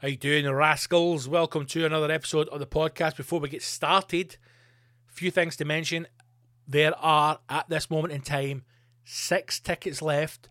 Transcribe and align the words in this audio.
How 0.00 0.08
you 0.08 0.16
doing, 0.16 0.50
rascals? 0.50 1.28
Welcome 1.28 1.66
to 1.66 1.84
another 1.84 2.10
episode 2.10 2.48
of 2.48 2.58
the 2.58 2.66
podcast. 2.66 3.18
Before 3.18 3.38
we 3.38 3.50
get 3.50 3.62
started, 3.62 4.38
a 5.06 5.12
few 5.12 5.30
things 5.30 5.56
to 5.56 5.66
mention. 5.66 6.06
There 6.66 6.96
are, 6.96 7.40
at 7.50 7.68
this 7.68 7.90
moment 7.90 8.14
in 8.14 8.22
time, 8.22 8.64
six 9.04 9.60
tickets 9.60 10.00
left 10.00 10.48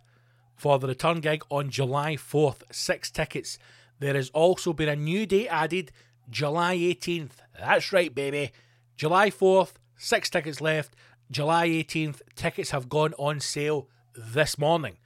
for 0.55 0.77
the 0.77 0.85
return 0.85 1.19
gig 1.19 1.41
on 1.49 1.71
July 1.71 2.15
4th. 2.15 2.61
Six 2.71 3.09
tickets. 3.09 3.57
There 3.97 4.13
has 4.13 4.29
also 4.35 4.71
been 4.71 4.87
a 4.87 4.95
new 4.95 5.25
date 5.25 5.47
added, 5.47 5.91
July 6.29 6.77
18th. 6.77 7.31
That's 7.57 7.91
right, 7.91 8.13
baby. 8.13 8.51
July 8.97 9.31
4th, 9.31 9.77
six 9.97 10.29
tickets 10.29 10.61
left. 10.61 10.95
July 11.31 11.69
18th, 11.69 12.21
tickets 12.35 12.69
have 12.69 12.87
gone 12.87 13.15
on 13.17 13.39
sale 13.39 13.89
this 14.15 14.59
morning. 14.59 14.99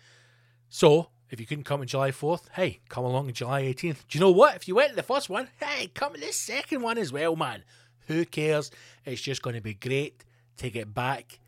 So, 0.68 1.12
if 1.34 1.40
you 1.40 1.48
couldn't 1.48 1.64
come 1.64 1.82
on 1.82 1.88
July 1.88 2.12
4th, 2.12 2.44
hey, 2.54 2.80
come 2.90 3.04
along 3.04 3.28
on 3.28 3.34
July 3.34 3.64
18th. 3.64 4.08
Do 4.08 4.18
you 4.18 4.20
know 4.20 4.32
what? 4.32 4.56
If 4.56 4.68
you 4.68 4.76
went 4.76 4.92
to 4.92 4.96
the 4.96 5.04
first 5.04 5.30
one, 5.30 5.50
hey, 5.60 5.88
come 5.88 6.14
to 6.14 6.20
the 6.20 6.32
second 6.32 6.82
one 6.82 7.00
as 7.00 7.12
well, 7.12 7.36
man. 7.36 7.64
Who 8.08 8.24
cares? 8.26 8.70
It's 9.04 9.22
just 9.22 9.42
going 9.42 9.56
to 9.56 9.62
be 9.62 9.74
great 9.74 10.24
to 10.58 10.70
get 10.70 10.94
back 10.94 11.40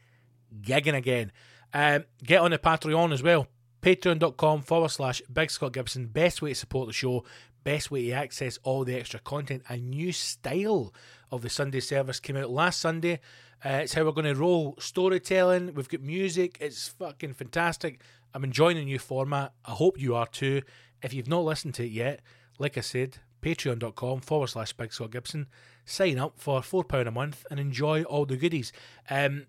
gigging 0.61 0.95
again. 0.95 1.31
Um, 1.73 2.05
get 2.23 2.41
on 2.41 2.51
the 2.51 2.57
Patreon 2.57 3.13
as 3.13 3.21
well. 3.21 3.47
Patreon.com 3.81 4.63
forward 4.63 4.89
slash 4.89 5.21
Big 5.31 5.51
Scott 5.51 5.73
Gibson. 5.73 6.07
Best 6.07 6.41
way 6.41 6.49
to 6.49 6.55
support 6.55 6.87
the 6.87 6.93
show. 6.93 7.23
Best 7.63 7.91
way 7.91 8.07
to 8.07 8.11
access 8.13 8.57
all 8.63 8.83
the 8.83 8.95
extra 8.95 9.19
content. 9.19 9.63
A 9.69 9.77
new 9.77 10.11
style 10.11 10.93
of 11.31 11.43
the 11.43 11.49
Sunday 11.49 11.79
service 11.79 12.19
came 12.19 12.37
out 12.37 12.49
last 12.49 12.79
Sunday. 12.79 13.19
Uh, 13.63 13.81
it's 13.83 13.93
how 13.93 14.03
we're 14.03 14.11
going 14.11 14.25
to 14.25 14.39
roll 14.39 14.75
storytelling. 14.79 15.73
We've 15.73 15.89
got 15.89 16.01
music. 16.01 16.57
It's 16.61 16.87
fucking 16.87 17.33
fantastic. 17.33 17.99
I'm 18.35 18.43
enjoying 18.43 18.75
the 18.75 18.83
new 18.83 18.99
format. 18.99 19.53
I 19.63 19.71
hope 19.71 19.97
you 19.97 20.13
are 20.13 20.27
too. 20.27 20.61
If 21.01 21.13
you've 21.13 21.29
not 21.29 21.45
listened 21.45 21.73
to 21.75 21.85
it 21.85 21.91
yet, 21.91 22.19
like 22.59 22.77
I 22.77 22.81
said, 22.81 23.19
patreon.com 23.41 24.19
forward 24.19 24.47
slash 24.47 24.73
Big 24.73 24.91
Scott 24.91 25.11
Gibson. 25.11 25.47
Sign 25.85 26.19
up 26.19 26.33
for 26.35 26.59
£4 26.59 27.07
a 27.07 27.11
month 27.11 27.45
and 27.49 27.61
enjoy 27.61 28.03
all 28.03 28.25
the 28.25 28.35
goodies. 28.35 28.73
Um, 29.09 29.45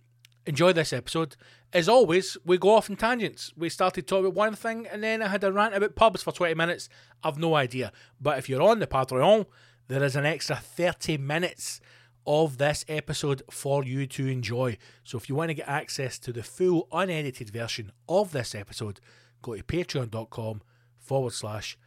enjoy 0.47 0.73
this 0.73 0.93
episode. 0.93 1.35
As 1.73 1.89
always, 1.89 2.37
we 2.45 2.59
go 2.59 2.77
off 2.77 2.89
in 2.89 2.95
tangents. 2.95 3.53
We 3.57 3.71
started 3.71 4.07
talking 4.07 4.27
about 4.27 4.37
one 4.37 4.55
thing 4.55 4.87
and 4.87 5.03
then 5.03 5.21
I 5.21 5.29
had 5.29 5.43
a 5.43 5.53
rant 5.53 5.75
about 5.75 5.97
pubs 5.97 6.23
for 6.23 6.31
20 6.31 6.55
minutes. 6.55 6.89
I've 7.25 7.39
no 7.39 7.57
idea. 7.57 7.91
But 8.21 8.39
if 8.39 8.49
you're 8.49 8.63
on 8.63 8.79
the 8.79 8.87
Patreon, 8.87 9.47
there 9.89 10.05
is 10.05 10.15
an 10.15 10.27
extra 10.27 10.55
30 10.55 11.19
minutes 11.19 11.81
of 12.27 12.59
this 12.59 12.85
episode 12.89 13.43
for 13.51 13.85
you 13.85 14.07
to 14.07 14.27
enjoy. 14.27 14.77
So 15.05 15.19
if 15.19 15.29
you 15.29 15.35
want 15.35 15.51
to 15.51 15.55
get 15.55 15.69
access 15.69 16.19
to 16.21 16.33
the 16.33 16.43
full 16.43 16.89
unedited 16.93 17.51
version 17.51 17.93
of 18.09 18.33
this 18.33 18.55
episode, 18.55 19.01
go 19.43 19.55
to 19.55 19.63
patreon.com 19.63 20.63
forward 20.99 21.33
slash 21.33 21.79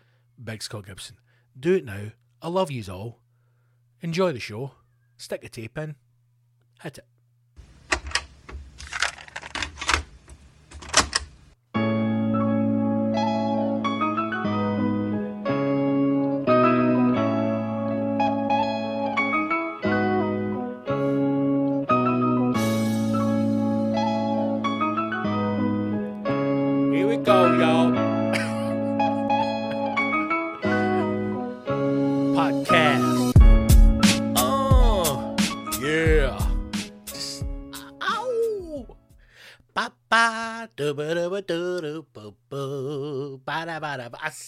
Big 0.41 0.63
Scott 0.63 0.85
Gibson. 0.87 1.17
Do 1.59 1.75
it 1.75 1.85
now. 1.85 2.11
I 2.41 2.47
love 2.47 2.71
yous 2.71 2.89
all. 2.89 3.19
Enjoy 4.01 4.31
the 4.31 4.39
show. 4.39 4.71
Stick 5.17 5.41
the 5.41 5.49
tape 5.49 5.77
in. 5.77 5.95
Hit 6.81 6.99
it. 6.99 7.05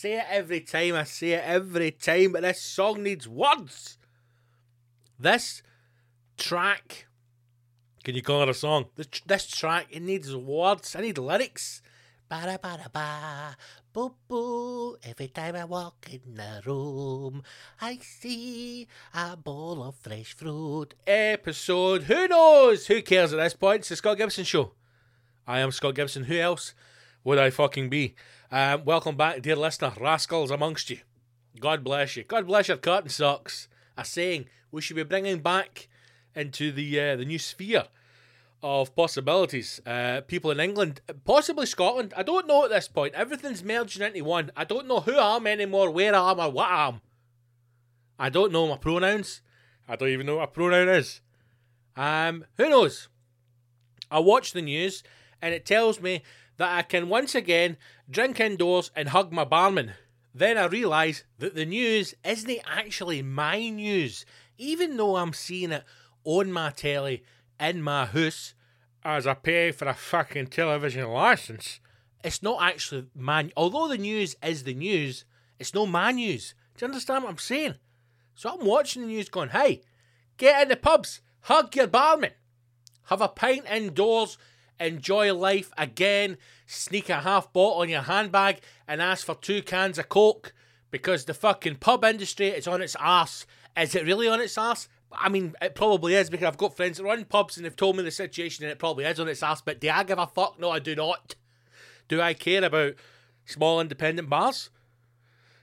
Say 0.01 0.13
it 0.13 0.25
every 0.29 0.61
time. 0.61 0.95
I 0.95 1.03
say 1.03 1.33
it 1.33 1.43
every 1.45 1.91
time. 1.91 2.31
But 2.33 2.41
this 2.41 2.61
song 2.61 3.03
needs 3.03 3.27
words. 3.27 3.97
This 5.19 5.61
track. 6.37 7.05
Can 8.03 8.15
you 8.15 8.23
call 8.23 8.41
it 8.41 8.49
a 8.49 8.53
song? 8.53 8.85
This, 8.95 9.07
this 9.25 9.47
track 9.47 9.87
it 9.91 10.01
needs 10.01 10.35
words. 10.35 10.95
I 10.95 11.01
need 11.01 11.19
lyrics. 11.19 11.83
Ba 12.27 12.41
da 12.45 12.57
ba 12.57 12.79
da 12.81 12.87
ba, 12.91 13.57
boo 13.93 14.15
boo. 14.27 14.97
Every 15.03 15.27
time 15.27 15.55
I 15.55 15.65
walk 15.65 16.07
in 16.09 16.35
the 16.35 16.61
room, 16.65 17.43
I 17.81 17.97
see 17.97 18.87
a 19.13 19.35
bowl 19.35 19.83
of 19.83 19.95
fresh 19.97 20.33
fruit. 20.33 20.95
Episode. 21.05 22.03
Who 22.03 22.27
knows? 22.29 22.87
Who 22.87 23.01
cares 23.01 23.33
at 23.33 23.37
this 23.37 23.53
point? 23.53 23.79
It's 23.81 23.89
the 23.89 23.97
Scott 23.97 24.17
Gibson 24.17 24.45
Show. 24.45 24.71
I 25.45 25.59
am 25.59 25.71
Scott 25.71 25.95
Gibson. 25.95 26.23
Who 26.23 26.37
else 26.37 26.73
would 27.25 27.37
I 27.37 27.49
fucking 27.49 27.89
be? 27.89 28.15
Um, 28.53 28.83
welcome 28.83 29.15
back, 29.15 29.41
dear 29.41 29.55
listener, 29.55 29.93
rascals 29.97 30.51
amongst 30.51 30.89
you. 30.89 30.97
God 31.57 31.85
bless 31.85 32.17
you. 32.17 32.25
God 32.25 32.47
bless 32.47 32.67
your 32.67 32.75
cotton 32.75 33.07
socks. 33.07 33.69
A 33.97 34.03
saying 34.03 34.47
we 34.71 34.81
should 34.81 34.97
be 34.97 35.03
bringing 35.03 35.39
back 35.39 35.87
into 36.35 36.73
the 36.73 36.99
uh, 36.99 37.15
the 37.15 37.23
new 37.23 37.39
sphere 37.39 37.85
of 38.61 38.93
possibilities. 38.93 39.79
Uh, 39.85 40.19
people 40.27 40.51
in 40.51 40.59
England, 40.59 40.99
possibly 41.23 41.65
Scotland. 41.65 42.13
I 42.17 42.23
don't 42.23 42.45
know 42.45 42.65
at 42.65 42.71
this 42.71 42.89
point. 42.89 43.13
Everything's 43.13 43.63
merging 43.63 44.05
into 44.05 44.21
one. 44.25 44.51
I 44.57 44.65
don't 44.65 44.85
know 44.85 44.99
who 44.99 45.17
I 45.17 45.37
am 45.37 45.47
anymore, 45.47 45.89
where 45.89 46.13
I 46.13 46.31
am, 46.31 46.39
or 46.41 46.51
what 46.51 46.69
I 46.69 46.89
am. 46.89 46.99
I 48.19 48.27
don't 48.27 48.51
know 48.51 48.67
my 48.67 48.75
pronouns. 48.75 49.41
I 49.87 49.95
don't 49.95 50.09
even 50.09 50.25
know 50.25 50.37
what 50.37 50.49
a 50.49 50.51
pronoun 50.51 50.89
is. 50.89 51.21
Um, 51.95 52.43
who 52.57 52.69
knows? 52.69 53.07
I 54.11 54.19
watch 54.19 54.51
the 54.51 54.61
news 54.61 55.03
and 55.41 55.53
it 55.53 55.65
tells 55.65 55.99
me 55.99 56.21
that 56.61 56.77
I 56.77 56.83
can 56.83 57.09
once 57.09 57.33
again 57.33 57.75
drink 58.07 58.39
indoors 58.39 58.91
and 58.95 59.09
hug 59.09 59.31
my 59.31 59.43
barman. 59.43 59.93
Then 60.31 60.59
I 60.59 60.65
realise 60.65 61.23
that 61.39 61.55
the 61.55 61.65
news 61.65 62.13
isn't 62.23 62.59
actually 62.67 63.23
my 63.23 63.69
news, 63.69 64.27
even 64.59 64.95
though 64.95 65.15
I'm 65.15 65.33
seeing 65.33 65.71
it 65.71 65.83
on 66.23 66.51
my 66.51 66.69
telly 66.69 67.23
in 67.59 67.81
my 67.81 68.05
house 68.05 68.53
as 69.03 69.25
I 69.25 69.33
pay 69.33 69.71
for 69.71 69.87
a 69.87 69.95
fucking 69.95 70.47
television 70.47 71.09
license. 71.09 71.79
It's 72.23 72.43
not 72.43 72.61
actually 72.61 73.07
my. 73.15 73.49
Although 73.57 73.87
the 73.87 73.97
news 73.97 74.35
is 74.43 74.63
the 74.63 74.75
news, 74.75 75.25
it's 75.57 75.73
no 75.73 75.87
my 75.87 76.11
news. 76.11 76.53
Do 76.77 76.85
you 76.85 76.89
understand 76.91 77.23
what 77.23 77.31
I'm 77.31 77.39
saying? 77.39 77.73
So 78.35 78.51
I'm 78.51 78.67
watching 78.67 79.01
the 79.01 79.07
news 79.07 79.29
going, 79.29 79.49
hey, 79.49 79.81
get 80.37 80.61
in 80.61 80.67
the 80.67 80.75
pubs, 80.75 81.21
hug 81.39 81.75
your 81.75 81.87
barman, 81.87 82.33
have 83.05 83.21
a 83.21 83.29
pint 83.29 83.65
indoors, 83.67 84.37
enjoy 84.81 85.33
life 85.33 85.71
again, 85.77 86.37
sneak 86.65 87.09
a 87.09 87.21
half 87.21 87.53
bottle 87.53 87.83
in 87.83 87.89
your 87.89 88.01
handbag 88.01 88.59
and 88.87 89.01
ask 89.01 89.25
for 89.25 89.35
two 89.35 89.61
cans 89.61 89.97
of 89.97 90.09
Coke 90.09 90.53
because 90.89 91.25
the 91.25 91.33
fucking 91.33 91.77
pub 91.77 92.03
industry 92.03 92.47
is 92.47 92.67
on 92.67 92.81
its 92.81 92.95
arse. 92.97 93.45
Is 93.77 93.95
it 93.95 94.05
really 94.05 94.27
on 94.27 94.41
its 94.41 94.57
arse? 94.57 94.89
I 95.11 95.29
mean, 95.29 95.55
it 95.61 95.75
probably 95.75 96.15
is 96.15 96.29
because 96.29 96.45
I've 96.45 96.57
got 96.57 96.75
friends 96.75 96.97
that 96.97 97.03
run 97.03 97.25
pubs 97.25 97.57
and 97.57 97.65
they've 97.65 97.75
told 97.75 97.97
me 97.97 98.03
the 98.03 98.11
situation 98.11 98.65
and 98.65 98.71
it 98.71 98.79
probably 98.79 99.05
is 99.05 99.19
on 99.19 99.27
its 99.27 99.43
arse, 99.43 99.61
but 99.61 99.79
do 99.79 99.89
I 99.89 100.03
give 100.03 100.19
a 100.19 100.27
fuck? 100.27 100.59
No, 100.59 100.69
I 100.69 100.79
do 100.79 100.95
not. 100.95 101.35
Do 102.07 102.21
I 102.21 102.33
care 102.33 102.63
about 102.63 102.95
small 103.45 103.79
independent 103.79 104.29
bars? 104.29 104.69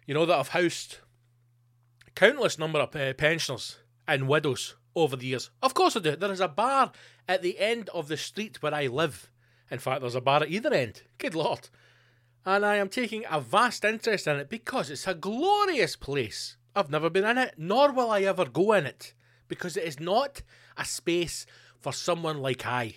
You 0.07 0.15
know, 0.15 0.27
that 0.27 0.39
I've 0.39 0.49
housed 0.49 0.99
countless 2.15 2.59
number 2.59 2.79
of 2.79 2.97
uh, 2.97 3.13
pensioners 3.15 3.79
and 4.07 4.29
widows 4.29 4.75
over 5.03 5.17
the 5.17 5.27
years. 5.27 5.51
Of 5.63 5.75
course 5.75 5.97
I 5.97 6.01
do. 6.01 6.17
There 6.17 6.33
is 6.33 6.41
a 6.41 6.49
bar 6.49 6.93
at 7.27 7.43
the 7.43 7.59
end 7.59 7.89
of 7.91 8.09
the 8.09 8.17
street 8.17 8.63
where 8.63 8.75
I 8.75 8.87
live. 8.87 9.31
In 9.71 9.79
fact, 9.79 10.01
there's 10.01 10.15
a 10.15 10.21
bar 10.21 10.43
at 10.43 10.51
either 10.51 10.73
end. 10.73 11.03
Good 11.19 11.35
lord. 11.35 11.69
And 12.45 12.65
I 12.65 12.77
am 12.77 12.89
taking 12.89 13.25
a 13.31 13.41
vast 13.41 13.85
interest 13.85 14.27
in 14.27 14.37
it 14.37 14.49
because 14.49 14.91
it's 14.91 15.07
a 15.07 15.15
glorious 15.15 15.97
place. 15.97 16.57
I've 16.75 16.91
never 16.91 17.11
been 17.11 17.25
in 17.25 17.39
it, 17.39 17.55
nor 17.59 17.93
will 17.93 18.11
I 18.11 18.23
ever 18.23 18.45
go 18.45 18.73
in 18.73 18.87
it, 18.87 19.13
because 19.49 19.77
it 19.77 19.85
is 19.85 19.99
not 19.99 20.43
a 20.77 20.85
space 20.85 21.45
for 21.81 21.93
someone 21.93 22.39
like 22.39 22.65
I. 22.65 22.97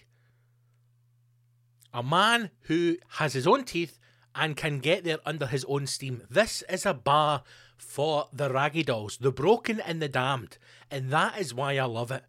A 1.94 2.04
man 2.04 2.52
who 2.62 2.98
has 3.10 3.34
his 3.34 3.48
own 3.48 3.64
teeth 3.64 4.00
and 4.34 4.56
can 4.56 4.80
get 4.80 5.04
there 5.04 5.20
under 5.26 5.48
his 5.48 5.66
own 5.66 5.88
steam. 5.88 6.24
This 6.30 6.64
is 6.70 6.86
a 6.86 6.94
bar 6.94 7.44
for 7.82 8.28
the 8.32 8.50
raggy 8.50 8.84
dolls, 8.84 9.18
the 9.18 9.32
broken 9.32 9.80
and 9.80 10.02
the 10.02 10.08
damned, 10.08 10.58
and 10.90 11.10
that 11.10 11.40
is 11.40 11.54
why 11.54 11.78
I 11.78 11.86
love 11.86 12.12
it. 12.12 12.24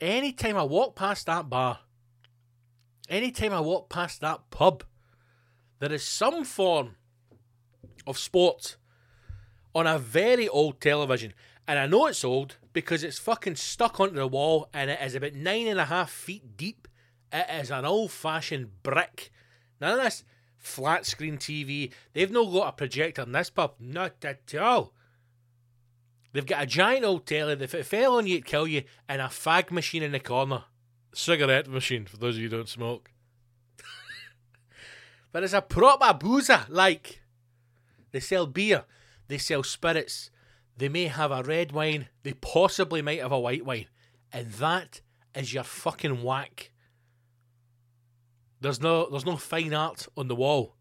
Anytime 0.00 0.56
I 0.56 0.62
walk 0.62 0.94
past 0.94 1.26
that 1.26 1.48
bar, 1.48 1.80
anytime 3.08 3.52
I 3.52 3.60
walk 3.60 3.88
past 3.88 4.20
that 4.20 4.50
pub, 4.50 4.84
there 5.78 5.92
is 5.92 6.04
some 6.04 6.44
form 6.44 6.96
of 8.06 8.18
sport 8.18 8.76
on 9.74 9.86
a 9.86 9.98
very 9.98 10.48
old 10.48 10.80
television. 10.80 11.32
And 11.66 11.78
I 11.78 11.86
know 11.86 12.06
it's 12.06 12.24
old 12.24 12.56
because 12.72 13.02
it's 13.02 13.18
fucking 13.18 13.56
stuck 13.56 13.98
onto 13.98 14.14
the 14.14 14.28
wall 14.28 14.68
and 14.72 14.90
it 14.90 15.00
is 15.02 15.14
about 15.14 15.34
nine 15.34 15.66
and 15.66 15.80
a 15.80 15.86
half 15.86 16.10
feet 16.10 16.56
deep. 16.56 16.86
It 17.32 17.46
is 17.50 17.70
an 17.70 17.84
old 17.84 18.12
fashioned 18.12 18.82
brick. 18.82 19.30
None 19.80 19.98
of 19.98 20.04
this 20.04 20.24
flat 20.66 21.06
screen 21.06 21.38
TV. 21.38 21.92
They've 22.12 22.30
not 22.30 22.52
got 22.52 22.68
a 22.68 22.72
projector 22.72 23.22
in 23.22 23.32
this 23.32 23.50
pub. 23.50 23.74
Not 23.78 24.24
at 24.24 24.54
all. 24.60 24.92
They've 26.32 26.44
got 26.44 26.64
a 26.64 26.66
giant 26.66 27.04
old 27.04 27.24
telly 27.24 27.54
that 27.54 27.64
if 27.64 27.74
it 27.74 27.86
fell 27.86 28.16
on 28.16 28.26
you, 28.26 28.34
it'd 28.34 28.44
kill 28.44 28.66
you, 28.66 28.82
and 29.08 29.22
a 29.22 29.26
fag 29.26 29.70
machine 29.70 30.02
in 30.02 30.12
the 30.12 30.20
corner. 30.20 30.64
Cigarette 31.14 31.68
machine, 31.68 32.04
for 32.04 32.18
those 32.18 32.36
of 32.36 32.42
you 32.42 32.50
who 32.50 32.56
don't 32.56 32.68
smoke. 32.68 33.10
but 35.32 35.42
it's 35.42 35.54
a 35.54 35.62
proper 35.62 36.12
boozer. 36.12 36.66
Like, 36.68 37.22
they 38.12 38.20
sell 38.20 38.46
beer, 38.46 38.84
they 39.28 39.38
sell 39.38 39.62
spirits, 39.62 40.30
they 40.76 40.90
may 40.90 41.04
have 41.04 41.30
a 41.30 41.42
red 41.42 41.72
wine, 41.72 42.08
they 42.22 42.34
possibly 42.34 43.00
might 43.00 43.22
have 43.22 43.32
a 43.32 43.40
white 43.40 43.64
wine. 43.64 43.86
And 44.30 44.52
that 44.54 45.00
is 45.34 45.54
your 45.54 45.64
fucking 45.64 46.22
whack. 46.22 46.70
There's 48.60 48.80
no 48.80 49.08
there's 49.10 49.26
no 49.26 49.36
fine 49.36 49.74
art 49.74 50.06
on 50.16 50.28
the 50.28 50.34
wall. 50.34 50.76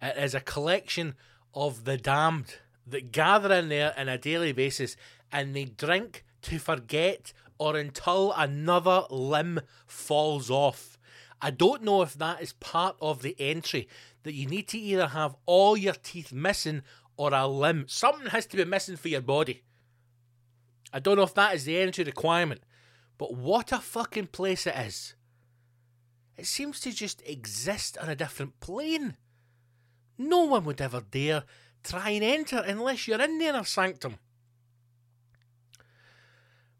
It 0.00 0.16
is 0.16 0.34
a 0.34 0.40
collection 0.40 1.14
of 1.54 1.84
the 1.84 1.96
damned 1.96 2.56
that 2.86 3.12
gather 3.12 3.54
in 3.54 3.68
there 3.68 3.94
on 3.96 4.08
a 4.08 4.18
daily 4.18 4.52
basis 4.52 4.96
and 5.30 5.54
they 5.54 5.64
drink 5.64 6.24
to 6.42 6.58
forget 6.58 7.32
or 7.58 7.76
until 7.76 8.32
another 8.32 9.04
limb 9.10 9.60
falls 9.86 10.50
off. 10.50 10.98
I 11.42 11.50
don't 11.50 11.82
know 11.82 12.02
if 12.02 12.14
that 12.14 12.42
is 12.42 12.54
part 12.54 12.96
of 13.00 13.22
the 13.22 13.36
entry 13.38 13.88
that 14.22 14.34
you 14.34 14.46
need 14.46 14.68
to 14.68 14.78
either 14.78 15.08
have 15.08 15.36
all 15.46 15.76
your 15.76 15.94
teeth 15.94 16.32
missing 16.32 16.82
or 17.16 17.32
a 17.34 17.46
limb. 17.46 17.84
Something 17.88 18.28
has 18.28 18.46
to 18.46 18.56
be 18.56 18.64
missing 18.64 18.96
for 18.96 19.08
your 19.08 19.20
body. 19.20 19.62
I 20.92 21.00
don't 21.00 21.16
know 21.16 21.22
if 21.22 21.34
that 21.34 21.54
is 21.54 21.64
the 21.64 21.78
entry 21.78 22.04
requirement, 22.04 22.62
but 23.18 23.34
what 23.34 23.72
a 23.72 23.78
fucking 23.78 24.28
place 24.28 24.66
it 24.66 24.74
is. 24.76 25.14
It 26.40 26.46
seems 26.46 26.80
to 26.80 26.90
just 26.90 27.22
exist 27.26 27.98
on 27.98 28.08
a 28.08 28.16
different 28.16 28.60
plane. 28.60 29.18
No 30.16 30.44
one 30.44 30.64
would 30.64 30.80
ever 30.80 31.02
dare 31.02 31.44
try 31.84 32.08
and 32.10 32.24
enter 32.24 32.64
unless 32.66 33.06
you're 33.06 33.20
in 33.20 33.36
the 33.36 33.44
inner 33.44 33.62
sanctum. 33.64 34.16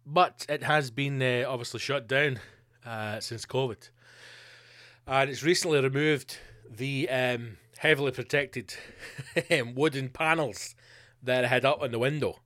But 0.06 0.46
it 0.48 0.62
has 0.62 0.90
been 0.90 1.20
uh, 1.20 1.44
obviously 1.46 1.78
shut 1.78 2.08
down 2.08 2.40
uh, 2.86 3.20
since 3.20 3.44
COVID. 3.44 3.90
And 5.06 5.28
it's 5.28 5.42
recently 5.42 5.82
removed 5.82 6.38
the 6.70 7.10
um, 7.10 7.58
heavily 7.76 8.12
protected 8.12 8.72
wooden 9.74 10.08
panels 10.08 10.74
that 11.22 11.44
it 11.44 11.48
had 11.48 11.66
up 11.66 11.82
on 11.82 11.90
the 11.90 11.98
window. 11.98 12.40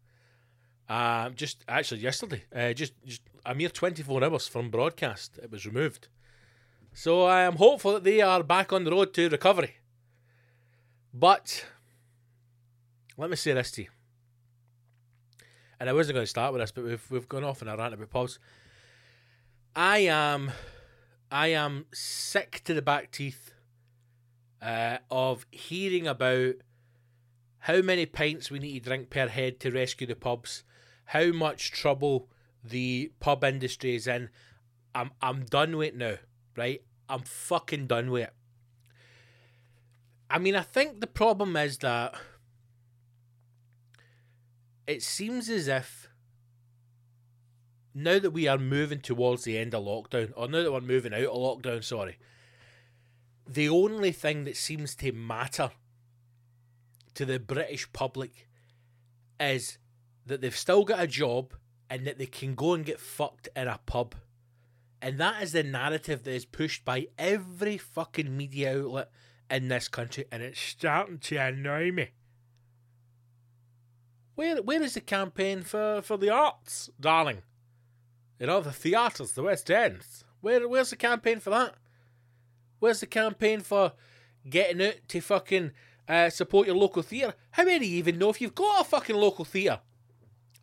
Uh, 0.88 1.30
just 1.30 1.64
actually 1.68 2.00
yesterday, 2.00 2.42
uh, 2.52 2.72
just, 2.72 2.92
just 3.06 3.22
a 3.46 3.54
mere 3.54 3.68
24 3.68 4.24
hours 4.24 4.48
from 4.48 4.68
broadcast, 4.68 5.38
it 5.40 5.52
was 5.52 5.64
removed. 5.64 6.08
So 6.96 7.24
I 7.24 7.42
am 7.42 7.56
hopeful 7.56 7.94
that 7.94 8.04
they 8.04 8.20
are 8.20 8.44
back 8.44 8.72
on 8.72 8.84
the 8.84 8.92
road 8.92 9.12
to 9.14 9.28
recovery. 9.28 9.78
But 11.12 11.66
let 13.16 13.28
me 13.28 13.36
say 13.36 13.52
this 13.52 13.72
to 13.72 13.82
you. 13.82 13.88
And 15.80 15.90
I 15.90 15.92
wasn't 15.92 16.14
going 16.14 16.22
to 16.22 16.30
start 16.30 16.52
with 16.52 16.62
this, 16.62 16.70
but 16.70 16.84
we've 16.84 17.10
we've 17.10 17.28
gone 17.28 17.42
off 17.42 17.62
in 17.62 17.68
a 17.68 17.76
rant 17.76 17.94
about 17.94 18.10
pubs. 18.10 18.38
I 19.74 19.98
am 19.98 20.52
I 21.32 21.48
am 21.48 21.86
sick 21.92 22.62
to 22.64 22.74
the 22.74 22.80
back 22.80 23.10
teeth 23.10 23.52
uh, 24.62 24.98
of 25.10 25.46
hearing 25.50 26.06
about 26.06 26.54
how 27.58 27.82
many 27.82 28.06
pints 28.06 28.52
we 28.52 28.60
need 28.60 28.84
to 28.84 28.88
drink 28.88 29.10
per 29.10 29.26
head 29.26 29.58
to 29.60 29.72
rescue 29.72 30.06
the 30.06 30.14
pubs, 30.14 30.62
how 31.06 31.32
much 31.32 31.72
trouble 31.72 32.28
the 32.62 33.10
pub 33.18 33.42
industry 33.42 33.96
is 33.96 34.06
in. 34.06 34.28
I'm 34.94 35.10
I'm 35.20 35.44
done 35.44 35.76
with 35.76 35.88
it 35.88 35.96
now, 35.96 36.14
right? 36.56 36.82
I'm 37.08 37.22
fucking 37.22 37.86
done 37.86 38.10
with 38.10 38.24
it. 38.24 38.32
I 40.30 40.38
mean, 40.38 40.56
I 40.56 40.62
think 40.62 41.00
the 41.00 41.06
problem 41.06 41.56
is 41.56 41.78
that 41.78 42.14
it 44.86 45.02
seems 45.02 45.48
as 45.48 45.68
if 45.68 46.08
now 47.94 48.18
that 48.18 48.32
we 48.32 48.48
are 48.48 48.58
moving 48.58 49.00
towards 49.00 49.44
the 49.44 49.56
end 49.56 49.74
of 49.74 49.84
lockdown, 49.84 50.32
or 50.36 50.48
now 50.48 50.62
that 50.62 50.72
we're 50.72 50.80
moving 50.80 51.14
out 51.14 51.20
of 51.20 51.36
lockdown, 51.36 51.84
sorry, 51.84 52.18
the 53.46 53.68
only 53.68 54.10
thing 54.10 54.44
that 54.44 54.56
seems 54.56 54.94
to 54.96 55.12
matter 55.12 55.70
to 57.14 57.24
the 57.24 57.38
British 57.38 57.92
public 57.92 58.48
is 59.38 59.78
that 60.26 60.40
they've 60.40 60.56
still 60.56 60.84
got 60.84 61.00
a 61.00 61.06
job 61.06 61.54
and 61.88 62.06
that 62.06 62.18
they 62.18 62.26
can 62.26 62.54
go 62.54 62.72
and 62.72 62.84
get 62.84 62.98
fucked 62.98 63.48
in 63.54 63.68
a 63.68 63.78
pub. 63.86 64.14
And 65.04 65.18
that 65.18 65.42
is 65.42 65.52
the 65.52 65.62
narrative 65.62 66.24
that 66.24 66.32
is 66.32 66.46
pushed 66.46 66.82
by 66.82 67.08
every 67.18 67.76
fucking 67.76 68.34
media 68.34 68.80
outlet 68.80 69.10
in 69.50 69.68
this 69.68 69.86
country, 69.86 70.24
and 70.32 70.42
it's 70.42 70.58
starting 70.58 71.18
to 71.18 71.36
annoy 71.36 71.92
me. 71.92 72.08
Where 74.34 74.62
where 74.62 74.82
is 74.82 74.94
the 74.94 75.02
campaign 75.02 75.60
for, 75.60 76.00
for 76.00 76.16
the 76.16 76.30
arts, 76.30 76.88
darling? 76.98 77.42
You 78.40 78.46
know, 78.46 78.62
the 78.62 78.72
theatres, 78.72 79.32
the 79.32 79.42
West 79.42 79.70
End. 79.70 80.00
Where 80.40 80.66
where's 80.66 80.88
the 80.88 80.96
campaign 80.96 81.38
for 81.38 81.50
that? 81.50 81.74
Where's 82.78 83.00
the 83.00 83.06
campaign 83.06 83.60
for 83.60 83.92
getting 84.48 84.86
out 84.86 85.06
to 85.08 85.20
fucking 85.20 85.72
uh, 86.08 86.30
support 86.30 86.66
your 86.66 86.76
local 86.76 87.02
theatre? 87.02 87.34
How 87.50 87.64
many 87.64 87.88
even 87.88 88.16
know 88.16 88.30
if 88.30 88.40
you've 88.40 88.54
got 88.54 88.80
a 88.80 88.84
fucking 88.84 89.16
local 89.16 89.44
theatre? 89.44 89.80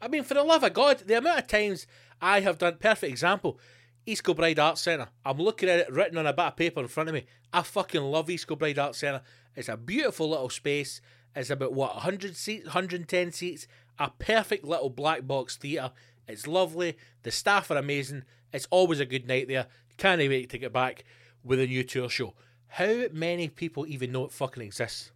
I 0.01 0.07
mean, 0.07 0.23
for 0.23 0.33
the 0.33 0.43
love 0.43 0.63
of 0.63 0.73
God, 0.73 1.03
the 1.05 1.19
amount 1.19 1.41
of 1.41 1.47
times 1.47 1.85
I 2.19 2.39
have 2.39 2.57
done 2.57 2.77
perfect 2.79 3.11
example. 3.11 3.59
East 4.05 4.23
Kilbride 4.23 4.59
Arts 4.59 4.81
Centre. 4.81 5.09
I'm 5.25 5.37
looking 5.37 5.69
at 5.69 5.79
it 5.79 5.91
written 5.91 6.17
on 6.17 6.27
a 6.27 6.33
bit 6.33 6.45
of 6.45 6.55
paper 6.55 6.81
in 6.81 6.87
front 6.87 7.09
of 7.09 7.15
me. 7.15 7.25
I 7.53 7.61
fucking 7.61 8.01
love 8.01 8.29
East 8.29 8.47
Kilbride 8.47 8.79
Arts 8.79 8.99
Centre. 8.99 9.21
It's 9.55 9.69
a 9.69 9.77
beautiful 9.77 10.29
little 10.29 10.49
space. 10.49 11.01
It's 11.35 11.49
about 11.49 11.73
what 11.73 11.95
100 11.95 12.35
seats, 12.35 12.65
110 12.65 13.31
seats. 13.31 13.67
A 13.99 14.09
perfect 14.09 14.65
little 14.65 14.89
black 14.89 15.27
box 15.27 15.55
theatre. 15.55 15.91
It's 16.27 16.47
lovely. 16.47 16.97
The 17.23 17.31
staff 17.31 17.69
are 17.71 17.77
amazing. 17.77 18.23
It's 18.51 18.67
always 18.71 18.99
a 18.99 19.05
good 19.05 19.27
night 19.27 19.47
there. 19.47 19.67
Can't 19.97 20.19
wait 20.19 20.49
to 20.49 20.57
get 20.57 20.73
back. 20.73 21.03
with 21.43 21.59
a 21.59 21.67
new 21.67 21.83
tour 21.83 22.09
show. 22.09 22.33
How 22.67 23.05
many 23.11 23.49
people 23.49 23.85
even 23.87 24.11
know 24.11 24.25
it 24.25 24.31
fucking 24.31 24.63
exists? 24.63 25.11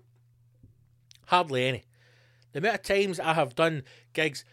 Hardly 1.28 1.68
any. 1.68 1.84
The 2.52 2.60
amount 2.60 2.76
of 2.76 2.82
times 2.84 3.20
I 3.20 3.34
have 3.34 3.56
done 3.56 3.84
gigs, 4.14 4.46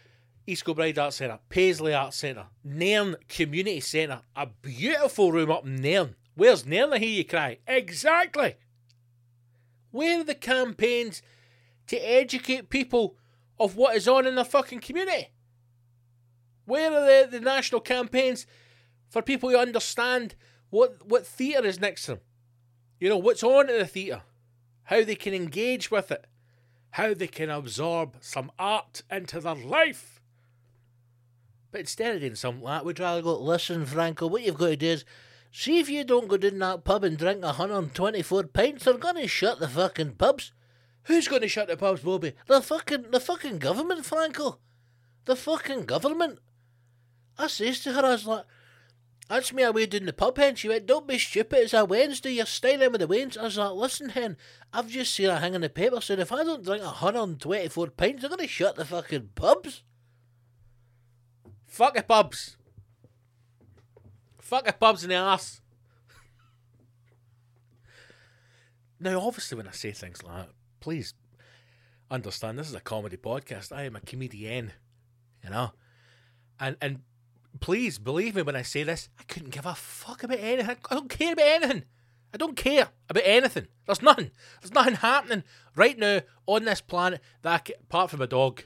East 0.45 0.65
Kilbride 0.65 0.99
Arts 0.99 1.17
Centre, 1.17 1.39
Paisley 1.49 1.93
Arts 1.93 2.17
Centre, 2.17 2.47
Nairn 2.63 3.15
Community 3.29 3.79
Centre, 3.79 4.21
a 4.35 4.47
beautiful 4.47 5.31
room 5.31 5.49
up 5.51 5.65
in 5.65 5.77
Nairn. 5.77 6.15
Where's 6.35 6.65
Nairn? 6.65 6.93
I 6.93 6.99
hear 6.99 7.09
you 7.09 7.25
cry. 7.25 7.59
Exactly. 7.67 8.55
Where 9.91 10.19
are 10.19 10.23
the 10.23 10.35
campaigns 10.35 11.21
to 11.87 11.97
educate 11.97 12.69
people 12.69 13.15
of 13.59 13.75
what 13.75 13.95
is 13.95 14.07
on 14.07 14.25
in 14.25 14.35
their 14.35 14.43
fucking 14.43 14.79
community? 14.79 15.29
Where 16.65 16.91
are 16.91 17.25
the, 17.25 17.37
the 17.37 17.39
national 17.39 17.81
campaigns 17.81 18.45
for 19.09 19.21
people 19.21 19.51
to 19.51 19.59
understand 19.59 20.35
what, 20.69 21.05
what 21.05 21.25
theatre 21.25 21.67
is 21.67 21.79
next 21.79 22.05
to 22.05 22.13
them? 22.13 22.21
You 22.99 23.09
know, 23.09 23.17
what's 23.17 23.43
on 23.43 23.69
at 23.69 23.77
the 23.77 23.85
theatre? 23.85 24.23
How 24.85 25.03
they 25.03 25.15
can 25.15 25.33
engage 25.33 25.91
with 25.91 26.11
it? 26.11 26.25
How 26.91 27.13
they 27.13 27.27
can 27.27 27.49
absorb 27.49 28.17
some 28.19 28.51
art 28.57 29.03
into 29.11 29.39
their 29.39 29.55
life? 29.55 30.12
But 31.73 31.81
instead 31.81 32.13
of 32.13 32.21
doing 32.21 32.35
something 32.35 32.61
like 32.61 32.81
that, 32.81 32.85
we'd 32.85 32.99
rather 32.99 33.23
go, 33.23 33.35
listen, 33.35 33.87
Franco, 33.87 34.27
what 34.27 34.43
you've 34.43 34.59
got 34.59 34.67
to 34.67 34.75
do 34.75 34.85
is 34.89 35.05
see 35.51 35.79
if 35.79 35.89
you 35.89 36.03
don't 36.03 36.27
go 36.27 36.37
down 36.37 36.59
that 36.59 36.83
pub 36.83 37.03
and 37.03 37.17
drink 37.17 37.41
124 37.41 38.43
pints, 38.43 38.85
they're 38.85 38.93
going 38.93 39.15
to 39.15 39.27
shut 39.27 39.59
the 39.59 39.67
fucking 39.67 40.11
pubs. 40.11 40.51
Who's 41.05 41.27
going 41.27 41.41
to 41.41 41.47
shut 41.47 41.69
the 41.69 41.75
pubs, 41.75 42.01
Bobby? 42.01 42.33
The 42.45 42.61
fucking, 42.61 43.09
the 43.09 43.19
fucking 43.19 43.57
government, 43.57 44.05
Franco. 44.05 44.59
The 45.25 45.35
fucking 45.35 45.85
government. 45.85 46.37
I 47.39 47.47
says 47.47 47.79
to 47.79 47.93
her, 47.93 48.05
I 48.05 48.11
was 48.11 48.27
like, 48.27 48.45
that's 49.27 49.51
me 49.51 49.63
away 49.63 49.87
doing 49.87 50.05
the 50.05 50.13
pub 50.13 50.37
hen. 50.37 50.53
She 50.53 50.69
went, 50.69 50.85
Don't 50.85 51.07
be 51.07 51.17
stupid, 51.17 51.57
it's 51.57 51.73
a 51.73 51.85
Wednesday, 51.85 52.33
you're 52.33 52.45
staying 52.45 52.83
in 52.83 52.91
with 52.91 53.01
the 53.01 53.07
Waynes. 53.07 53.35
I 53.35 53.45
was 53.45 53.57
like, 53.57 53.71
Listen, 53.71 54.09
hen, 54.09 54.37
I've 54.71 54.89
just 54.89 55.15
seen 55.15 55.31
a 55.31 55.39
hang 55.39 55.55
in 55.55 55.61
the 55.61 55.69
paper 55.69 55.99
saying 56.01 56.19
if 56.19 56.31
I 56.31 56.43
don't 56.43 56.63
drink 56.63 56.83
124 56.83 57.87
pints, 57.87 58.21
they're 58.21 58.29
going 58.29 58.41
to 58.41 58.47
shut 58.47 58.75
the 58.75 58.85
fucking 58.85 59.29
pubs. 59.33 59.81
Fuck 61.73 61.95
the 61.95 62.03
pubs. 62.03 62.55
Fuck 64.39 64.65
the 64.65 64.73
pubs 64.73 65.03
in 65.03 65.09
the 65.09 65.15
ass. 65.15 65.59
now, 68.99 69.19
obviously, 69.19 69.57
when 69.57 69.67
I 69.67 69.71
say 69.71 69.91
things 69.91 70.21
like 70.21 70.35
that, 70.35 70.49
please 70.79 71.15
understand 72.11 72.59
this 72.59 72.69
is 72.69 72.75
a 72.75 72.79
comedy 72.79 73.17
podcast. 73.17 73.75
I 73.75 73.85
am 73.85 73.95
a 73.95 74.01
comedian, 74.01 74.71
you 75.43 75.49
know? 75.49 75.71
And, 76.59 76.77
and 76.79 76.99
please 77.59 77.97
believe 77.97 78.35
me 78.35 78.43
when 78.43 78.55
I 78.55 78.61
say 78.61 78.83
this, 78.83 79.09
I 79.19 79.23
couldn't 79.23 79.49
give 79.49 79.65
a 79.65 79.73
fuck 79.73 80.21
about 80.21 80.37
anything. 80.37 80.77
I 80.91 80.93
don't 80.93 81.09
care 81.09 81.33
about 81.33 81.47
anything. 81.47 81.85
I 82.31 82.37
don't 82.37 82.55
care 82.55 82.89
about 83.09 83.23
anything. 83.25 83.65
There's 83.87 84.03
nothing. 84.03 84.29
There's 84.61 84.75
nothing 84.75 84.97
happening 84.97 85.43
right 85.75 85.97
now 85.97 86.21
on 86.45 86.65
this 86.65 86.81
planet 86.81 87.19
that 87.41 87.51
I 87.51 87.57
ca- 87.57 87.79
apart 87.81 88.11
from 88.11 88.21
a 88.21 88.27
dog. 88.27 88.61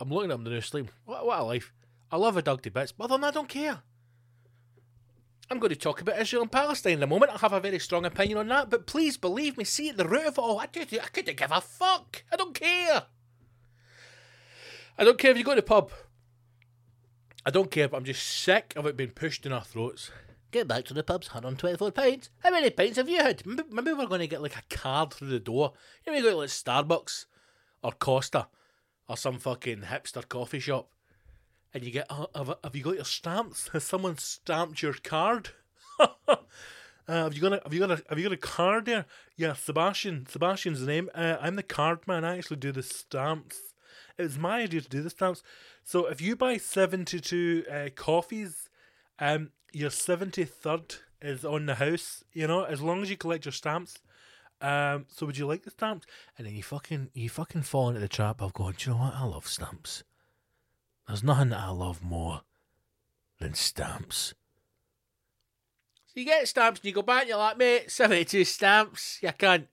I'm 0.00 0.10
looking 0.10 0.30
at 0.30 0.38
him 0.38 0.44
now 0.44 0.60
sleep. 0.60 0.90
What, 1.04 1.26
what 1.26 1.40
a 1.40 1.44
life. 1.44 1.72
I 2.10 2.16
love 2.16 2.36
a 2.36 2.42
dog 2.42 2.62
to 2.62 2.70
bits, 2.70 2.92
but 2.92 3.04
other 3.04 3.14
than 3.14 3.22
that, 3.22 3.28
I 3.28 3.30
don't 3.32 3.48
care. 3.48 3.82
I'm 5.50 5.58
going 5.58 5.70
to 5.70 5.76
talk 5.76 6.00
about 6.00 6.18
Israel 6.18 6.42
and 6.42 6.52
Palestine 6.52 6.94
in 6.94 7.02
a 7.02 7.06
moment. 7.06 7.32
I 7.32 7.38
have 7.38 7.52
a 7.52 7.60
very 7.60 7.78
strong 7.78 8.04
opinion 8.04 8.38
on 8.38 8.48
that, 8.48 8.70
but 8.70 8.86
please 8.86 9.16
believe 9.16 9.58
me, 9.58 9.64
see 9.64 9.90
at 9.90 9.96
the 9.96 10.08
root 10.08 10.26
of 10.26 10.38
it 10.38 10.38
all, 10.38 10.58
I, 10.58 10.66
do, 10.66 10.80
I 10.80 11.06
couldn't 11.12 11.36
give 11.36 11.52
a 11.52 11.60
fuck. 11.60 12.24
I 12.32 12.36
don't 12.36 12.54
care. 12.54 13.04
I 14.96 15.04
don't 15.04 15.18
care 15.18 15.32
if 15.32 15.38
you 15.38 15.44
go 15.44 15.52
to 15.52 15.56
the 15.56 15.62
pub. 15.62 15.90
I 17.44 17.50
don't 17.50 17.70
care, 17.70 17.88
but 17.88 17.98
I'm 17.98 18.04
just 18.04 18.26
sick 18.26 18.72
of 18.74 18.86
it 18.86 18.96
being 18.96 19.10
pushed 19.10 19.44
in 19.44 19.52
our 19.52 19.64
throats. 19.64 20.10
Get 20.50 20.68
back 20.68 20.84
to 20.86 20.94
the 20.94 21.02
pubs, 21.02 21.28
124 21.28 21.90
pints. 21.90 22.30
How 22.38 22.50
many 22.50 22.70
pints 22.70 22.96
have 22.96 23.08
you 23.08 23.18
had? 23.18 23.44
Maybe, 23.44 23.68
maybe 23.70 23.92
we're 23.92 24.06
going 24.06 24.20
to 24.20 24.26
get 24.26 24.40
like 24.40 24.56
a 24.56 24.74
card 24.74 25.12
through 25.12 25.28
the 25.28 25.40
door. 25.40 25.72
Know, 26.06 26.12
we 26.12 26.22
go 26.22 26.30
to 26.30 26.36
like 26.36 26.48
Starbucks 26.48 27.26
or 27.82 27.92
Costa 27.92 28.46
or 29.08 29.16
some 29.16 29.38
fucking 29.38 29.82
hipster 29.82 30.26
coffee 30.28 30.60
shop. 30.60 30.88
And 31.72 31.84
you 31.84 31.90
get, 31.90 32.06
uh, 32.08 32.26
have, 32.34 32.54
have 32.62 32.76
you 32.76 32.82
got 32.82 32.94
your 32.94 33.04
stamps? 33.04 33.68
Has 33.72 33.84
someone 33.84 34.16
stamped 34.18 34.82
your 34.82 34.94
card? 34.94 35.50
uh, 35.98 36.36
have 37.06 37.34
you 37.34 37.40
got 37.40 37.52
a 37.52 37.60
have 37.62 37.74
you 37.74 37.80
got 37.80 37.90
a 37.90 38.02
have 38.08 38.18
you 38.18 38.24
got 38.24 38.32
a 38.32 38.36
card 38.36 38.86
there? 38.86 39.06
Yeah, 39.36 39.54
Sebastian. 39.54 40.26
Sebastian's 40.26 40.80
the 40.80 40.86
name. 40.86 41.10
Uh, 41.14 41.36
I'm 41.40 41.56
the 41.56 41.62
card 41.62 42.06
man. 42.06 42.24
I 42.24 42.38
actually 42.38 42.56
do 42.58 42.72
the 42.72 42.82
stamps. 42.82 43.74
It 44.18 44.22
was 44.22 44.38
my 44.38 44.62
idea 44.62 44.80
to 44.80 44.88
do 44.88 45.02
the 45.02 45.10
stamps. 45.10 45.42
So 45.82 46.06
if 46.06 46.20
you 46.20 46.36
buy 46.36 46.56
seventy 46.56 47.20
two 47.20 47.64
uh, 47.70 47.88
coffees, 47.94 48.68
um, 49.18 49.50
your 49.72 49.90
seventy 49.90 50.44
third 50.44 50.96
is 51.20 51.44
on 51.44 51.66
the 51.66 51.76
house. 51.76 52.24
You 52.32 52.46
know, 52.46 52.64
as 52.64 52.80
long 52.80 53.02
as 53.02 53.10
you 53.10 53.16
collect 53.16 53.44
your 53.44 53.52
stamps. 53.52 53.98
Um, 54.60 55.06
so 55.08 55.26
would 55.26 55.36
you 55.36 55.46
like 55.46 55.64
the 55.64 55.70
stamps? 55.70 56.06
And 56.38 56.46
then 56.46 56.54
you 56.54 56.62
fucking 56.62 57.10
you 57.14 57.28
fucking 57.28 57.62
fall 57.62 57.88
into 57.88 58.00
the 58.00 58.08
trap 58.08 58.40
of 58.40 58.54
going. 58.54 58.74
Do 58.78 58.90
you 58.90 58.96
know 58.96 59.02
what? 59.02 59.14
I 59.14 59.24
love 59.24 59.46
stamps. 59.46 60.04
There's 61.06 61.22
nothing 61.22 61.50
that 61.50 61.60
I 61.60 61.70
love 61.70 62.02
more 62.02 62.42
than 63.38 63.54
stamps. 63.54 64.34
So 66.06 66.20
you 66.20 66.24
get 66.24 66.48
stamps 66.48 66.80
and 66.80 66.86
you 66.86 66.92
go 66.92 67.02
back 67.02 67.22
and 67.22 67.30
you're 67.30 67.38
like, 67.38 67.58
mate, 67.58 67.90
72 67.90 68.44
stamps, 68.44 69.18
you 69.20 69.32
can't. 69.36 69.68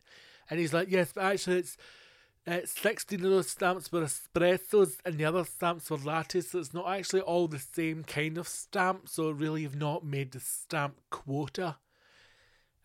And 0.50 0.60
he's 0.60 0.74
like, 0.74 0.90
yes, 0.92 1.12
but 1.14 1.24
actually 1.24 1.60
it's, 1.60 1.78
it's 2.46 2.80
16 2.82 3.24
of 3.24 3.32
those 3.32 3.50
stamps 3.50 3.92
were 3.92 4.02
espressos 4.02 4.98
and 5.06 5.18
the 5.18 5.26
other 5.26 5.46
stamps 5.46 5.90
were 5.90 5.98
lattes, 5.98 6.46
so 6.46 6.60
it's 6.60 6.74
not 6.74 6.90
actually 6.90 7.22
all 7.22 7.48
the 7.48 7.60
same 7.60 8.04
kind 8.04 8.38
of 8.38 8.48
stamp, 8.48 9.08
so 9.08 9.30
really 9.30 9.62
you've 9.62 9.76
not 9.76 10.04
made 10.04 10.32
the 10.32 10.40
stamp 10.40 11.00
quota. 11.12 11.78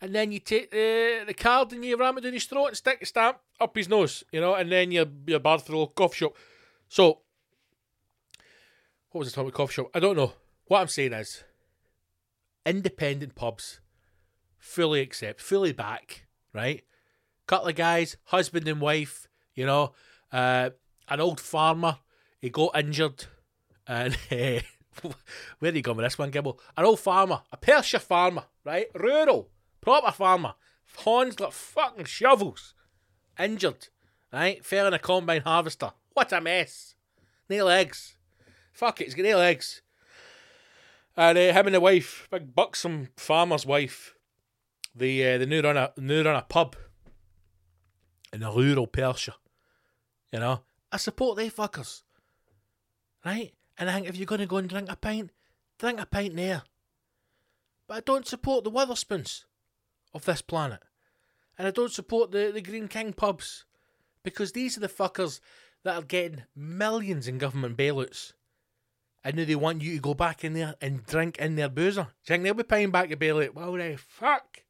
And 0.00 0.14
then 0.14 0.30
you 0.30 0.40
take 0.40 0.70
the, 0.70 1.24
the 1.26 1.34
card 1.34 1.72
and 1.72 1.84
you 1.84 1.96
ram 1.96 2.18
it 2.18 2.22
down 2.22 2.34
his 2.34 2.44
throat 2.44 2.66
and 2.66 2.76
stick 2.76 3.00
the 3.00 3.06
stamp 3.06 3.38
up 3.60 3.74
his 3.76 3.88
nose, 3.88 4.24
you 4.30 4.40
know, 4.40 4.54
and 4.54 4.70
then 4.70 4.90
you're 4.90 5.06
barred 5.40 5.62
through 5.62 5.82
a 5.82 5.86
coffee 5.88 6.16
shop. 6.16 6.36
So, 6.88 7.20
what 9.10 9.20
was 9.20 9.28
the 9.28 9.34
talking 9.34 9.48
about 9.48 9.56
coffee 9.56 9.72
shop? 9.74 9.90
I 9.94 10.00
don't 10.00 10.16
know. 10.16 10.34
What 10.66 10.80
I'm 10.80 10.88
saying 10.88 11.14
is, 11.14 11.44
independent 12.66 13.34
pubs, 13.34 13.80
fully 14.58 15.00
accept, 15.00 15.40
fully 15.40 15.72
back, 15.72 16.26
right? 16.52 16.82
Couple 17.46 17.68
of 17.68 17.76
guys, 17.76 18.16
husband 18.24 18.66
and 18.68 18.80
wife, 18.80 19.28
you 19.54 19.64
know, 19.64 19.92
uh, 20.32 20.70
an 21.08 21.20
old 21.20 21.40
farmer, 21.40 21.98
he 22.40 22.50
got 22.50 22.76
injured, 22.76 23.24
and 23.86 24.14
uh, 24.30 24.60
where 25.58 25.72
are 25.72 25.74
you 25.74 25.82
going 25.82 25.96
with 25.96 26.06
this 26.06 26.18
one, 26.18 26.30
Gibble? 26.30 26.60
An 26.76 26.84
old 26.84 27.00
farmer, 27.00 27.42
a 27.52 27.56
Perthshire 27.56 28.00
farmer, 28.00 28.44
right? 28.64 28.88
Rural, 28.94 29.48
proper 29.87 30.11
farmer, 30.11 30.55
horns 30.97 31.38
like 31.38 31.52
fucking 31.52 32.07
shovels, 32.07 32.75
injured, 33.38 33.87
right? 34.33 34.66
Fell 34.66 34.88
in 34.88 34.95
a 34.95 34.99
combine 34.99 35.43
harvester. 35.43 35.93
What 36.12 36.33
a 36.33 36.40
mess. 36.40 36.97
No 37.49 37.66
legs. 37.66 38.16
Fuck 38.73 39.00
it, 39.00 39.05
he's 39.05 39.14
got 39.14 39.23
no 39.23 39.38
legs. 39.38 39.83
And 41.16 41.38
uh, 41.38 41.52
him 41.52 41.66
and 41.66 41.75
the 41.76 41.81
wife, 41.81 42.26
big 42.33 42.52
buxom 42.52 43.11
farmer's 43.16 43.64
wife, 43.64 44.16
the 44.93 45.25
uh, 45.25 45.38
they 45.38 45.47
now 45.47 45.61
run 45.61 45.76
a 45.76 45.93
now 45.97 46.23
run 46.23 46.35
a 46.35 46.43
pub 46.43 46.75
in 48.33 48.43
a 48.43 48.50
rural 48.50 48.88
Perthshire. 48.88 49.35
You 50.33 50.40
know, 50.40 50.62
I 50.90 50.97
support 50.97 51.37
they 51.37 51.49
fuckers, 51.49 52.02
right? 53.25 53.52
And 53.78 53.88
I 53.88 53.95
think 53.95 54.09
if 54.09 54.16
you're 54.16 54.26
going 54.26 54.40
to 54.40 54.47
go 54.47 54.57
and 54.57 54.69
drink 54.69 54.90
a 54.90 54.97
pint, 54.97 55.31
drink 55.78 56.00
a 56.00 56.07
pint 56.07 56.35
there. 56.35 56.64
But 57.87 57.99
I 57.99 58.00
don't 58.00 58.26
support 58.26 58.64
the 58.64 58.71
Wetherspoons 58.73 59.45
of 60.16 60.25
this 60.25 60.42
planet, 60.42 60.80
and 61.56 61.68
I 61.68 61.70
don't 61.70 61.92
support 61.92 62.30
the 62.30 62.50
the 62.52 62.61
Greene 62.62 62.88
King 62.88 63.12
pubs 63.12 63.64
because 64.23 64.52
these 64.52 64.76
are 64.76 64.80
the 64.80 64.88
fuckers 64.88 65.40
that 65.85 65.96
are 65.96 66.02
getting 66.02 66.42
millions 66.54 67.28
in 67.28 67.38
government 67.38 67.76
bailouts 67.76 68.32
and 69.26 69.37
now 69.37 69.44
they 69.44 69.56
want 69.56 69.82
you 69.82 69.96
to 69.96 70.00
go 70.00 70.14
back 70.14 70.44
in 70.44 70.52
there 70.52 70.76
and 70.80 71.04
drink 71.04 71.37
in 71.38 71.56
their 71.56 71.68
boozer. 71.68 72.02
Do 72.02 72.08
you 72.08 72.26
think 72.26 72.44
they'll 72.44 72.54
be 72.54 72.62
paying 72.62 72.92
back 72.92 73.08
your 73.08 73.16
bail? 73.16 73.44
Well, 73.52 73.73
the 73.73 73.96
fuck. 73.99 74.62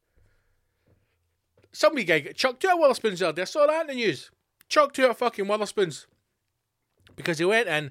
Somebody 1.73 2.05
got 2.05 2.35
chucked 2.35 2.65
out 2.65 2.81
of 2.81 2.97
Wetherspoons 2.97 3.19
the 3.19 3.29
other 3.29 3.37
day. 3.37 3.43
I 3.43 3.45
saw 3.45 3.67
that 3.67 3.83
in 3.83 3.89
the 3.89 3.95
news. 3.95 4.31
Chucked 4.67 4.99
out 5.01 5.11
of 5.11 5.19
fucking 5.19 5.45
Wetherspoons. 5.45 6.07
Because 7.17 7.39
he 7.39 7.45
went 7.45 7.69
in 7.69 7.91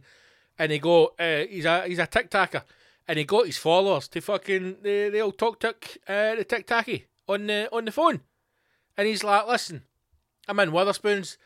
and 0.58 0.72
he 0.72 0.80
go, 0.80 1.14
uh, 1.20 1.46
he's 1.48 1.66
a 1.66 1.88
he's 1.88 2.00
a 2.00 2.08
tic-tacker. 2.08 2.64
And 3.08 3.20
he 3.20 3.26
got 3.26 3.46
his 3.46 3.60
followers 3.60 4.08
to 4.08 4.22
fucking, 4.22 4.78
the, 4.82 5.10
the 5.10 5.20
old 5.20 5.38
tok-tok, 5.38 5.86
uh, 6.08 6.34
the 6.34 6.46
tic-tacky 6.46 7.06
on 7.28 7.48
the, 7.48 7.70
on 7.72 7.86
the 7.86 7.92
phone. 7.92 8.22
And 8.98 9.08
he's 9.08 9.24
like, 9.24 9.48
listen, 9.48 9.84
I'm 10.48 10.60
in 10.60 10.72
Wetherspoons, 10.72 11.38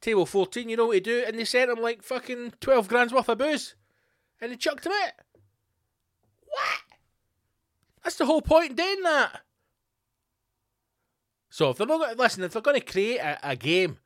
table 0.00 0.26
14, 0.26 0.68
you 0.68 0.76
know 0.76 0.86
what 0.86 0.94
to 0.94 1.00
do? 1.00 1.24
And 1.26 1.38
they 1.38 1.44
sent 1.44 1.70
him 1.70 1.82
like 1.82 2.02
fucking 2.02 2.54
12 2.60 2.88
grand's 2.88 3.12
worth 3.12 3.28
of 3.28 3.38
booze 3.38 3.74
and 4.40 4.52
he 4.52 4.58
chucked 4.58 4.86
him 4.86 4.92
out. 4.92 5.12
What? 6.46 6.80
That's 8.02 8.16
the 8.16 8.26
whole 8.26 8.42
point 8.42 8.70
in 8.70 8.76
doing 8.76 9.02
that. 9.02 9.40
So 11.48 11.70
if 11.70 11.78
they're 11.78 11.86
not 11.86 11.98
going 11.98 12.16
to 12.16 12.20
listen, 12.20 12.44
if 12.44 12.52
they're 12.52 12.62
going 12.62 12.80
to 12.80 12.84
create 12.84 13.18
a, 13.18 13.38
a 13.50 13.56
game, 13.56 13.98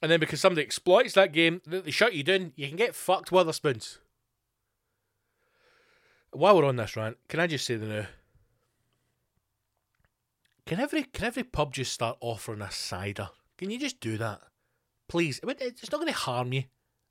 and 0.00 0.10
then 0.10 0.20
because 0.20 0.40
somebody 0.40 0.62
exploits 0.62 1.14
that 1.14 1.32
game, 1.32 1.60
they 1.66 1.80
they 1.80 1.90
shut 1.90 2.14
you 2.14 2.22
down, 2.22 2.52
you 2.56 2.68
can 2.68 2.76
get 2.76 2.94
fucked 2.94 3.30
Wetherspoons. 3.30 3.98
While 6.30 6.56
we're 6.56 6.64
on 6.64 6.76
this 6.76 6.96
rant, 6.96 7.18
can 7.28 7.40
I 7.40 7.46
just 7.46 7.66
say 7.66 7.76
the 7.76 7.86
now? 7.86 8.06
Can 10.66 10.80
every 10.80 11.04
can 11.04 11.24
every 11.24 11.44
pub 11.44 11.74
just 11.74 11.92
start 11.92 12.18
offering 12.20 12.62
a 12.62 12.70
cider? 12.70 13.30
Can 13.58 13.70
you 13.70 13.78
just 13.78 14.00
do 14.00 14.16
that, 14.18 14.40
please? 15.08 15.40
It's 15.42 15.90
not 15.90 16.00
going 16.00 16.12
to 16.12 16.18
harm 16.18 16.52
you, 16.52 16.64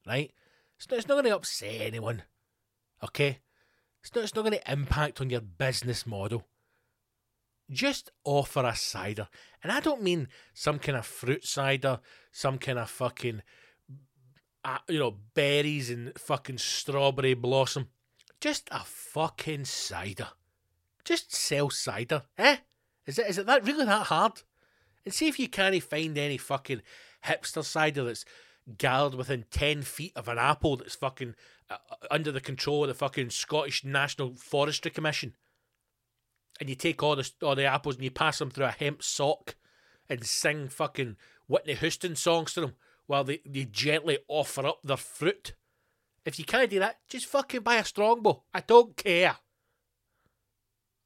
right? 0.08 0.32
It's 0.78 0.90
not, 0.90 0.98
it's 0.98 1.08
not 1.08 1.16
going 1.16 1.26
to 1.26 1.36
upset 1.36 1.82
anyone, 1.82 2.24
okay? 3.04 3.40
It's 4.02 4.16
not, 4.16 4.24
it's 4.24 4.36
not 4.36 4.42
going 4.42 4.58
to 4.58 4.72
impact 4.72 5.22
on 5.22 5.30
your 5.30 5.42
business 5.42 6.08
model. 6.08 6.48
Just 7.70 8.10
offer 8.26 8.66
a 8.66 8.76
cider, 8.76 9.28
and 9.64 9.72
I 9.72 9.80
don't 9.80 10.02
mean 10.02 10.28
some 10.54 10.80
kind 10.80 10.98
of 10.98 11.06
fruit 11.06 11.46
cider, 11.46 12.00
some 12.32 12.58
kind 12.58 12.80
of 12.80 12.90
fucking, 12.90 13.44
uh, 14.66 14.80
you 14.90 15.00
know, 15.00 15.18
berries 15.34 15.90
and 15.90 16.12
fucking 16.18 16.58
strawberry 16.58 17.34
blossom. 17.34 17.90
Just 18.42 18.68
a 18.72 18.80
fucking 18.84 19.66
cider. 19.66 20.30
Just 21.06 21.34
sell 21.34 21.70
cider, 21.70 22.24
eh? 22.38 22.58
Is 23.06 23.20
it 23.20 23.28
is 23.28 23.38
it 23.38 23.46
that 23.46 23.66
really 23.66 23.86
that 23.86 24.08
hard? 24.08 24.44
And 25.04 25.14
see 25.14 25.28
if 25.28 25.40
you 25.40 25.48
can't 25.48 25.82
find 25.84 26.18
any 26.18 26.38
fucking 26.38 26.82
hipster 27.26 27.64
cider 27.64 28.04
that's 28.04 28.26
gathered 28.78 29.16
within 29.16 29.46
ten 29.50 29.82
feet 29.82 30.14
of 30.16 30.28
an 30.28 30.38
apple 30.38 30.78
that's 30.78 30.96
fucking 30.96 31.36
uh, 31.70 31.78
uh, 31.90 31.96
under 32.12 32.32
the 32.32 32.42
control 32.42 32.84
of 32.84 32.90
the 32.90 32.94
fucking 32.94 33.32
Scottish 33.32 33.84
National 33.84 34.36
Forestry 34.36 34.92
Commission. 34.92 35.36
And 36.60 36.70
you 36.70 36.76
take 36.76 37.02
all 37.02 37.16
the 37.16 37.30
all 37.42 37.56
the 37.56 37.66
apples 37.66 37.96
and 37.96 38.04
you 38.04 38.12
pass 38.12 38.38
them 38.38 38.52
through 38.52 38.66
a 38.66 38.72
hemp 38.72 39.02
sock 39.02 39.56
and 40.08 40.24
sing 40.24 40.68
fucking 40.68 41.16
Whitney 41.48 41.74
Houston 41.74 42.16
songs 42.16 42.54
to 42.54 42.62
them 42.62 42.74
while 43.08 43.24
they, 43.24 43.40
they 43.46 43.66
gently 43.66 44.20
offer 44.28 44.68
up 44.68 44.82
their 44.84 44.98
fruit. 44.98 45.56
If 46.24 46.38
you 46.38 46.46
can't 46.46 46.70
do 46.70 46.80
that, 46.80 46.98
just 47.10 47.26
fucking 47.26 47.62
buy 47.62 47.78
a 47.78 47.84
strongbow. 47.84 48.44
I 48.54 48.62
don't 48.62 48.96
care. 48.96 49.38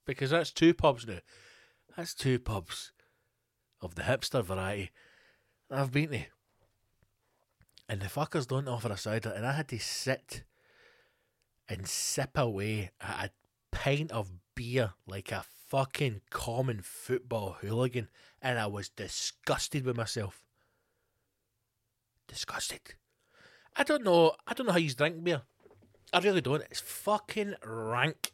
Because 0.06 0.32
that's 0.32 0.52
two 0.52 0.74
pubs 0.74 1.08
now. 1.08 1.20
That's 1.96 2.14
two 2.14 2.40
pubs 2.40 2.92
of 3.82 3.96
the 3.96 4.04
hipster 4.04 4.44
variety 4.44 4.92
I've 5.72 5.92
been 5.92 6.10
to. 6.10 6.26
And 7.88 8.02
the 8.02 8.08
fuckers 8.08 8.48
don't 8.48 8.68
offer 8.68 8.92
a 8.92 8.98
cider, 8.98 9.30
and 9.30 9.46
I 9.46 9.54
had 9.54 9.68
to 9.70 9.80
sit 9.80 10.44
and 11.70 11.88
sip 11.88 12.32
away 12.38 12.92
at 13.00 13.30
a 13.30 13.76
pint 13.76 14.12
of 14.12 14.32
beer 14.56 14.94
like 15.08 15.32
a 15.32 15.46
fucking 15.68 16.22
common 16.30 16.82
football 16.82 17.58
hooligan, 17.62 18.10
and 18.42 18.60
I 18.60 18.68
was 18.68 18.90
disgusted 18.90 19.86
with 19.86 19.96
myself. 19.96 20.44
Disgusted. 22.28 22.96
I 23.76 23.84
don't 23.84 24.04
know. 24.04 24.34
I 24.48 24.54
don't 24.54 24.66
know 24.66 24.74
how 24.74 24.80
you 24.80 24.94
drink 24.94 25.24
beer. 25.24 25.44
I 26.12 26.20
really 26.20 26.42
don't. 26.42 26.64
It's 26.64 26.80
fucking 26.80 27.56
rank. 27.64 28.32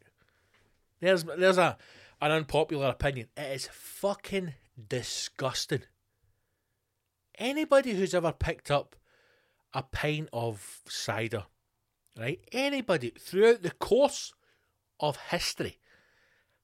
There's 1.00 1.24
there's 1.24 1.58
a 1.58 1.77
an 2.21 2.31
unpopular 2.31 2.89
opinion. 2.89 3.27
It 3.35 3.55
is 3.55 3.69
fucking 3.71 4.53
disgusting. 4.87 5.83
Anybody 7.37 7.93
who's 7.93 8.13
ever 8.13 8.31
picked 8.31 8.69
up 8.69 8.95
a 9.73 9.81
pint 9.81 10.29
of 10.31 10.81
cider, 10.87 11.45
right? 12.17 12.39
Anybody 12.51 13.11
throughout 13.19 13.63
the 13.63 13.71
course 13.71 14.33
of 14.99 15.17
history 15.17 15.79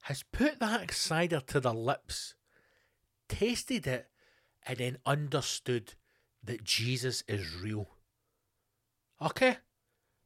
has 0.03 0.23
put 0.31 0.59
that 0.59 0.93
cider 0.93 1.41
to 1.47 1.59
their 1.59 1.73
lips, 1.73 2.35
tasted 3.27 3.87
it, 3.87 4.07
and 4.65 4.77
then 4.77 4.97
understood 5.05 5.95
that 6.43 6.63
Jesus 6.63 7.23
is 7.27 7.55
real. 7.55 7.87
Okay? 9.21 9.57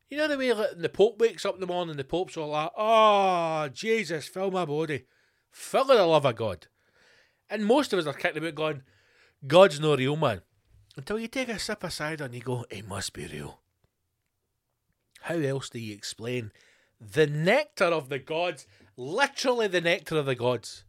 You 0.10 0.18
know 0.18 0.28
the 0.28 0.38
way 0.38 0.52
like, 0.52 0.78
the 0.78 0.90
Pope 0.90 1.20
wakes 1.20 1.46
up 1.46 1.56
in 1.56 1.62
the 1.62 1.68
morning, 1.68 1.96
the 1.96 2.04
Pope's 2.04 2.36
all 2.36 2.50
like, 2.50 2.72
oh, 2.78 3.70
Jesus, 3.70 4.28
fill 4.28 4.52
my 4.52 4.66
body. 4.66 5.06
Fill 5.52 5.82
of 5.82 5.88
the 5.88 6.06
love 6.06 6.26
of 6.26 6.36
God. 6.36 6.68
And 7.50 7.66
most 7.66 7.94
of 7.94 8.00
us 8.00 8.08
are 8.08 8.14
kicking 8.14 8.38
about 8.38 8.56
going, 8.56 8.82
God's 9.46 9.80
no 9.80 9.96
real, 9.96 10.16
man. 10.16 10.42
Until 10.96 11.20
you 11.20 11.28
take 11.28 11.50
a 11.50 11.60
sip 11.60 11.84
of 11.84 11.94
cider 11.94 12.26
and 12.26 12.34
you 12.34 12.42
go, 12.42 12.66
it 12.70 12.88
must 12.88 13.14
be 13.14 13.28
real. 13.28 13.60
How 15.22 15.36
else 15.36 15.70
do 15.70 15.80
you 15.80 15.94
explain 15.94 16.52
the 17.00 17.28
nectar 17.28 17.86
of 17.86 18.10
the 18.10 18.20
gods, 18.20 18.66
literally 18.98 19.68
the 19.68 19.82
nectar 19.82 20.18
of 20.18 20.26
the 20.26 20.36
gods, 20.36 20.84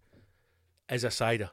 is 0.88 1.04
a 1.04 1.10
cider? 1.10 1.50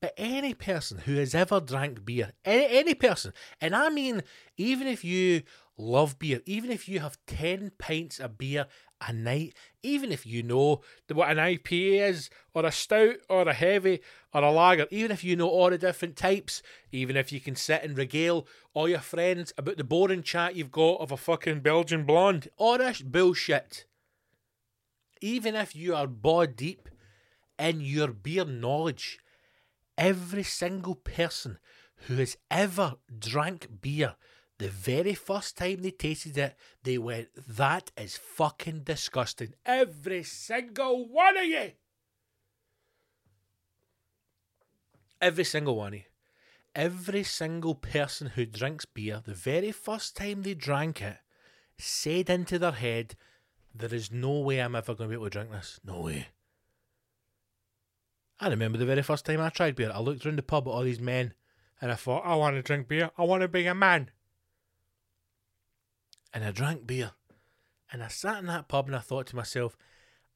But 0.00 0.14
any 0.16 0.54
person 0.54 0.98
who 0.98 1.16
has 1.16 1.34
ever 1.34 1.60
drank 1.60 2.06
beer, 2.06 2.32
any, 2.44 2.78
any 2.78 2.94
person, 2.94 3.34
and 3.60 3.76
I 3.76 3.90
mean, 3.90 4.22
even 4.56 4.86
if 4.86 5.04
you 5.04 5.42
love 5.76 6.18
beer, 6.18 6.40
even 6.46 6.70
if 6.70 6.88
you 6.88 7.00
have 7.00 7.18
10 7.26 7.72
pints 7.78 8.18
of 8.18 8.38
beer 8.38 8.66
a 9.06 9.12
night, 9.12 9.54
even 9.82 10.10
if 10.10 10.24
you 10.24 10.42
know 10.42 10.80
what 11.12 11.30
an 11.30 11.36
IPA 11.36 12.08
is, 12.08 12.30
or 12.54 12.64
a 12.64 12.72
stout, 12.72 13.16
or 13.28 13.42
a 13.42 13.52
heavy, 13.52 14.00
or 14.32 14.42
a 14.42 14.50
lager, 14.50 14.86
even 14.90 15.10
if 15.10 15.22
you 15.22 15.36
know 15.36 15.48
all 15.48 15.68
the 15.68 15.76
different 15.76 16.16
types, 16.16 16.62
even 16.92 17.16
if 17.16 17.30
you 17.30 17.40
can 17.40 17.56
sit 17.56 17.82
and 17.82 17.98
regale 17.98 18.46
all 18.72 18.88
your 18.88 19.00
friends 19.00 19.52
about 19.58 19.76
the 19.76 19.84
boring 19.84 20.22
chat 20.22 20.54
you've 20.56 20.72
got 20.72 21.00
of 21.00 21.12
a 21.12 21.16
fucking 21.16 21.60
Belgian 21.60 22.04
blonde, 22.04 22.48
all 22.56 22.78
this 22.78 23.02
bullshit. 23.02 23.84
Even 25.20 25.54
if 25.54 25.76
you 25.76 25.94
are 25.94 26.06
bod 26.06 26.56
deep 26.56 26.88
in 27.58 27.82
your 27.82 28.08
beer 28.08 28.46
knowledge, 28.46 29.18
every 30.00 30.42
single 30.42 30.96
person 30.96 31.58
who 32.06 32.16
has 32.16 32.36
ever 32.50 32.94
drank 33.16 33.68
beer 33.80 34.16
the 34.60 34.68
very 34.68 35.14
first 35.14 35.56
time 35.56 35.80
they 35.80 35.90
tasted 35.90 36.36
it, 36.36 36.54
they 36.82 36.98
went, 36.98 37.28
That 37.48 37.90
is 37.96 38.18
fucking 38.18 38.80
disgusting. 38.80 39.54
Every 39.64 40.22
single 40.22 41.08
one 41.08 41.38
of 41.38 41.44
you. 41.46 41.72
Every 45.18 45.44
single 45.44 45.76
one 45.76 45.94
of 45.94 46.00
you. 46.00 46.04
Every 46.74 47.22
single 47.22 47.74
person 47.74 48.26
who 48.28 48.44
drinks 48.44 48.84
beer, 48.84 49.22
the 49.24 49.32
very 49.32 49.72
first 49.72 50.14
time 50.14 50.42
they 50.42 50.52
drank 50.52 51.00
it, 51.00 51.16
said 51.78 52.28
into 52.28 52.58
their 52.58 52.72
head, 52.72 53.14
There 53.74 53.94
is 53.94 54.12
no 54.12 54.40
way 54.40 54.58
I'm 54.58 54.76
ever 54.76 54.94
going 54.94 55.08
to 55.08 55.16
be 55.16 55.18
able 55.18 55.24
to 55.24 55.30
drink 55.30 55.52
this. 55.52 55.80
No 55.82 56.02
way. 56.02 56.28
I 58.40 58.48
remember 58.48 58.78
the 58.78 58.86
very 58.86 59.02
first 59.02 59.26
time 59.26 59.40
I 59.40 59.50
tried 59.50 59.76
beer, 59.76 59.92
I 59.92 60.00
looked 60.00 60.24
around 60.24 60.38
the 60.38 60.42
pub 60.42 60.66
at 60.66 60.70
all 60.70 60.82
these 60.82 61.00
men 61.00 61.34
and 61.80 61.92
I 61.92 61.94
thought, 61.94 62.24
I 62.24 62.34
want 62.36 62.56
to 62.56 62.62
drink 62.62 62.88
beer. 62.88 63.10
I 63.18 63.24
want 63.24 63.42
to 63.42 63.48
be 63.48 63.66
a 63.66 63.74
man 63.74 64.10
and 66.32 66.44
I 66.44 66.50
drank 66.50 66.86
beer. 66.86 67.12
And 67.92 68.02
I 68.02 68.08
sat 68.08 68.38
in 68.38 68.46
that 68.46 68.68
pub 68.68 68.86
and 68.86 68.94
I 68.94 69.00
thought 69.00 69.26
to 69.28 69.36
myself, 69.36 69.76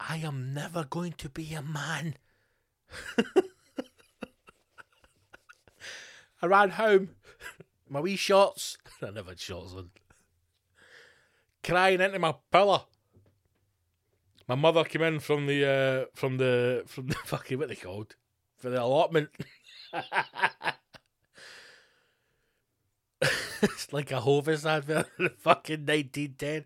I 0.01 0.17
am 0.19 0.53
never 0.53 0.85
going 0.85 1.13
to 1.19 1.29
be 1.29 1.55
a 1.55 1.63
man. 1.63 2.17
I 6.43 6.47
ran 6.47 6.71
home, 6.71 7.11
my 7.89 8.01
wee 8.01 8.17
shorts. 8.17 8.77
I 9.03 9.11
never 9.11 9.31
had 9.31 9.41
shorts 9.41 9.73
on. 9.73 9.91
Crying 11.63 12.01
into 12.01 12.19
my 12.19 12.35
pillow. 12.51 12.89
My 14.47 14.55
mother 14.55 14.85
came 14.85 15.03
in 15.03 15.21
from 15.21 15.47
the 15.47 15.65
uh, 15.67 16.07
from 16.15 16.37
the 16.37 16.83
from 16.87 17.07
the 17.09 17.15
fucking 17.25 17.59
what 17.59 17.69
they 17.69 17.77
called 17.77 18.17
for 18.59 18.69
the 18.71 18.83
allotment. 18.83 19.31
it's 23.63 23.93
like 23.93 24.11
a 24.13 24.21
Hovis 24.21 24.67
advert 24.67 25.09
in 25.19 25.31
fucking 25.39 25.87
1910. 25.87 26.65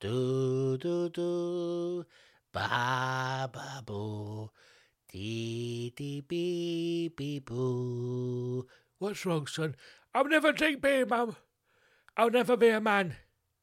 Do, 0.00 0.76
do, 0.78 1.08
do, 1.10 2.04
ba, 2.52 3.48
ba, 3.52 3.82
boo, 3.86 4.50
dee, 5.12 5.92
dee, 5.94 6.22
bee, 6.22 7.08
bee, 7.08 7.38
boo. 7.38 8.66
What's 8.98 9.24
wrong, 9.24 9.46
son? 9.46 9.76
I'll 10.12 10.24
never 10.24 10.50
drink 10.52 10.80
beer, 10.82 11.06
Mum. 11.06 11.36
I'll 12.16 12.30
never 12.30 12.56
be 12.56 12.68
a 12.68 12.80
man. 12.80 13.14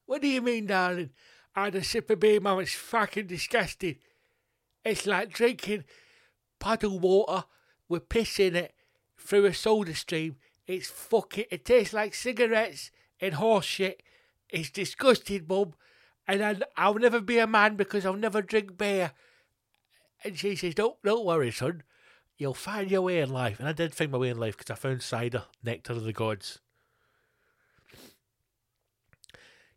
What 0.06 0.22
do 0.22 0.28
you 0.30 0.42
mean, 0.42 0.68
darling? 0.68 1.12
I 1.56 1.66
had 1.66 1.76
a 1.76 1.84
sip 1.84 2.10
of 2.10 2.20
beer, 2.20 2.40
Mum. 2.40 2.60
It's 2.60 2.74
fucking 2.74 3.28
disgusting. 3.28 3.98
It's 4.86 5.06
like 5.06 5.32
drinking 5.32 5.84
puddle 6.60 7.00
water 7.00 7.46
with 7.88 8.10
piss 8.10 8.40
in 8.40 8.56
it 8.56 8.74
through 9.18 9.46
a 9.46 9.54
soda 9.54 9.94
stream 9.94 10.38
it's 10.70 10.88
fucking. 10.88 11.46
It 11.50 11.66
tastes 11.66 11.96
like 11.96 12.14
cigarettes 12.14 12.92
and 13.20 13.34
horse 13.34 13.66
shit. 13.66 14.04
It's 14.50 14.70
disgusting, 14.70 15.48
Mum. 15.50 15.74
And 16.28 16.44
I, 16.44 16.58
I'll 16.78 16.94
never 16.94 17.20
be 17.20 17.40
a 17.40 17.48
man 17.48 17.76
because 17.76 18.06
I'll 18.06 18.14
never 18.14 18.44
drink 18.44 18.78
beer. 18.78 19.14
And 20.24 20.38
she 20.38 20.56
says, 20.56 20.76
"Don't, 20.76 21.02
don't 21.04 21.26
worry, 21.26 21.50
son. 21.50 21.82
You'll 22.38 22.54
find 22.54 22.92
your 22.92 23.02
way 23.02 23.20
in 23.20 23.32
life." 23.32 23.60
And 23.60 23.68
I 23.68 23.72
did 23.72 23.96
find 23.96 24.12
my 24.12 24.20
way 24.20 24.30
in 24.30 24.38
life 24.38 24.56
because 24.56 24.70
I 24.70 24.76
found 24.76 25.02
cider, 25.02 25.46
nectar 25.64 25.94
of 25.94 26.04
the 26.04 26.14
gods. 26.14 26.60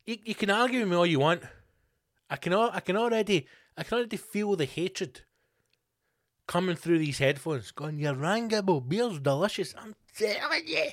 You, 0.04 0.18
you 0.24 0.34
can 0.34 0.50
argue 0.50 0.80
with 0.80 0.90
me 0.90 0.96
all 0.96 1.06
you 1.06 1.20
want. 1.20 1.42
I 2.32 2.36
can, 2.36 2.54
I 2.54 2.80
can 2.80 2.96
already, 2.96 3.46
I 3.76 3.82
can 3.82 3.98
already 3.98 4.16
feel 4.16 4.56
the 4.56 4.64
hatred 4.64 5.20
coming 6.46 6.76
through 6.76 6.98
these 6.98 7.18
headphones, 7.18 7.72
going, 7.72 7.98
"Your 7.98 8.14
Rangabo 8.14 8.80
beer's 8.88 9.20
delicious." 9.20 9.74
I'm 9.76 9.94
telling 10.16 10.66
you. 10.66 10.88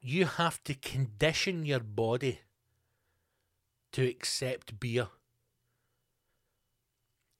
You 0.00 0.24
have 0.26 0.62
to 0.64 0.74
condition 0.74 1.64
your 1.64 1.78
body 1.78 2.40
to 3.92 4.02
accept 4.04 4.80
beer. 4.80 5.08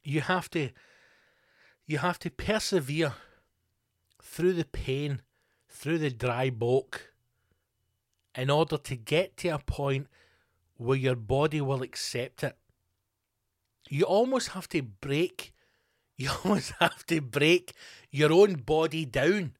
You 0.04 0.20
have 0.20 0.48
to 0.50 0.70
You 1.86 1.98
have 1.98 2.18
to 2.20 2.30
persevere 2.30 3.14
through 4.22 4.54
the 4.54 4.64
pain, 4.64 5.22
through 5.68 5.98
the 5.98 6.10
dry 6.10 6.50
bulk, 6.50 7.12
in 8.36 8.48
order 8.50 8.78
to 8.78 8.96
get 8.96 9.36
to 9.38 9.48
a 9.48 9.58
point 9.58 10.06
where 10.76 10.96
your 10.96 11.16
body 11.16 11.60
will 11.60 11.82
accept 11.82 12.42
it. 12.42 12.56
You 13.88 14.04
almost 14.04 14.48
have 14.48 14.68
to 14.70 14.82
break, 14.82 15.52
you 16.16 16.30
almost 16.44 16.72
have 16.80 17.04
to 17.06 17.20
break 17.20 17.72
your 18.10 18.32
own 18.32 18.54
body 18.54 19.04
down 19.04 19.52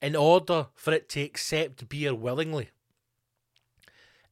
in 0.00 0.16
order 0.16 0.66
for 0.74 0.92
it 0.92 1.08
to 1.10 1.22
accept 1.22 1.88
beer 1.88 2.14
willingly. 2.14 2.70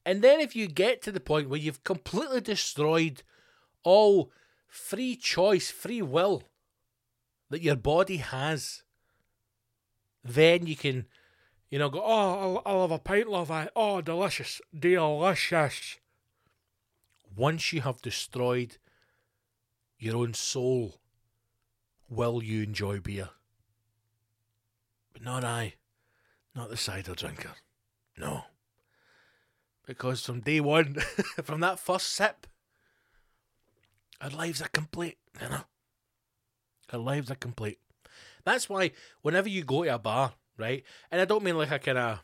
And 0.05 0.23
then, 0.23 0.41
if 0.41 0.57
you 0.57 0.67
get 0.67 1.03
to 1.03 1.13
the 1.13 1.21
point 1.21 1.49
where 1.49 1.61
you've 1.61 1.85
completely 1.85 2.41
destroyed 2.41 3.23
all 3.85 4.33
free 4.67 5.15
choice, 5.15 5.71
free 5.71 6.03
will 6.03 6.45
that 7.51 7.63
your 7.63 7.77
body 7.77 8.17
has, 8.17 8.83
then 10.25 10.67
you 10.67 10.77
can, 10.77 11.07
you 11.71 11.79
know, 11.79 11.89
go, 11.89 12.03
oh, 12.05 12.09
I'll, 12.11 12.63
I'll 12.67 12.81
have 12.83 12.91
a 12.91 12.99
pint, 12.99 13.29
love. 13.29 13.51
I, 13.51 13.69
oh, 13.77 14.01
delicious, 14.01 14.61
delicious. 14.77 15.99
Once 17.37 17.73
you 17.73 17.81
have 17.83 18.03
destroyed 18.03 18.77
your 19.99 20.17
own 20.17 20.35
soul, 20.35 20.97
will 22.09 22.43
you 22.43 22.65
enjoy 22.65 22.99
beer? 22.99 23.31
But 25.13 25.23
not 25.23 25.45
I, 25.45 25.75
not 26.57 26.71
the 26.71 26.77
cider 26.77 27.15
drinker. 27.15 27.53
No. 28.19 28.45
Because 29.87 30.25
from 30.25 30.41
day 30.41 30.61
one, 30.61 30.95
from 31.45 31.61
that 31.61 31.79
first 31.79 32.09
sip, 32.09 32.49
our 34.21 34.31
lives 34.31 34.61
are 34.61 34.69
complete, 34.69 35.19
you 35.41 35.49
know. 35.49 35.65
Our 36.93 36.99
lives 36.99 37.31
are 37.31 37.37
complete. 37.37 37.79
That's 38.45 38.69
why 38.69 38.91
whenever 39.23 39.49
you 39.49 39.63
go 39.63 39.85
to 39.85 39.95
a 39.95 39.99
bar, 39.99 40.35
right, 40.61 40.85
and 41.11 41.21
I 41.21 41.25
don't 41.25 41.43
mean 41.43 41.57
like 41.57 41.71
a 41.71 41.79
kind 41.79 41.99
of, 41.99 42.21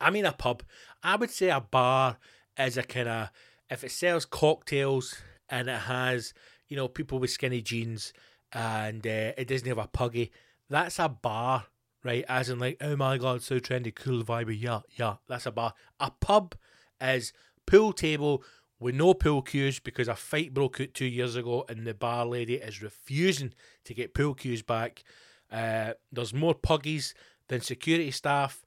I 0.00 0.10
mean 0.10 0.26
a 0.26 0.32
pub. 0.32 0.62
I 1.02 1.16
would 1.16 1.30
say 1.30 1.50
a 1.50 1.60
bar 1.60 2.18
is 2.58 2.76
a 2.76 2.82
kind 2.82 3.08
of, 3.08 3.30
if 3.70 3.84
it 3.84 3.90
sells 3.90 4.24
cocktails 4.24 5.16
and 5.48 5.68
it 5.68 5.80
has, 5.80 6.34
you 6.68 6.76
know, 6.76 6.88
people 6.88 7.18
with 7.18 7.30
skinny 7.30 7.62
jeans 7.62 8.12
and 8.52 9.06
uh, 9.06 9.32
it 9.36 9.48
doesn't 9.48 9.68
have 9.68 9.78
a 9.78 9.86
puggy, 9.86 10.32
that's 10.68 10.98
a 10.98 11.08
bar, 11.08 11.66
right? 12.02 12.24
As 12.28 12.50
in 12.50 12.58
like, 12.58 12.78
oh 12.80 12.96
my 12.96 13.18
god, 13.18 13.42
so 13.42 13.58
trendy, 13.58 13.94
cool 13.94 14.22
vibe, 14.22 14.58
yeah, 14.60 14.80
yeah, 14.96 15.16
that's 15.28 15.46
a 15.46 15.50
bar. 15.50 15.74
A 16.00 16.10
pub 16.10 16.54
is 17.00 17.32
pool 17.66 17.92
table 17.92 18.42
with 18.80 18.94
no 18.94 19.14
pool 19.14 19.42
cues 19.42 19.78
because 19.78 20.08
a 20.08 20.14
fight 20.14 20.52
broke 20.52 20.80
out 20.80 20.94
two 20.94 21.06
years 21.06 21.36
ago 21.36 21.64
and 21.68 21.86
the 21.86 21.94
bar 21.94 22.26
lady 22.26 22.56
is 22.56 22.82
refusing 22.82 23.54
to 23.84 23.94
get 23.94 24.14
pool 24.14 24.34
cues 24.34 24.62
back. 24.62 25.04
Uh, 25.54 25.92
there's 26.10 26.34
more 26.34 26.54
puggies 26.54 27.14
than 27.46 27.60
security 27.60 28.10
staff. 28.10 28.64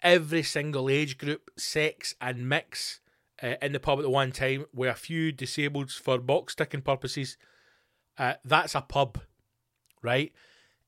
Every 0.00 0.42
single 0.42 0.88
age 0.88 1.18
group, 1.18 1.50
sex, 1.58 2.14
and 2.22 2.48
mix 2.48 3.00
uh, 3.42 3.56
in 3.60 3.72
the 3.72 3.80
pub 3.80 3.98
at 3.98 4.02
the 4.02 4.10
one 4.10 4.32
time 4.32 4.64
with 4.72 4.88
a 4.88 4.94
few 4.94 5.30
disabled 5.30 5.90
for 5.90 6.18
box 6.18 6.54
ticking 6.54 6.80
purposes. 6.80 7.36
Uh, 8.16 8.34
that's 8.44 8.74
a 8.74 8.80
pub, 8.80 9.18
right? 10.02 10.32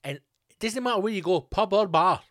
And 0.03 0.21
it 0.49 0.59
doesn't 0.61 0.83
matter 0.83 1.01
where 1.01 1.12
you 1.12 1.21
go, 1.21 1.43
pub 1.43 1.75
or 1.75 1.87
bar. 1.87 2.23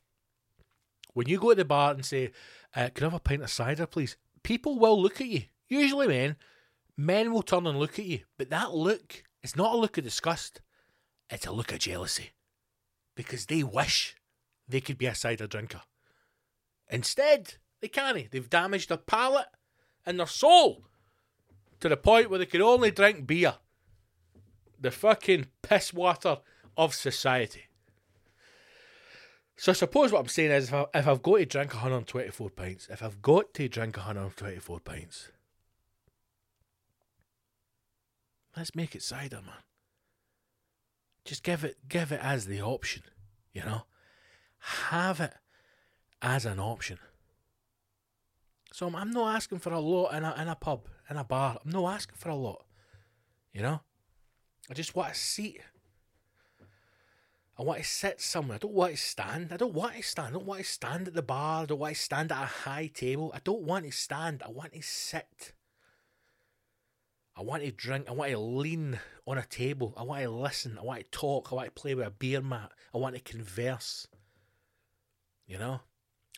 When 1.13 1.27
you 1.27 1.39
go 1.39 1.49
to 1.49 1.55
the 1.55 1.65
bar 1.65 1.93
and 1.93 2.05
say, 2.05 2.31
uh, 2.75 2.89
"Can 2.93 3.05
I 3.05 3.09
have 3.09 3.13
a 3.13 3.19
pint 3.19 3.43
of 3.43 3.51
cider, 3.51 3.85
please?" 3.85 4.17
People 4.41 4.79
will 4.79 4.99
look 4.99 5.21
at 5.21 5.27
you. 5.27 5.43
Usually, 5.67 6.07
men, 6.07 6.35
men 6.95 7.31
will 7.31 7.43
turn 7.43 7.67
and 7.67 7.77
look 7.77 7.99
at 7.99 8.05
you, 8.05 8.21
but 8.37 8.49
that 8.49 8.73
look 8.73 9.23
is 9.43 9.55
not 9.55 9.73
a 9.73 9.77
look 9.77 9.97
of 9.97 10.03
disgust. 10.03 10.61
It's 11.29 11.45
a 11.45 11.51
look 11.51 11.71
of 11.71 11.79
jealousy, 11.79 12.31
because 13.17 13.47
they 13.47 13.63
wish 13.63 14.15
they 14.69 14.79
could 14.79 14.97
be 14.97 15.07
a 15.07 15.15
cider 15.15 15.47
drinker. 15.47 15.81
Instead, 16.89 17.55
they 17.81 17.87
can't. 17.89 18.31
They've 18.31 18.49
damaged 18.49 18.89
their 18.89 18.97
palate 18.97 19.47
and 20.05 20.19
their 20.19 20.27
soul 20.27 20.85
to 21.79 21.89
the 21.89 21.97
point 21.97 22.29
where 22.29 22.39
they 22.39 22.45
can 22.45 22.61
only 22.61 22.91
drink 22.91 23.25
beer. 23.25 23.55
The 24.79 24.91
fucking 24.91 25.47
piss 25.63 25.91
water 25.91 26.37
of 26.77 26.93
society. 26.93 27.63
So 29.57 29.71
I 29.71 29.73
suppose 29.73 30.11
what 30.11 30.19
I'm 30.19 30.27
saying 30.27 30.51
is 30.51 30.67
if, 30.67 30.73
I, 30.75 30.85
if 30.93 31.07
I've 31.07 31.23
got 31.23 31.37
to 31.37 31.45
drink 31.45 31.73
124 31.73 32.51
pints, 32.51 32.87
if 32.91 33.01
I've 33.01 33.23
got 33.23 33.55
to 33.55 33.67
drink 33.67 33.97
124 33.97 34.79
pints, 34.81 35.31
let's 38.55 38.75
make 38.75 38.93
it 38.93 39.01
cider, 39.01 39.37
man. 39.37 39.63
Just 41.27 41.43
give 41.43 41.65
it 41.65 41.75
give 41.89 42.13
it 42.13 42.21
as 42.23 42.45
the 42.45 42.61
option, 42.61 43.03
you 43.53 43.61
know? 43.61 43.81
Have 44.59 45.19
it 45.19 45.33
as 46.21 46.45
an 46.45 46.57
option. 46.57 46.99
So 48.71 48.87
I'm, 48.87 48.95
I'm 48.95 49.11
not 49.11 49.35
asking 49.35 49.59
for 49.59 49.73
a 49.73 49.79
lot 49.79 50.13
in 50.13 50.23
a, 50.23 50.33
in 50.41 50.47
a 50.47 50.55
pub, 50.55 50.87
in 51.09 51.17
a 51.17 51.25
bar. 51.25 51.57
I'm 51.63 51.71
not 51.71 51.93
asking 51.93 52.15
for 52.17 52.29
a 52.29 52.35
lot, 52.35 52.63
you 53.53 53.61
know? 53.61 53.81
I 54.69 54.73
just 54.73 54.95
want 54.95 55.11
a 55.11 55.15
seat. 55.15 55.59
I 57.59 57.63
want 57.63 57.79
to 57.79 57.85
sit 57.85 58.21
somewhere. 58.21 58.55
I 58.55 58.59
don't 58.59 58.73
want 58.73 58.91
to 58.91 58.97
stand. 58.97 59.51
I 59.51 59.57
don't 59.57 59.73
want 59.73 59.95
to 59.95 60.03
stand. 60.03 60.29
I 60.29 60.31
don't 60.31 60.45
want 60.45 60.61
to 60.61 60.65
stand 60.65 61.09
at 61.09 61.13
the 61.13 61.21
bar. 61.21 61.63
I 61.63 61.65
don't 61.65 61.79
want 61.79 61.95
to 61.95 62.01
stand 62.01 62.31
at 62.31 62.41
a 62.41 62.45
high 62.45 62.87
table. 62.87 63.31
I 63.35 63.39
don't 63.43 63.63
want 63.63 63.85
to 63.85 63.91
stand. 63.91 64.43
I 64.45 64.49
want 64.49 64.73
to 64.73 64.81
sit. 64.81 65.53
I 67.37 67.43
want 67.43 67.63
to 67.63 67.71
drink. 67.71 68.07
I 68.09 68.13
want 68.13 68.31
to 68.31 68.39
lean 68.39 68.99
on 69.27 69.37
a 69.37 69.45
table. 69.45 69.93
I 69.95 70.03
want 70.03 70.23
to 70.23 70.29
listen. 70.29 70.77
I 70.79 70.83
want 70.83 70.99
to 70.99 71.17
talk. 71.17 71.49
I 71.51 71.55
want 71.55 71.67
to 71.67 71.81
play 71.81 71.93
with 71.93 72.07
a 72.07 72.11
beer 72.11 72.41
mat. 72.41 72.71
I 72.93 72.97
want 72.97 73.15
to 73.15 73.21
converse. 73.21 74.07
You 75.45 75.59
know? 75.59 75.81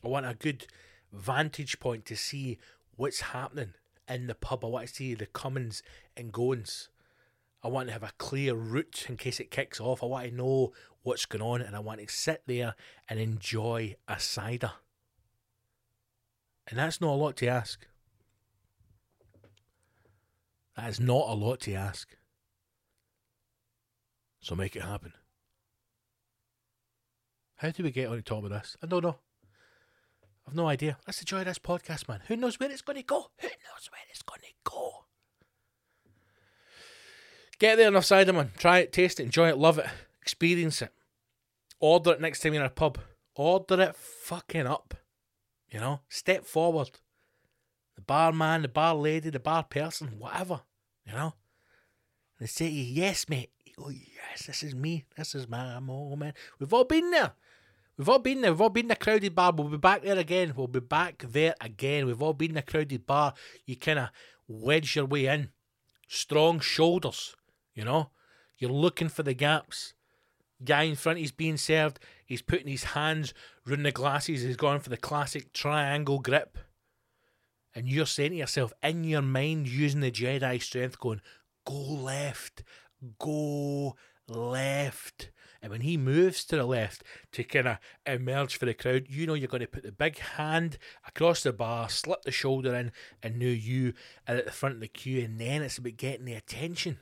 I 0.03 0.07
want 0.09 0.25
a 0.25 0.33
good 0.33 0.67
vantage 1.13 1.79
point 1.79 2.05
to 2.07 2.17
see 2.17 2.57
what's 2.97 3.21
happening 3.21 3.73
in 4.09 4.27
the 4.27 4.35
pub. 4.35 4.65
I 4.65 4.67
want 4.67 4.87
to 4.87 4.93
see 4.93 5.13
the 5.13 5.25
comings 5.25 5.83
and 6.17 6.33
goings. 6.33 6.89
I 7.63 7.69
want 7.69 7.87
to 7.87 7.93
have 7.93 8.03
a 8.03 8.11
clear 8.17 8.53
route 8.53 9.05
in 9.07 9.15
case 9.15 9.39
it 9.39 9.51
kicks 9.51 9.79
off. 9.79 10.03
I 10.03 10.07
want 10.07 10.29
to 10.29 10.35
know 10.35 10.73
what's 11.03 11.25
going 11.25 11.41
on 11.41 11.61
and 11.61 11.75
I 11.75 11.79
want 11.79 12.05
to 12.05 12.13
sit 12.13 12.43
there 12.45 12.75
and 13.07 13.19
enjoy 13.19 13.95
a 14.07 14.19
cider. 14.19 14.73
And 16.67 16.77
that's 16.77 16.99
not 16.99 17.13
a 17.13 17.15
lot 17.15 17.37
to 17.37 17.47
ask. 17.47 17.85
That 20.79 20.89
is 20.91 20.99
not 21.01 21.27
a 21.27 21.33
lot 21.33 21.59
to 21.61 21.73
ask. 21.73 22.15
So 24.39 24.55
make 24.55 24.77
it 24.77 24.81
happen. 24.81 25.11
How 27.57 27.71
do 27.71 27.83
we 27.83 27.91
get 27.91 28.07
on 28.07 28.15
the 28.15 28.21
top 28.21 28.45
of 28.45 28.49
this? 28.49 28.77
I 28.81 28.87
don't 28.87 29.03
know. 29.03 29.17
I've 30.47 30.55
no 30.55 30.69
idea. 30.69 30.97
Let's 31.05 31.19
enjoy 31.19 31.43
this 31.43 31.59
podcast, 31.59 32.07
man. 32.07 32.21
Who 32.29 32.37
knows 32.37 32.61
where 32.61 32.71
it's 32.71 32.81
going 32.81 32.95
to 32.95 33.03
go? 33.03 33.29
Who 33.39 33.47
knows 33.47 33.89
where 33.91 33.99
it's 34.09 34.21
going 34.21 34.39
to 34.39 34.53
go? 34.63 35.03
Get 37.59 37.75
there 37.75 37.89
enough 37.89 38.05
cider, 38.05 38.31
man. 38.31 38.51
Try 38.57 38.79
it, 38.79 38.93
taste 38.93 39.19
it, 39.19 39.23
enjoy 39.23 39.49
it, 39.49 39.57
love 39.57 39.79
it, 39.79 39.87
experience 40.21 40.81
it. 40.81 40.93
Order 41.81 42.13
it 42.13 42.21
next 42.21 42.39
time 42.39 42.53
you're 42.53 42.63
in 42.63 42.67
a 42.67 42.69
pub. 42.69 42.99
Order 43.35 43.81
it 43.81 43.97
fucking 43.97 44.65
up. 44.65 44.93
You 45.69 45.81
know? 45.81 45.99
Step 46.07 46.45
forward. 46.45 46.91
The 47.95 48.01
barman, 48.01 48.61
the 48.61 48.69
bar 48.69 48.95
lady, 48.95 49.29
the 49.29 49.41
bar 49.41 49.63
person, 49.63 50.13
whatever. 50.17 50.61
You 51.09 51.15
know? 51.15 51.33
They 52.39 52.45
say 52.45 52.67
to 52.67 52.73
you, 52.73 52.83
yes, 52.83 53.27
mate. 53.27 53.49
Go, 53.75 53.89
yes, 53.89 54.45
this 54.45 54.63
is 54.63 54.75
me. 54.75 55.05
This 55.17 55.35
is 55.35 55.47
my 55.47 55.79
moment. 55.79 56.35
We've 56.59 56.73
all 56.73 56.83
been 56.83 57.11
there. 57.11 57.33
We've 57.97 58.09
all 58.09 58.19
been 58.19 58.41
there. 58.41 58.51
We've 58.51 58.61
all 58.61 58.69
been 58.69 58.85
in 58.85 58.91
a 58.91 58.95
crowded 58.95 59.35
bar. 59.35 59.51
We'll 59.53 59.69
be 59.69 59.77
back 59.77 60.03
there 60.03 60.17
again. 60.17 60.53
We'll 60.55 60.67
be 60.67 60.79
back 60.79 61.23
there 61.27 61.55
again. 61.59 62.05
We've 62.05 62.21
all 62.21 62.33
been 62.33 62.51
in 62.51 62.57
a 62.57 62.61
crowded 62.61 63.05
bar. 63.05 63.33
You 63.65 63.75
kind 63.75 63.99
of 63.99 64.09
wedge 64.47 64.95
your 64.95 65.05
way 65.05 65.25
in. 65.25 65.49
Strong 66.07 66.61
shoulders. 66.61 67.35
You 67.73 67.85
know, 67.85 68.11
you're 68.57 68.71
looking 68.71 69.09
for 69.09 69.23
the 69.23 69.33
gaps. 69.33 69.93
Guy 70.63 70.83
in 70.83 70.95
front, 70.95 71.19
he's 71.19 71.31
being 71.31 71.57
served. 71.57 71.99
He's 72.25 72.41
putting 72.41 72.67
his 72.67 72.83
hands 72.83 73.33
round 73.65 73.85
the 73.85 73.91
glasses. 73.91 74.41
He's 74.41 74.57
going 74.57 74.81
for 74.81 74.89
the 74.89 74.97
classic 74.97 75.53
triangle 75.53 76.19
grip. 76.19 76.57
And 77.79 77.87
you're 77.87 78.05
saying 78.05 78.31
to 78.31 78.35
yourself, 78.35 78.73
in 78.83 79.05
your 79.05 79.21
mind, 79.21 79.69
using 79.69 80.01
the 80.01 80.11
Jedi 80.11 80.61
strength, 80.61 80.99
going, 80.99 81.21
go 81.63 81.73
left, 81.73 82.61
go 83.19 83.95
left. 84.27 85.31
And 85.61 85.71
when 85.71 85.79
he 85.79 85.95
moves 85.95 86.43
to 86.43 86.57
the 86.57 86.65
left 86.65 87.03
to 87.31 87.43
kind 87.45 87.69
of 87.69 87.77
emerge 88.05 88.57
for 88.57 88.65
the 88.65 88.73
crowd, 88.73 89.05
you 89.07 89.25
know 89.25 89.33
you're 89.33 89.47
going 89.47 89.61
to 89.61 89.67
put 89.67 89.83
the 89.83 89.93
big 89.93 90.17
hand 90.17 90.77
across 91.07 91.41
the 91.41 91.53
bar, 91.53 91.87
slip 91.87 92.23
the 92.23 92.31
shoulder 92.31 92.75
in, 92.75 92.91
and 93.23 93.39
know 93.39 93.45
you 93.45 93.93
are 94.27 94.35
at 94.35 94.45
the 94.45 94.51
front 94.51 94.75
of 94.75 94.81
the 94.81 94.89
queue. 94.89 95.23
And 95.23 95.39
then 95.39 95.61
it's 95.61 95.77
about 95.77 95.95
getting 95.95 96.25
the 96.25 96.33
attention. 96.33 96.97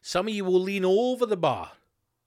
Some 0.00 0.28
of 0.28 0.32
you 0.32 0.44
will 0.44 0.60
lean 0.60 0.84
over 0.84 1.26
the 1.26 1.36
bar 1.36 1.72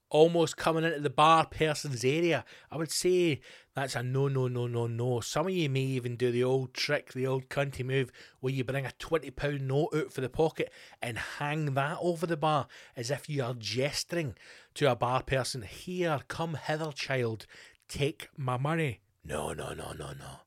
almost 0.10 0.58
coming 0.58 0.84
into 0.84 1.00
the 1.00 1.10
bar 1.10 1.46
person's 1.46 2.04
area. 2.04 2.44
I 2.72 2.78
would 2.78 2.92
say 2.92 3.42
that's 3.76 3.96
a 3.96 4.04
no, 4.04 4.28
no, 4.28 4.48
no, 4.48 4.68
no, 4.68 4.88
no. 4.88 5.20
Some 5.20 5.48
of 5.48 5.54
you 5.54 5.70
may 5.70 5.82
even 5.82 6.16
do 6.16 6.32
the 6.32 6.44
old 6.44 6.74
trick, 6.74 7.14
the 7.14 7.28
old 7.28 7.50
cunty 7.50 7.86
move, 7.86 8.12
where 8.40 8.54
you 8.54 8.64
bring 8.64 8.86
a 8.86 8.92
£20 9.00 9.62
note 9.62 9.90
out 9.96 10.12
for 10.12 10.22
the 10.22 10.30
pocket 10.30 10.72
and 11.02 11.18
hang 11.18 11.74
that 11.76 11.98
over 12.02 12.26
the 12.26 12.38
bar 12.38 12.68
as 12.96 13.12
if 13.12 13.30
you 13.30 13.44
are 13.44 13.54
gesturing 13.54 14.36
to 14.76 14.92
a 14.92 14.96
bar 14.96 15.24
person. 15.24 15.62
Here, 15.62 16.20
come 16.28 16.56
hither, 16.56 16.92
child, 16.92 17.46
take 17.88 18.30
my 18.36 18.58
money. 18.58 19.02
No, 19.24 19.54
no, 19.54 19.74
no, 19.74 19.92
no, 19.92 20.12
no. 20.14 20.42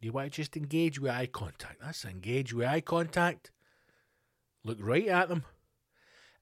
You 0.00 0.12
want 0.12 0.32
to 0.32 0.36
just 0.36 0.56
engage 0.56 1.00
with 1.00 1.10
eye 1.10 1.26
contact. 1.26 1.80
That's 1.82 2.04
engage 2.04 2.52
with 2.52 2.66
eye 2.66 2.80
contact. 2.80 3.50
Look 4.62 4.78
right 4.80 5.08
at 5.08 5.28
them. 5.28 5.44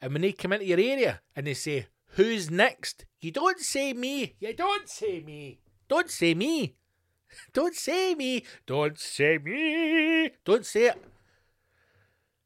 And 0.04 0.12
when 0.12 0.20
they 0.20 0.32
come 0.32 0.52
into 0.52 0.66
your 0.66 0.78
area 0.78 1.22
and 1.34 1.46
they 1.46 1.54
say, 1.54 1.86
Who's 2.08 2.50
next? 2.50 3.06
You 3.22 3.30
don't 3.30 3.58
say 3.58 3.94
me. 3.94 4.34
You 4.38 4.52
don't 4.52 4.86
say 4.86 5.20
me. 5.20 5.60
Don't 5.88 6.10
say 6.10 6.34
me. 6.34 6.74
Don't 7.54 7.74
say 7.74 8.14
me. 8.14 8.44
Don't 8.66 8.98
say 8.98 9.38
me. 9.38 10.30
Don't 10.44 10.66
say 10.66 10.88
it. 10.88 11.02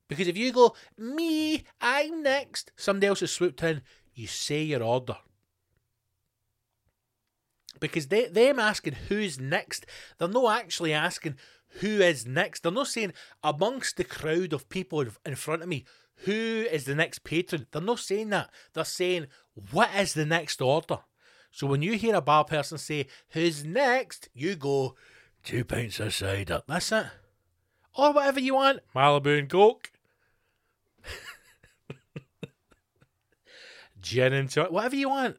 Because 0.09 0.29
if 0.29 0.39
you 0.39 0.53
go, 0.53 0.75
me, 0.97 1.65
I'm 1.81 2.23
next, 2.23 2.71
somebody 2.77 3.09
else 3.09 3.21
has 3.21 3.33
swooped 3.33 3.63
in, 3.63 3.83
you 4.15 4.29
say 4.29 4.63
your 4.63 4.83
order. 4.83 5.17
Because 7.81 8.07
they, 8.07 8.29
them 8.29 8.59
asking 8.59 8.95
who's 9.09 9.39
next, 9.39 9.85
they're 10.17 10.29
not 10.29 10.61
actually 10.61 10.95
asking 10.95 11.35
who 11.81 12.01
is 12.01 12.25
next. 12.25 12.63
They're 12.63 12.73
not 12.73 12.87
saying 12.87 13.13
amongst 13.43 13.99
the 13.99 14.05
crowd 14.05 14.55
of 14.55 14.71
people 14.71 15.05
in 15.27 15.35
front 15.35 15.63
of 15.63 15.69
me, 15.69 15.85
who 16.25 16.67
is 16.71 16.85
the 16.85 16.95
next 16.95 17.25
patron. 17.25 17.67
They're 17.71 17.83
not 17.83 18.01
saying 18.01 18.31
that. 18.31 18.51
They're 18.73 18.85
saying, 18.85 19.27
what 19.71 19.91
is 19.97 20.15
the 20.15 20.27
next 20.27 20.61
order? 20.61 20.99
So 21.51 21.67
when 21.67 21.83
you 21.83 21.93
hear 21.95 22.15
a 22.15 22.21
bar 22.21 22.45
person 22.45 22.79
say, 22.79 23.07
who's 23.31 23.65
next? 23.65 24.29
You 24.35 24.57
go, 24.57 24.95
two 25.45 25.65
pints 25.65 26.01
of 26.01 26.15
cider. 26.15 26.63
That's 26.67 26.93
it. 26.93 27.07
Or 27.95 28.13
whatever 28.13 28.41
you 28.41 28.55
want. 28.55 28.81
Malibu 28.95 29.39
and 29.39 29.49
Coke. 29.49 29.91
Gin 34.01 34.33
and 34.33 34.51
tonic. 34.51 34.73
Whatever 34.73 34.97
you 34.97 35.09
want. 35.09 35.37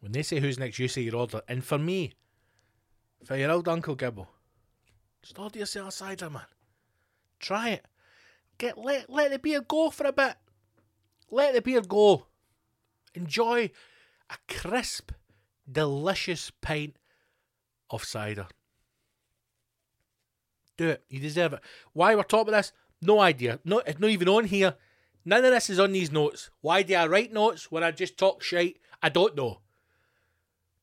When 0.00 0.12
they 0.12 0.22
say 0.22 0.40
who's 0.40 0.58
next, 0.58 0.78
you 0.78 0.88
say 0.88 1.02
your 1.02 1.16
order. 1.16 1.42
And 1.46 1.64
for 1.64 1.78
me, 1.78 2.14
for 3.24 3.36
your 3.36 3.50
old 3.50 3.68
Uncle 3.68 3.94
Gibble, 3.94 4.28
just 5.22 5.38
order 5.38 5.58
yourself 5.58 5.88
a 5.88 5.92
cider, 5.92 6.30
man. 6.30 6.42
Try 7.38 7.70
it. 7.70 7.86
Get 8.60 8.76
let 8.76 9.08
let 9.08 9.30
the 9.30 9.38
beer 9.38 9.62
go 9.62 9.88
for 9.88 10.06
a 10.06 10.12
bit. 10.12 10.34
Let 11.30 11.54
the 11.54 11.62
beer 11.62 11.80
go. 11.80 12.26
Enjoy 13.14 13.70
a 14.28 14.36
crisp, 14.52 15.12
delicious 15.70 16.50
pint 16.60 16.96
of 17.88 18.04
cider. 18.04 18.48
Do 20.76 20.90
it. 20.90 21.04
You 21.08 21.20
deserve 21.20 21.54
it. 21.54 21.60
Why 21.94 22.14
we're 22.14 22.22
talking 22.22 22.50
about 22.50 22.58
this? 22.58 22.72
No 23.00 23.20
idea. 23.20 23.60
No, 23.64 23.78
it's 23.78 23.98
not 23.98 24.10
even 24.10 24.28
on 24.28 24.44
here. 24.44 24.74
None 25.24 25.42
of 25.42 25.52
this 25.52 25.70
is 25.70 25.80
on 25.80 25.92
these 25.92 26.12
notes. 26.12 26.50
Why 26.60 26.82
do 26.82 26.94
I 26.94 27.06
write 27.06 27.32
notes 27.32 27.72
when 27.72 27.82
I 27.82 27.92
just 27.92 28.18
talk 28.18 28.42
shite? 28.42 28.76
I 29.02 29.08
don't 29.08 29.34
know. 29.34 29.60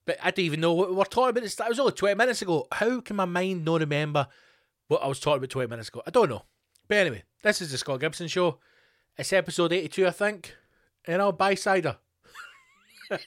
But 0.08 0.18
I 0.24 0.32
don't 0.32 0.46
even 0.46 0.62
know 0.62 0.74
what 0.74 0.96
we're 0.96 1.04
talking 1.04 1.30
about. 1.30 1.44
This. 1.44 1.54
That 1.54 1.70
was 1.70 1.80
only 1.80 1.92
20 1.92 2.16
minutes 2.16 2.42
ago. 2.42 2.66
How 2.72 3.02
can 3.02 3.18
my 3.18 3.26
mind 3.26 3.66
not 3.66 3.82
remember 3.82 4.28
what 4.88 5.04
I 5.04 5.08
was 5.08 5.20
talking 5.20 5.38
about 5.38 5.52
20 5.52 5.70
minutes 5.70 5.90
ago? 5.90 6.02
I 6.08 6.10
don't 6.10 6.30
know. 6.30 6.42
But 6.88 6.98
anyway, 7.00 7.24
this 7.44 7.62
is 7.62 7.72
the 7.72 7.78
Scott 7.78 8.00
Gibson 8.00 8.30
Show. 8.30 8.60
It's 9.18 9.34
episode 9.34 9.74
82, 9.74 10.08
I 10.08 10.12
think. 10.12 10.56
And 11.06 11.22
I'll 11.22 11.34
buy 11.34 11.56
cider. 11.56 11.98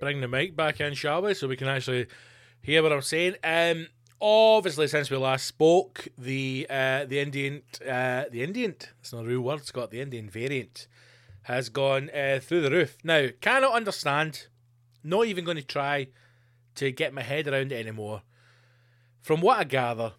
Bring 0.00 0.20
the 0.20 0.28
mic 0.28 0.56
back 0.56 0.80
in, 0.80 0.94
shall 0.94 1.22
we? 1.22 1.34
So 1.34 1.46
we 1.46 1.56
can 1.56 1.68
actually 1.68 2.08
hear 2.60 2.82
what 2.82 2.92
I'm 2.92 3.02
saying. 3.02 3.36
Um, 3.44 3.86
obviously 4.20 4.88
since 4.88 5.10
we 5.10 5.16
last 5.16 5.46
spoke, 5.46 6.08
the 6.18 6.66
uh, 6.68 7.04
the 7.04 7.20
Indian 7.20 7.62
uh, 7.82 8.24
the 8.30 8.42
Indian 8.42 8.74
it's 9.00 9.12
not 9.12 9.24
a 9.24 9.28
real 9.28 9.42
word, 9.42 9.64
Scott. 9.64 9.90
The 9.90 10.00
Indian 10.00 10.28
variant 10.28 10.88
has 11.42 11.68
gone 11.68 12.10
uh, 12.10 12.40
through 12.42 12.62
the 12.62 12.70
roof. 12.70 12.96
Now, 13.04 13.28
cannot 13.40 13.74
understand. 13.74 14.48
Not 15.06 15.26
even 15.26 15.44
going 15.44 15.56
to 15.56 15.62
try 15.62 16.08
to 16.74 16.90
get 16.90 17.14
my 17.14 17.22
head 17.22 17.46
around 17.46 17.70
it 17.70 17.80
anymore. 17.80 18.22
From 19.22 19.40
what 19.40 19.58
I 19.58 19.64
gather, 19.64 20.14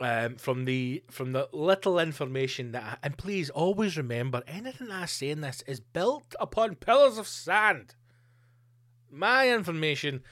um, 0.00 0.36
from 0.36 0.64
the 0.64 1.04
from 1.10 1.32
the 1.32 1.48
little 1.52 1.98
information 1.98 2.72
that, 2.72 2.82
I, 2.82 2.96
and 3.02 3.16
please 3.16 3.50
always 3.50 3.96
remember, 3.96 4.42
anything 4.46 4.90
I 4.90 5.06
say 5.06 5.30
in 5.30 5.42
this 5.42 5.62
is 5.66 5.78
built 5.78 6.34
upon 6.40 6.74
pillars 6.74 7.18
of 7.18 7.28
sand. 7.28 7.94
My 9.10 9.48
information 9.48 10.22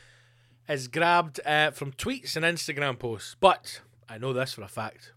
is 0.68 0.88
grabbed 0.88 1.40
uh, 1.46 1.70
from 1.70 1.92
tweets 1.92 2.36
and 2.36 2.44
Instagram 2.44 2.98
posts. 2.98 3.36
But 3.38 3.80
I 4.08 4.18
know 4.18 4.32
this 4.32 4.54
for 4.54 4.62
a 4.62 4.68
fact. 4.68 5.12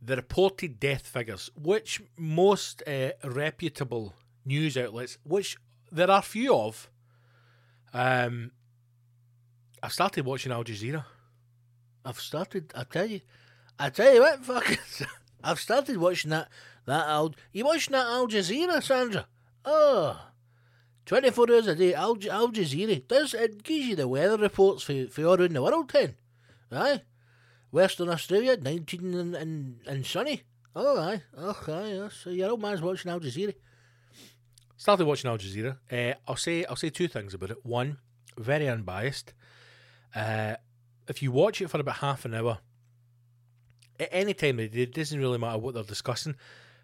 The 0.00 0.16
reported 0.16 0.80
death 0.80 1.06
figures, 1.06 1.50
which 1.56 2.02
most 2.16 2.82
uh, 2.86 3.12
reputable 3.22 4.14
news 4.44 4.76
outlets, 4.76 5.18
which 5.22 5.56
there 5.92 6.10
are 6.10 6.22
few 6.22 6.54
of, 6.54 6.90
um, 7.92 8.50
I've 9.82 9.92
started 9.92 10.24
watching 10.24 10.50
Al 10.50 10.64
Jazeera. 10.64 11.04
I've 12.04 12.18
started. 12.18 12.72
I 12.74 12.84
tell 12.84 13.06
you, 13.06 13.20
I 13.78 13.90
tell 13.90 14.12
you 14.12 14.20
what, 14.20 14.44
fucking, 14.44 14.78
I've 15.44 15.60
started 15.60 15.98
watching 15.98 16.30
that. 16.30 16.48
That 16.86 17.06
Al. 17.06 17.34
You 17.52 17.66
watching 17.66 17.92
that 17.92 18.06
Al 18.06 18.26
Jazeera, 18.26 18.82
Sandra? 18.82 19.26
Oh, 19.64 20.20
24 21.06 21.50
hours 21.50 21.66
a 21.68 21.74
day, 21.76 21.94
Al, 21.94 22.16
Al 22.30 22.48
Jazeera. 22.50 23.06
Does, 23.06 23.34
it 23.34 23.62
gives 23.62 23.86
you 23.86 23.96
the 23.96 24.08
weather 24.08 24.36
reports 24.36 24.82
for, 24.82 25.06
for 25.06 25.24
all 25.26 25.40
around 25.40 25.52
the 25.52 25.62
world, 25.62 25.90
then. 25.92 26.16
Aye. 26.72 27.02
Western 27.70 28.08
Australia, 28.08 28.56
19 28.56 29.14
and, 29.14 29.34
and, 29.34 29.80
and 29.86 30.06
sunny. 30.06 30.42
Oh, 30.74 30.98
aye. 30.98 31.22
Oh, 31.36 31.56
aye. 31.68 32.08
So 32.22 32.30
your 32.30 32.50
old 32.50 32.62
man's 32.62 32.82
watching 32.82 33.10
Al 33.10 33.20
Jazeera. 33.20 33.54
Started 34.82 35.04
watching 35.04 35.30
Al 35.30 35.38
Jazeera. 35.38 35.76
Uh, 35.92 36.14
I'll 36.26 36.34
say 36.34 36.64
I'll 36.64 36.74
say 36.74 36.90
two 36.90 37.06
things 37.06 37.34
about 37.34 37.52
it. 37.52 37.64
One, 37.64 37.98
very 38.36 38.68
unbiased. 38.68 39.32
Uh, 40.12 40.56
if 41.06 41.22
you 41.22 41.30
watch 41.30 41.62
it 41.62 41.70
for 41.70 41.78
about 41.78 41.98
half 41.98 42.24
an 42.24 42.34
hour, 42.34 42.58
at 44.00 44.08
any 44.10 44.34
time, 44.34 44.58
it 44.58 44.92
doesn't 44.92 45.20
really 45.20 45.38
matter 45.38 45.58
what 45.58 45.74
they're 45.74 45.84
discussing. 45.84 46.34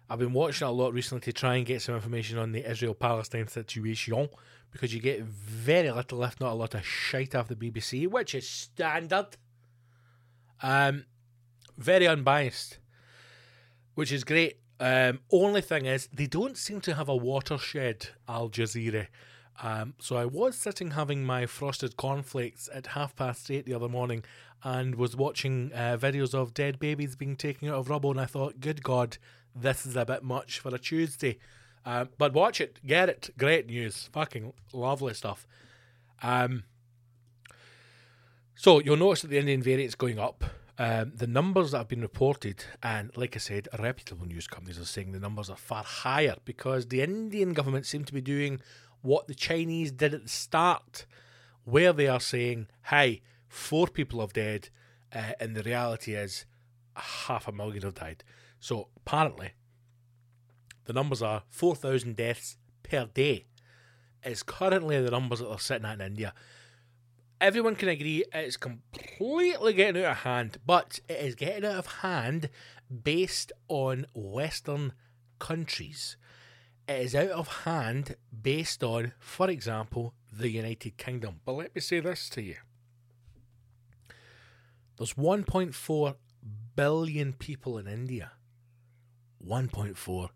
I've 0.09 0.19
been 0.19 0.31
watching 0.31 0.65
a 0.65 0.71
lot 0.71 0.93
recently 0.93 1.19
to 1.25 1.33
try 1.33 1.57
and 1.57 1.65
get 1.65 1.81
some 1.81 1.93
information 1.93 2.37
on 2.37 2.53
the 2.53 2.65
Israel 2.71 2.93
Palestine 2.93 3.49
situation 3.49 4.29
because 4.71 4.93
you 4.93 5.01
get 5.01 5.21
very 5.23 5.91
little, 5.91 6.23
if 6.23 6.39
not 6.39 6.53
a 6.53 6.55
lot, 6.55 6.75
of 6.75 6.85
shite 6.85 7.35
off 7.35 7.49
the 7.49 7.55
BBC, 7.57 8.07
which 8.07 8.33
is 8.33 8.47
standard. 8.47 9.35
Um, 10.63 11.03
very 11.77 12.07
unbiased, 12.07 12.79
which 13.95 14.13
is 14.13 14.23
great. 14.23 14.58
Um, 14.79 15.19
only 15.31 15.61
thing 15.61 15.85
is, 15.85 16.07
they 16.13 16.27
don't 16.27 16.57
seem 16.57 16.79
to 16.81 16.95
have 16.95 17.09
a 17.09 17.15
watershed, 17.15 18.09
Al 18.27 18.49
Jazeera. 18.49 19.07
Um, 19.61 19.93
so 19.99 20.15
I 20.15 20.25
was 20.25 20.55
sitting 20.55 20.91
having 20.91 21.25
my 21.25 21.45
frosted 21.45 21.97
cornflakes 21.97 22.69
at 22.73 22.87
half 22.87 23.15
past 23.15 23.51
eight 23.51 23.65
the 23.65 23.73
other 23.73 23.89
morning 23.89 24.23
and 24.63 24.95
was 24.95 25.15
watching 25.15 25.71
uh, 25.73 25.97
videos 25.99 26.33
of 26.33 26.53
dead 26.53 26.79
babies 26.79 27.15
being 27.15 27.35
taken 27.35 27.67
out 27.67 27.75
of 27.75 27.89
rubble, 27.89 28.11
and 28.11 28.21
I 28.21 28.25
thought, 28.25 28.61
good 28.61 28.83
God, 28.83 29.17
this 29.55 29.85
is 29.85 29.95
a 29.95 30.05
bit 30.05 30.23
much 30.23 30.59
for 30.59 30.73
a 30.73 30.79
Tuesday. 30.79 31.39
Uh, 31.85 32.05
but 32.17 32.33
watch 32.33 32.61
it, 32.61 32.79
get 32.85 33.09
it. 33.09 33.29
Great 33.37 33.67
news, 33.67 34.09
fucking 34.11 34.53
lovely 34.73 35.13
stuff. 35.13 35.47
Um, 36.21 36.63
so 38.55 38.79
you'll 38.79 38.97
notice 38.97 39.21
that 39.21 39.29
the 39.29 39.39
Indian 39.39 39.61
variant 39.61 39.87
is 39.87 39.95
going 39.95 40.19
up. 40.19 40.43
Um, 40.81 41.11
the 41.13 41.27
numbers 41.27 41.71
that 41.71 41.79
have 41.79 41.87
been 41.89 42.01
reported, 42.01 42.63
and 42.81 43.11
like 43.17 43.35
I 43.35 43.39
said, 43.39 43.67
reputable 43.77 44.25
news 44.25 44.47
companies 44.47 44.79
are 44.79 44.85
saying 44.85 45.11
the 45.11 45.19
numbers 45.19 45.49
are 45.49 45.57
far 45.57 45.83
higher 45.83 46.37
because 46.45 46.87
the 46.87 47.01
Indian 47.01 47.51
government 47.51 47.85
seem 47.85 48.05
to 48.05 48.13
be 48.13 48.21
doing 48.21 48.61
what 49.01 49.27
the 49.27 49.35
Chinese 49.35 49.91
did 49.91 50.13
at 50.13 50.23
the 50.23 50.29
start, 50.29 51.05
where 51.65 51.91
they 51.91 52.07
are 52.07 52.21
saying, 52.21 52.67
"Hey, 52.83 53.21
four 53.49 53.87
people 53.87 54.21
have 54.21 54.31
died," 54.31 54.69
uh, 55.11 55.33
and 55.41 55.53
the 55.53 55.63
reality 55.63 56.15
is 56.15 56.45
half 56.95 57.45
a 57.49 57.51
million 57.51 57.83
have 57.83 57.95
died. 57.95 58.23
So 58.61 58.87
apparently, 58.95 59.51
the 60.85 60.93
numbers 60.93 61.21
are 61.21 61.43
4,000 61.49 62.15
deaths 62.15 62.55
per 62.83 63.05
day. 63.05 63.47
Is 64.23 64.43
currently 64.43 65.01
the 65.01 65.11
numbers 65.11 65.39
that 65.39 65.49
they're 65.49 65.57
sitting 65.57 65.85
at 65.85 65.99
in 65.99 66.07
India. 66.07 66.33
Everyone 67.41 67.75
can 67.75 67.87
agree 67.87 68.25
it's 68.33 68.57
completely 68.57 69.73
getting 69.73 70.03
out 70.03 70.11
of 70.11 70.17
hand, 70.17 70.57
but 70.65 70.99
it 71.07 71.21
is 71.21 71.35
getting 71.35 71.63
out 71.63 71.77
of 71.77 71.85
hand 71.87 72.49
based 73.03 73.53
on 73.69 74.05
Western 74.13 74.91
countries. 75.39 76.17
It 76.87 76.99
is 76.99 77.15
out 77.15 77.29
of 77.29 77.47
hand 77.63 78.17
based 78.41 78.83
on, 78.83 79.13
for 79.19 79.49
example, 79.49 80.13
the 80.31 80.49
United 80.49 80.97
Kingdom. 80.97 81.39
But 81.45 81.53
let 81.53 81.75
me 81.75 81.79
say 81.79 82.01
this 82.01 82.29
to 82.29 82.41
you 82.41 82.55
There's 84.97 85.13
1.4 85.13 86.15
billion 86.75 87.33
people 87.33 87.77
in 87.77 87.87
India. 87.87 88.31
1.4 89.47 90.29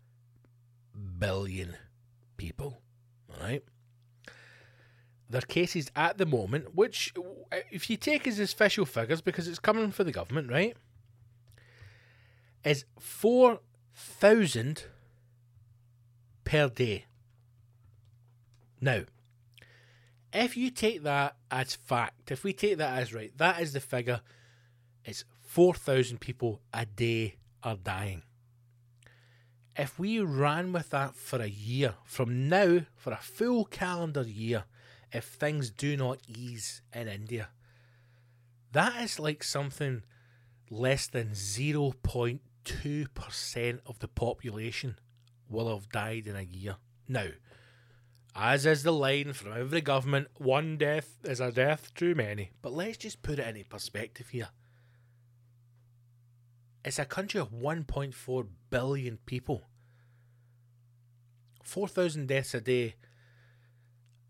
billion 1.18 1.76
people. 2.38 2.80
All 3.28 3.42
right. 3.42 3.62
Their 5.28 5.40
cases 5.40 5.90
at 5.96 6.18
the 6.18 6.26
moment, 6.26 6.74
which, 6.74 7.12
uh, 7.50 7.58
if 7.70 7.88
you 7.88 7.96
take 7.96 8.26
as 8.26 8.38
official 8.38 8.84
figures, 8.84 9.20
because 9.20 9.48
it's 9.48 9.58
coming 9.58 9.90
for 9.90 10.04
the 10.04 10.12
government, 10.12 10.50
right, 10.50 10.76
is 12.62 12.84
4,000 12.98 14.84
per 16.44 16.68
day. 16.68 17.06
Now, 18.80 19.04
if 20.32 20.56
you 20.56 20.70
take 20.70 21.04
that 21.04 21.36
as 21.50 21.74
fact, 21.74 22.30
if 22.30 22.44
we 22.44 22.52
take 22.52 22.78
that 22.78 22.98
as 22.98 23.14
right, 23.14 23.36
that 23.38 23.60
is 23.60 23.72
the 23.72 23.80
figure. 23.80 24.20
It's 25.04 25.24
4,000 25.42 26.20
people 26.20 26.60
a 26.72 26.84
day 26.84 27.36
are 27.62 27.76
dying. 27.76 28.22
If 29.76 29.98
we 29.98 30.20
ran 30.20 30.72
with 30.72 30.90
that 30.90 31.14
for 31.14 31.40
a 31.40 31.48
year, 31.48 31.94
from 32.04 32.48
now, 32.48 32.80
for 32.96 33.12
a 33.12 33.18
full 33.18 33.64
calendar 33.64 34.22
year, 34.22 34.64
if 35.14 35.24
things 35.24 35.70
do 35.70 35.96
not 35.96 36.20
ease 36.26 36.82
in 36.92 37.08
India, 37.08 37.48
that 38.72 39.00
is 39.02 39.20
like 39.20 39.44
something 39.44 40.02
less 40.68 41.06
than 41.06 41.30
0.2% 41.30 43.78
of 43.86 44.00
the 44.00 44.08
population 44.08 44.98
will 45.48 45.72
have 45.72 45.88
died 45.88 46.26
in 46.26 46.34
a 46.34 46.42
year. 46.42 46.74
Now, 47.08 47.28
as 48.34 48.66
is 48.66 48.82
the 48.82 48.92
line 48.92 49.32
from 49.32 49.52
every 49.52 49.80
government, 49.80 50.26
one 50.36 50.76
death 50.76 51.20
is 51.22 51.38
a 51.38 51.52
death 51.52 51.94
too 51.94 52.16
many. 52.16 52.50
But 52.60 52.72
let's 52.72 52.96
just 52.96 53.22
put 53.22 53.38
it 53.38 53.46
into 53.46 53.64
perspective 53.68 54.30
here. 54.30 54.48
It's 56.84 56.98
a 56.98 57.04
country 57.04 57.38
of 57.40 57.52
1.4 57.52 58.48
billion 58.70 59.18
people. 59.24 59.62
4,000 61.62 62.26
deaths 62.26 62.54
a 62.54 62.60
day. 62.60 62.96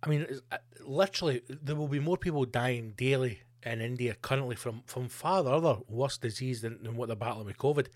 I 0.04 0.08
mean, 0.08 0.26
uh, 0.52 0.58
literally, 0.84 1.42
there 1.48 1.76
will 1.76 1.88
be 1.88 2.00
more 2.00 2.18
people 2.18 2.44
dying 2.44 2.92
daily 2.96 3.40
in 3.62 3.80
India 3.80 4.14
currently 4.20 4.56
from, 4.56 4.82
from 4.86 5.08
far 5.08 5.46
other 5.46 5.78
worse 5.88 6.18
disease 6.18 6.60
than, 6.60 6.82
than 6.82 6.96
what 6.96 7.06
they're 7.06 7.16
battling 7.16 7.46
with 7.46 7.56
COVID. 7.56 7.86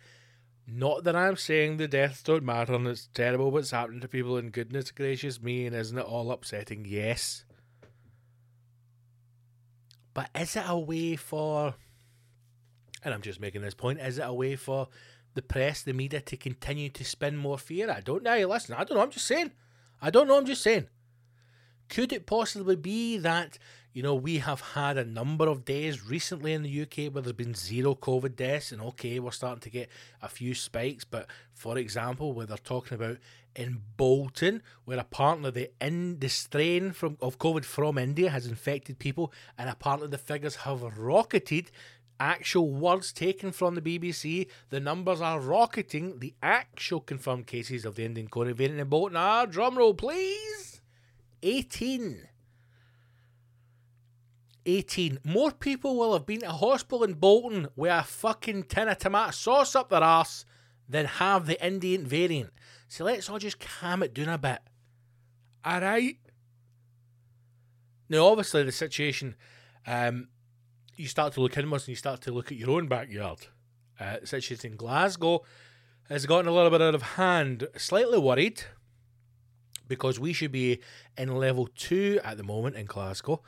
Not 0.67 1.05
that 1.05 1.17
I'm 1.17 1.37
saying 1.37 1.77
the 1.77 1.89
deaths 1.89 2.23
don't 2.23 2.45
matter 2.45 2.75
and 2.75 2.87
it's 2.87 3.09
terrible 3.15 3.51
what's 3.51 3.71
happening 3.71 4.01
to 4.01 4.09
people, 4.09 4.37
and 4.37 4.53
goodness 4.53 4.91
gracious 4.91 5.43
me, 5.43 5.67
and 5.67 5.77
isn't 5.77 5.99
it 5.99 6.05
all 6.05 6.33
upsetting? 6.33 6.87
Yes. 6.87 7.45
But 10.15 10.31
is 10.35 10.57
it 10.57 10.65
a 10.67 10.79
way 10.79 11.17
for, 11.17 11.75
and 13.05 13.15
I'm 13.15 13.23
just 13.23 13.41
making 13.41 13.63
this 13.63 13.75
point, 13.75 14.01
is 14.01 14.19
it 14.19 14.27
a 14.27 14.33
way 14.33 14.57
for 14.57 14.89
the 15.35 15.43
press, 15.43 15.83
the 15.83 15.93
media 15.93 16.21
to 16.23 16.37
continue 16.37 16.89
to 16.91 17.05
spin 17.05 17.37
more 17.37 17.59
fear? 17.59 17.91
I 17.91 18.01
don't 18.01 18.23
know. 18.23 18.37
Listen, 18.49 18.75
I 18.75 18.85
don't 18.85 18.97
know. 18.97 19.03
I'm 19.03 19.11
just 19.11 19.27
saying. 19.27 19.53
I 20.01 20.11
don't 20.11 20.27
know. 20.27 20.39
I'm 20.39 20.47
just 20.47 20.63
saying. 20.63 20.89
Could 21.89 22.13
it 22.13 22.27
possibly 22.27 22.77
be 22.77 23.17
that, 23.19 23.59
you 23.93 24.03
know, 24.03 24.15
we 24.15 24.39
have 24.39 24.61
had 24.61 24.99
a 24.99 25.05
number 25.05 25.47
of 25.47 25.65
days 25.65 26.05
recently 26.05 26.53
in 26.53 26.63
the 26.63 26.83
UK 26.83 27.13
where 27.13 27.23
there's 27.23 27.33
been 27.33 27.55
zero 27.55 27.95
COVID 27.95 28.37
deaths, 28.37 28.73
and 28.73 28.83
okay, 28.83 29.19
we're 29.19 29.31
starting 29.31 29.61
to 29.61 29.71
get 29.71 29.89
a 30.21 30.29
few 30.29 30.55
spikes, 30.55 31.05
but 31.05 31.27
for 31.55 31.79
example, 31.79 32.33
where 32.33 32.47
they're 32.47 32.59
talking 32.59 32.95
about 32.95 33.19
in 33.59 33.83
Bolton, 33.97 34.63
where 34.85 34.99
apparently 34.99 35.51
the 35.51 35.71
in 35.85 36.21
the 36.21 36.29
strain 36.29 36.93
from 36.93 37.19
of 37.21 37.39
COVID 37.39 37.65
from 37.65 37.99
India 37.99 38.31
has 38.31 38.47
infected 38.47 38.99
people, 38.99 39.33
and 39.59 39.69
apparently 39.69 40.09
the 40.09 40.19
figures 40.19 40.57
have 40.57 40.83
rocketed. 40.99 41.71
Actual 42.21 42.71
words 42.71 43.13
taken 43.13 43.53
from 43.53 43.77
the 43.77 43.81
BBC, 43.81 44.49
the 44.71 44.81
numbers 44.81 45.21
are 45.21 45.39
rocketing. 45.41 46.19
The 46.19 46.35
actual 46.43 47.01
confirmed 47.01 47.47
cases 47.47 47.85
of 47.85 47.95
the 47.95 48.05
Indian 48.05 48.29
COVID 48.29 48.55
variant 48.55 48.81
in 48.81 48.89
Bolton 48.89 49.17
ah, 49.17 49.41
are, 49.43 49.47
drumroll 49.47 49.97
please, 49.97 50.78
18. 51.43 52.29
18. 54.67 55.19
More 55.25 55.51
people 55.51 55.97
will 55.97 56.13
have 56.13 56.27
been 56.27 56.41
to 56.41 56.51
hospital 56.51 57.05
in 57.05 57.15
Bolton 57.15 57.69
with 57.75 57.91
a 57.91 58.03
fucking 58.03 58.65
tin 58.65 58.89
of 58.89 58.99
tomato 58.99 59.31
sauce 59.31 59.75
up 59.75 59.89
their 59.89 60.03
arse 60.03 60.45
than 60.89 61.07
have 61.07 61.47
the 61.47 61.65
Indian 61.65 62.07
variant. 62.07 62.51
So 62.89 63.05
let's 63.05 63.29
all 63.29 63.39
just 63.39 63.61
calm 63.61 64.03
it 64.03 64.15
down 64.15 64.29
a 64.29 64.39
bit. 64.39 64.59
Alright? 65.67 66.19
Now, 68.09 68.27
obviously, 68.27 68.63
the 68.63 68.73
situation, 68.73 69.35
um, 69.87 70.29
you 70.97 71.07
start 71.07 71.35
to 71.35 71.41
look 71.41 71.57
inwards 71.57 71.85
and 71.85 71.91
you 71.91 71.97
start 71.97 72.23
to 72.23 72.33
look 72.33 72.51
at 72.51 72.59
your 72.59 72.71
own 72.71 72.89
backyard. 72.89 73.47
Uh, 74.01 74.21
the 74.21 74.27
situation 74.27 74.73
in 74.73 74.77
Glasgow 74.77 75.45
has 76.09 76.25
gotten 76.25 76.49
a 76.49 76.53
little 76.53 76.71
bit 76.71 76.81
out 76.81 76.95
of 76.95 77.03
hand. 77.03 77.69
Slightly 77.77 78.19
worried 78.19 78.63
because 79.89 80.21
we 80.21 80.33
should 80.33 80.53
be 80.53 80.81
in 81.17 81.35
level 81.35 81.69
two 81.75 82.21
at 82.23 82.37
the 82.37 82.43
moment 82.43 82.77
in 82.77 82.87
Glasgow. 82.87 83.43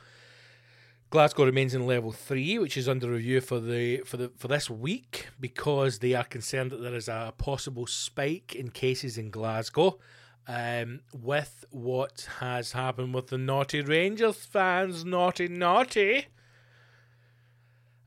Glasgow 1.11 1.43
remains 1.43 1.73
in 1.73 1.85
level 1.85 2.13
three, 2.13 2.57
which 2.57 2.77
is 2.77 2.87
under 2.87 3.09
review 3.09 3.41
for 3.41 3.59
the 3.59 3.97
for 4.05 4.15
the 4.15 4.31
for 4.37 4.47
this 4.47 4.69
week 4.69 5.27
because 5.41 5.99
they 5.99 6.13
are 6.13 6.23
concerned 6.23 6.71
that 6.71 6.81
there 6.81 6.95
is 6.95 7.09
a 7.09 7.33
possible 7.37 7.85
spike 7.85 8.55
in 8.55 8.69
cases 8.69 9.17
in 9.17 9.29
Glasgow. 9.29 9.99
Um, 10.47 11.01
with 11.13 11.65
what 11.69 12.27
has 12.39 12.71
happened 12.71 13.13
with 13.13 13.27
the 13.27 13.37
naughty 13.37 13.81
Rangers 13.81 14.37
fans, 14.37 15.03
naughty 15.03 15.49
naughty. 15.49 16.27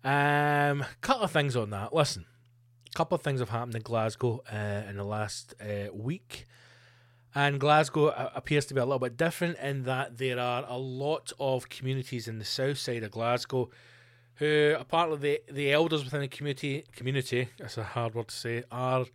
Um, 0.03 0.85
couple 1.03 1.25
of 1.25 1.31
things 1.31 1.57
on 1.57 1.71
that. 1.71 1.95
Listen, 1.95 2.25
a 2.89 2.97
couple 2.97 3.15
of 3.15 3.23
things 3.23 3.41
have 3.41 3.51
happened 3.51 3.75
in 3.75 3.83
Glasgow 3.83 4.43
uh, 4.51 4.89
in 4.89 4.97
the 4.97 5.05
last 5.05 5.55
uh, 5.61 5.93
week. 5.93 6.47
And 7.35 7.59
Glasgow 7.59 8.09
appears 8.35 8.65
to 8.67 8.75
be 8.75 8.81
a 8.81 8.85
little 8.85 9.01
bit 9.01 9.17
different 9.17 9.59
in 9.59 9.83
that 9.85 10.19
there 10.19 10.39
are 10.39 10.65
a 10.69 10.79
lot 10.79 11.33
of 11.41 11.69
communities 11.69 12.29
in 12.29 12.39
the 12.39 12.45
south 12.45 12.79
side 12.79 13.03
of 13.03 13.11
Glasgow 13.11 13.71
who, 14.37 14.77
apparently, 14.79 15.19
the, 15.47 15.53
the 15.53 15.73
elders 15.73 16.05
within 16.05 16.21
the 16.21 16.29
community, 16.29 16.85
community, 16.93 17.49
that's 17.59 17.79
a 17.79 17.85
hard 17.85 18.15
word 18.15 18.29
to 18.29 18.35
say, 18.35 18.63
are 18.71 19.07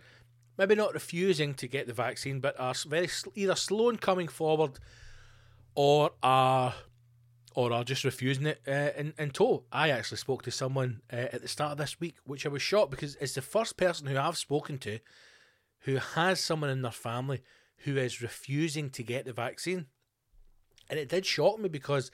maybe 0.58 0.76
not 0.76 0.94
refusing 0.94 1.54
to 1.56 1.68
get 1.68 1.88
the 1.88 1.94
vaccine, 1.94 2.40
but 2.40 2.60
are 2.60 2.74
very 2.88 3.10
either 3.36 3.56
slow 3.56 3.90
in 3.90 3.98
coming 3.98 4.28
forward 4.28 4.80
or 5.76 6.12
are 6.22 6.74
or 7.56 7.74
are 7.74 7.84
just 7.84 8.04
refusing 8.04 8.46
it 8.46 8.62
uh, 8.68 8.92
in, 8.98 9.14
in 9.18 9.32
tow. 9.32 9.64
I 9.72 9.90
actually 9.90 10.18
spoke 10.18 10.44
to 10.44 10.52
someone 10.52 11.02
uh, 11.12 11.28
at 11.34 11.42
the 11.42 11.48
start 11.48 11.74
of 11.74 11.78
this 11.80 12.00
week, 12.00 12.16
which 12.24 12.46
I 12.46 12.50
was 12.50 12.62
shocked 12.62 12.92
because 12.92 13.16
it's 13.16 13.34
the 13.34 13.42
first 13.42 13.76
person 13.76 14.08
who 14.08 14.18
I've 14.18 14.38
spoken 14.38 14.78
to 14.80 15.00
who 15.80 15.96
has 15.96 16.40
someone 16.40 16.70
in 16.70 16.82
their 16.82 16.92
family 16.92 17.42
who 17.84 17.98
is 17.98 18.22
refusing 18.22 18.90
to 18.92 19.04
get 19.04 19.26
the 19.26 19.34
vaccine. 19.34 19.88
And 20.90 21.00
it 21.00 21.10
did 21.10 21.26
shock 21.26 21.60
me 21.60 21.70
because, 21.70 22.12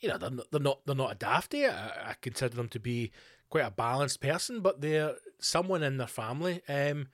you 0.00 0.08
know, 0.08 0.18
they're 0.18 0.30
not 0.30 0.50
they're 0.50 0.60
not, 0.60 0.80
they're 0.86 0.94
not 0.94 1.12
a 1.12 1.16
dafty. 1.16 1.66
I, 1.66 2.10
I 2.10 2.14
consider 2.20 2.56
them 2.56 2.68
to 2.68 2.78
be 2.78 3.12
quite 3.48 3.66
a 3.66 3.70
balanced 3.70 4.20
person, 4.20 4.60
but 4.60 4.80
they're 4.80 5.14
someone 5.38 5.82
in 5.82 5.96
their 5.96 6.06
family 6.06 6.60
um, 6.68 7.08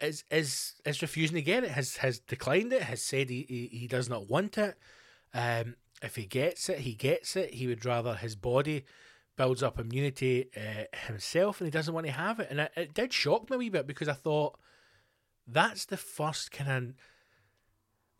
is 0.00 0.24
is 0.30 0.74
is 0.84 1.02
refusing 1.02 1.36
to 1.36 1.42
get 1.42 1.64
it. 1.64 1.70
Has 1.70 1.96
has 1.98 2.18
declined 2.18 2.72
it. 2.72 2.82
Has 2.82 3.02
said 3.02 3.28
he 3.28 3.44
he, 3.48 3.78
he 3.78 3.86
does 3.86 4.08
not 4.08 4.28
want 4.28 4.56
it. 4.58 4.76
Um, 5.32 5.76
if 6.02 6.16
he 6.16 6.26
gets 6.26 6.68
it, 6.68 6.80
he 6.80 6.94
gets 6.94 7.36
it. 7.36 7.54
He 7.54 7.66
would 7.66 7.84
rather 7.84 8.14
his 8.14 8.36
body 8.36 8.84
builds 9.36 9.62
up 9.62 9.78
immunity 9.78 10.50
uh, 10.56 10.84
himself, 11.06 11.60
and 11.60 11.66
he 11.66 11.70
doesn't 11.70 11.94
want 11.94 12.06
to 12.06 12.12
have 12.12 12.40
it. 12.40 12.48
And 12.50 12.60
it, 12.60 12.72
it 12.76 12.94
did 12.94 13.12
shock 13.12 13.50
me 13.50 13.56
a 13.56 13.58
wee 13.58 13.68
bit 13.68 13.86
because 13.86 14.08
I 14.08 14.12
thought 14.12 14.58
that's 15.46 15.84
the 15.84 15.96
first 15.96 16.50
kind 16.50 16.70
of. 16.70 16.94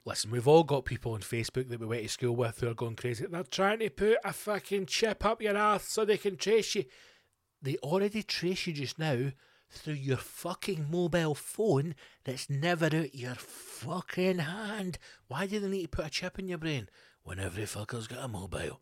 Listen, 0.07 0.31
we've 0.31 0.49
all 0.49 0.65
got 0.65 0.85
people 0.85 1.13
on 1.13 1.21
Facebook 1.21 1.69
that 1.71 1.81
we 1.81 1.87
went 1.87 2.03
to 2.03 2.09
school 2.09 2.37
with 2.37 2.61
who 2.61 2.69
are 2.69 2.75
going 2.75 2.97
crazy. 2.97 3.25
They're 3.25 3.43
trying 3.43 3.79
to 3.79 3.89
put 3.89 4.19
a 4.23 4.35
fucking 4.35 4.85
chip 4.87 5.25
up 5.25 5.41
your 5.41 5.57
ass 5.57 5.89
so 5.89 6.05
they 6.05 6.19
can 6.19 6.37
trace 6.37 6.75
you. 6.75 6.85
They 7.63 7.77
already 7.77 8.23
trace 8.23 8.67
you 8.67 8.75
just 8.75 8.99
now 8.99 9.31
through 9.71 9.95
your 9.95 10.19
fucking 10.19 10.89
mobile 10.91 11.35
phone 11.35 11.95
that's 12.25 12.51
never 12.51 12.87
out 12.87 13.15
your 13.15 13.35
fucking 13.35 14.41
hand. 14.41 14.99
Why 15.29 15.47
do 15.47 15.59
they 15.59 15.69
need 15.69 15.83
to 15.83 15.89
put 15.89 16.07
a 16.07 16.11
chip 16.11 16.39
in 16.39 16.49
your 16.49 16.59
brain 16.59 16.91
when 17.23 17.41
every 17.41 17.65
fucker's 17.65 18.07
got 18.07 18.25
a 18.25 18.29
mobile? 18.29 18.81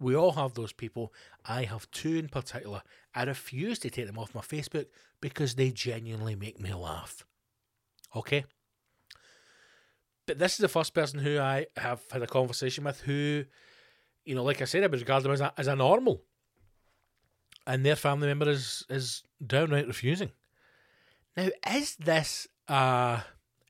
We 0.00 0.16
all 0.16 0.32
have 0.32 0.54
those 0.54 0.72
people. 0.72 1.12
I 1.44 1.62
have 1.62 1.88
two 1.92 2.16
in 2.16 2.28
particular. 2.28 2.82
I 3.14 3.22
refuse 3.22 3.78
to 3.80 3.90
take 3.90 4.06
them 4.06 4.18
off 4.18 4.34
my 4.34 4.40
Facebook 4.40 4.86
because 5.20 5.54
they 5.54 5.70
genuinely 5.70 6.34
make 6.34 6.60
me 6.60 6.74
laugh. 6.74 7.24
Okay. 8.14 8.44
But 10.26 10.38
this 10.38 10.52
is 10.52 10.58
the 10.58 10.68
first 10.68 10.94
person 10.94 11.20
who 11.20 11.38
I 11.38 11.66
have 11.76 12.02
had 12.10 12.22
a 12.22 12.26
conversation 12.26 12.84
with 12.84 13.00
who, 13.00 13.44
you 14.24 14.34
know, 14.34 14.44
like 14.44 14.62
I 14.62 14.66
said, 14.66 14.84
I 14.84 14.86
would 14.86 15.00
regard 15.00 15.22
them 15.24 15.32
as 15.32 15.40
a, 15.40 15.52
as 15.56 15.66
a 15.66 15.76
normal. 15.76 16.22
And 17.66 17.84
their 17.84 17.96
family 17.96 18.28
member 18.28 18.48
is, 18.48 18.84
is 18.88 19.22
downright 19.44 19.86
refusing. 19.86 20.30
Now, 21.36 21.48
is 21.70 21.96
this 21.96 22.46
uh 22.68 23.20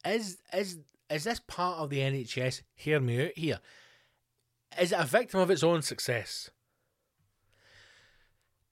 is 0.05 0.39
is 0.53 0.79
is 1.11 1.25
this 1.25 1.41
part 1.41 1.79
of 1.79 1.91
the 1.91 1.99
NHS? 1.99 2.63
Hear 2.75 3.01
me 3.01 3.27
out 3.27 3.33
here. 3.37 3.61
Is 4.81 4.93
it 4.93 4.99
a 4.99 5.05
victim 5.05 5.41
of 5.41 5.51
its 5.51 5.63
own 5.63 5.83
success? 5.83 6.51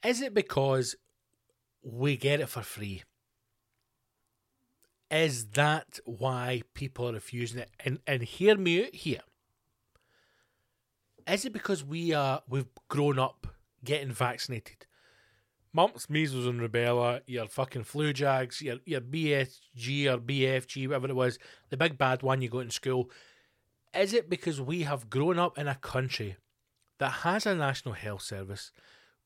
Is 0.04 0.22
it 0.22 0.32
because 0.32 0.96
we 1.82 2.16
get 2.16 2.40
it 2.40 2.48
for 2.48 2.62
free? 2.62 3.02
Is 5.11 5.46
that 5.50 5.98
why 6.04 6.62
people 6.74 7.08
are 7.08 7.14
refusing 7.14 7.61
it? 7.61 7.70
And 7.84 7.98
and 8.06 8.22
hear 8.22 8.56
me 8.56 8.84
out 8.84 8.94
here. 8.94 9.20
Is 11.26 11.44
it 11.44 11.52
because 11.52 11.84
we 11.84 12.12
are 12.12 12.42
we've 12.48 12.68
grown 12.88 13.18
up 13.18 13.46
getting 13.84 14.12
vaccinated? 14.12 14.86
Mumps, 15.72 16.11
measles, 16.11 16.46
and 16.46 16.61
rubella, 16.61 17.20
your 17.26 17.46
fucking 17.46 17.84
flu 17.84 18.12
jags, 18.12 18.62
your 18.62 18.76
your 18.84 19.00
BSG 19.00 20.06
or 20.06 20.18
BFG, 20.18 20.88
whatever 20.88 21.08
it 21.08 21.16
was, 21.16 21.38
the 21.70 21.76
big 21.76 21.98
bad 21.98 22.22
one 22.22 22.42
you 22.42 22.48
go 22.48 22.61
in 22.61 22.70
school. 22.70 23.11
Is 23.94 24.14
it 24.14 24.30
because 24.30 24.61
we 24.61 24.82
have 24.82 25.11
grown 25.11 25.38
up 25.38 25.58
in 25.58 25.66
a 25.66 25.74
country 25.74 26.36
that 26.98 27.11
has 27.11 27.46
a 27.46 27.54
national 27.56 27.94
health 27.94 28.22
service 28.22 28.70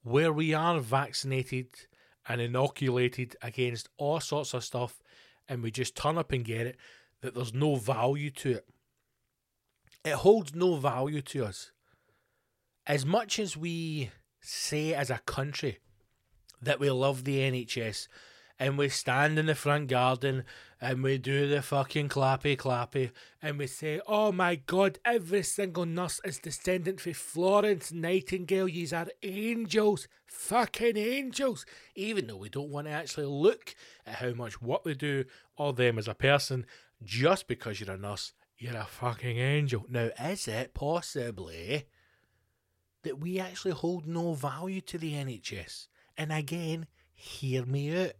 where 0.02 0.32
we 0.32 0.54
are 0.54 0.80
vaccinated 0.80 1.68
and 2.26 2.40
inoculated 2.40 3.36
against 3.42 3.88
all 3.98 4.20
sorts 4.20 4.54
of 4.54 4.64
stuff 4.64 5.00
and 5.48 5.62
we 5.62 5.70
just 5.70 5.96
turn 5.96 6.18
up 6.18 6.32
and 6.32 6.44
get 6.44 6.66
it, 6.66 6.76
that 7.20 7.34
there's 7.34 7.54
no 7.54 7.76
value 7.76 8.30
to 8.30 8.52
it? 8.52 8.66
It 10.04 10.14
holds 10.14 10.54
no 10.54 10.76
value 10.76 11.22
to 11.22 11.44
us. 11.44 11.72
As 12.86 13.06
much 13.06 13.38
as 13.38 13.56
we 13.56 14.10
say 14.40 14.92
as 14.92 15.10
a 15.10 15.18
country 15.18 15.78
that 16.60 16.78
we 16.78 16.90
love 16.90 17.24
the 17.24 17.38
NHS 17.38 18.08
and 18.58 18.78
we 18.78 18.88
stand 18.88 19.38
in 19.38 19.46
the 19.46 19.54
front 19.54 19.88
garden 19.88 20.44
and 20.80 21.02
we 21.02 21.18
do 21.18 21.48
the 21.48 21.62
fucking 21.62 22.08
clappy 22.08 22.56
clappy 22.56 23.10
and 23.42 23.58
we 23.58 23.66
say, 23.66 24.00
Oh 24.06 24.30
my 24.32 24.56
god, 24.56 24.98
every 25.04 25.42
single 25.42 25.86
nurse 25.86 26.20
is 26.24 26.38
descendant 26.38 27.00
from 27.00 27.14
Florence 27.14 27.92
Nightingale. 27.92 28.68
Yous 28.68 28.92
are 28.92 29.08
angels, 29.22 30.06
fucking 30.26 30.96
angels. 30.96 31.66
Even 31.94 32.26
though 32.26 32.36
we 32.36 32.48
don't 32.48 32.70
want 32.70 32.86
to 32.86 32.92
actually 32.92 33.26
look 33.26 33.74
at 34.06 34.16
how 34.16 34.32
much 34.32 34.60
what 34.62 34.84
they 34.84 34.94
do 34.94 35.24
or 35.56 35.72
them 35.72 35.98
as 35.98 36.08
a 36.08 36.14
person, 36.14 36.66
just 37.02 37.48
because 37.48 37.80
you're 37.80 37.94
a 37.94 37.98
nurse, 37.98 38.32
you're 38.56 38.76
a 38.76 38.86
fucking 38.86 39.38
angel. 39.38 39.84
Now, 39.88 40.10
is 40.22 40.46
it 40.46 40.74
possibly 40.74 41.84
that 43.02 43.20
we 43.20 43.40
actually 43.40 43.72
hold 43.72 44.06
no 44.06 44.34
value 44.34 44.80
to 44.82 44.98
the 44.98 45.12
NHS? 45.12 45.88
And 46.16 46.32
again, 46.32 46.86
hear 47.14 47.64
me 47.64 48.04
out. 48.04 48.12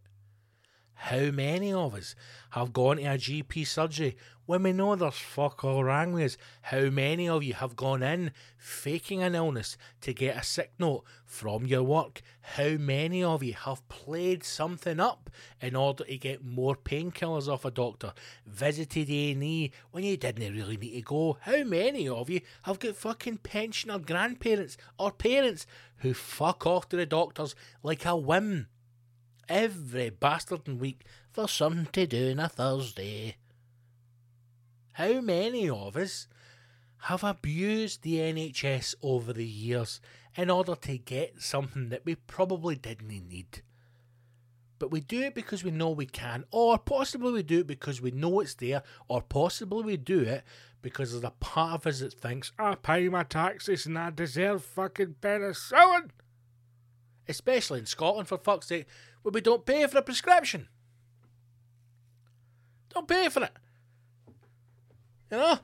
How 0.95 1.29
many 1.29 1.71
of 1.71 1.93
us 1.93 2.15
have 2.51 2.73
gone 2.73 2.97
to 2.97 3.03
a 3.03 3.17
GP 3.17 3.67
surgery 3.67 4.17
when 4.45 4.63
we 4.63 4.71
know 4.73 4.95
there's 4.95 5.13
fuck 5.13 5.63
all 5.63 5.83
wrong 5.83 6.13
with 6.13 6.23
us? 6.23 6.37
How 6.61 6.89
many 6.89 7.29
of 7.29 7.43
you 7.43 7.53
have 7.53 7.75
gone 7.75 8.01
in 8.01 8.31
faking 8.57 9.21
an 9.21 9.35
illness 9.35 9.77
to 10.01 10.13
get 10.13 10.37
a 10.37 10.43
sick 10.43 10.71
note 10.79 11.03
from 11.25 11.65
your 11.65 11.83
work? 11.83 12.21
How 12.41 12.69
many 12.69 13.23
of 13.23 13.43
you 13.43 13.53
have 13.53 13.87
played 13.87 14.43
something 14.43 14.99
up 14.99 15.29
in 15.61 15.75
order 15.75 16.05
to 16.05 16.17
get 16.17 16.43
more 16.43 16.75
painkillers 16.75 17.47
off 17.47 17.65
a 17.65 17.71
doctor? 17.71 18.13
Visited 18.47 19.09
A&E 19.09 19.71
when 19.91 20.03
you 20.03 20.17
didn't 20.17 20.55
really 20.55 20.77
need 20.77 20.95
to 20.95 21.01
go? 21.01 21.37
How 21.41 21.63
many 21.63 22.07
of 22.07 22.29
you 22.29 22.41
have 22.63 22.79
got 22.79 22.95
fucking 22.95 23.39
pensioner 23.39 23.99
grandparents 23.99 24.77
or 24.97 25.11
parents 25.11 25.67
who 25.97 26.13
fuck 26.13 26.65
off 26.65 26.89
to 26.89 26.95
the 26.95 27.05
doctors 27.05 27.53
like 27.83 28.05
a 28.05 28.15
whim? 28.15 28.67
Every 29.49 30.09
bastard 30.09 30.67
week 30.67 31.05
for 31.31 31.47
something 31.47 31.87
to 31.93 32.07
do 32.07 32.31
on 32.31 32.39
a 32.39 32.49
Thursday. 32.49 33.35
How 34.93 35.21
many 35.21 35.69
of 35.69 35.97
us 35.97 36.27
have 36.99 37.23
abused 37.23 38.01
the 38.01 38.17
NHS 38.17 38.95
over 39.01 39.33
the 39.33 39.45
years 39.45 39.99
in 40.35 40.49
order 40.49 40.75
to 40.75 40.97
get 40.97 41.41
something 41.41 41.89
that 41.89 42.05
we 42.05 42.15
probably 42.15 42.75
didn't 42.75 43.07
need? 43.07 43.61
But 44.77 44.91
we 44.91 44.99
do 44.99 45.21
it 45.21 45.35
because 45.35 45.63
we 45.63 45.71
know 45.71 45.89
we 45.89 46.05
can, 46.05 46.43
or 46.51 46.77
possibly 46.77 47.31
we 47.31 47.43
do 47.43 47.59
it 47.59 47.67
because 47.67 48.01
we 48.01 48.11
know 48.11 48.39
it's 48.41 48.55
there, 48.55 48.83
or 49.07 49.21
possibly 49.21 49.83
we 49.83 49.97
do 49.97 50.21
it 50.21 50.43
because 50.81 51.11
there's 51.11 51.23
a 51.23 51.31
part 51.31 51.73
of 51.73 51.87
us 51.87 52.01
that 52.01 52.13
thinks, 52.13 52.51
I 52.59 52.75
pay 52.75 53.07
my 53.09 53.23
taxes 53.23 53.85
and 53.85 53.97
I 53.97 54.11
deserve 54.11 54.63
fucking 54.63 55.15
penicillin. 55.21 56.09
Especially 57.27 57.79
in 57.79 57.85
Scotland, 57.85 58.27
for 58.27 58.37
fuck's 58.37 58.67
sake, 58.67 58.85
where 59.25 59.31
we 59.31 59.41
don't 59.41 59.65
pay 59.65 59.87
for 59.87 59.97
a 59.97 60.03
prescription. 60.03 60.67
Don't 62.93 63.07
pay 63.07 63.27
for 63.27 63.43
it. 63.43 63.51
You 65.31 65.37
know? 65.37 65.59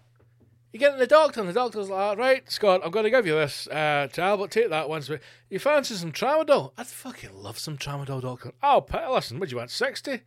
You 0.73 0.79
get 0.79 0.93
to 0.93 0.97
the 0.97 1.05
doctor, 1.05 1.41
and 1.41 1.47
the 1.47 1.53
doctor's 1.53 1.87
like, 1.87 2.17
right, 2.17 2.51
Scott, 2.51 2.81
I'm 2.83 2.89
going 2.89 3.03
to 3.03 3.11
give 3.11 3.27
you 3.27 3.35
this 3.35 3.67
uh, 3.67 4.07
tablet. 4.11 4.49
Take 4.49 4.71
that 4.71 4.89
once. 4.89 5.11
You 5.47 5.59
fancy 5.59 5.93
some 5.93 6.11
tramadol? 6.11 6.71
I'd 6.75 6.87
fucking 6.87 7.35
love 7.35 7.59
some 7.59 7.77
tramadol, 7.77 8.23
doctor. 8.23 8.51
Oh, 8.63 8.83
listen, 9.13 9.39
what 9.39 9.49
do 9.49 9.53
you 9.53 9.59
want, 9.59 9.69
60? 9.69 10.21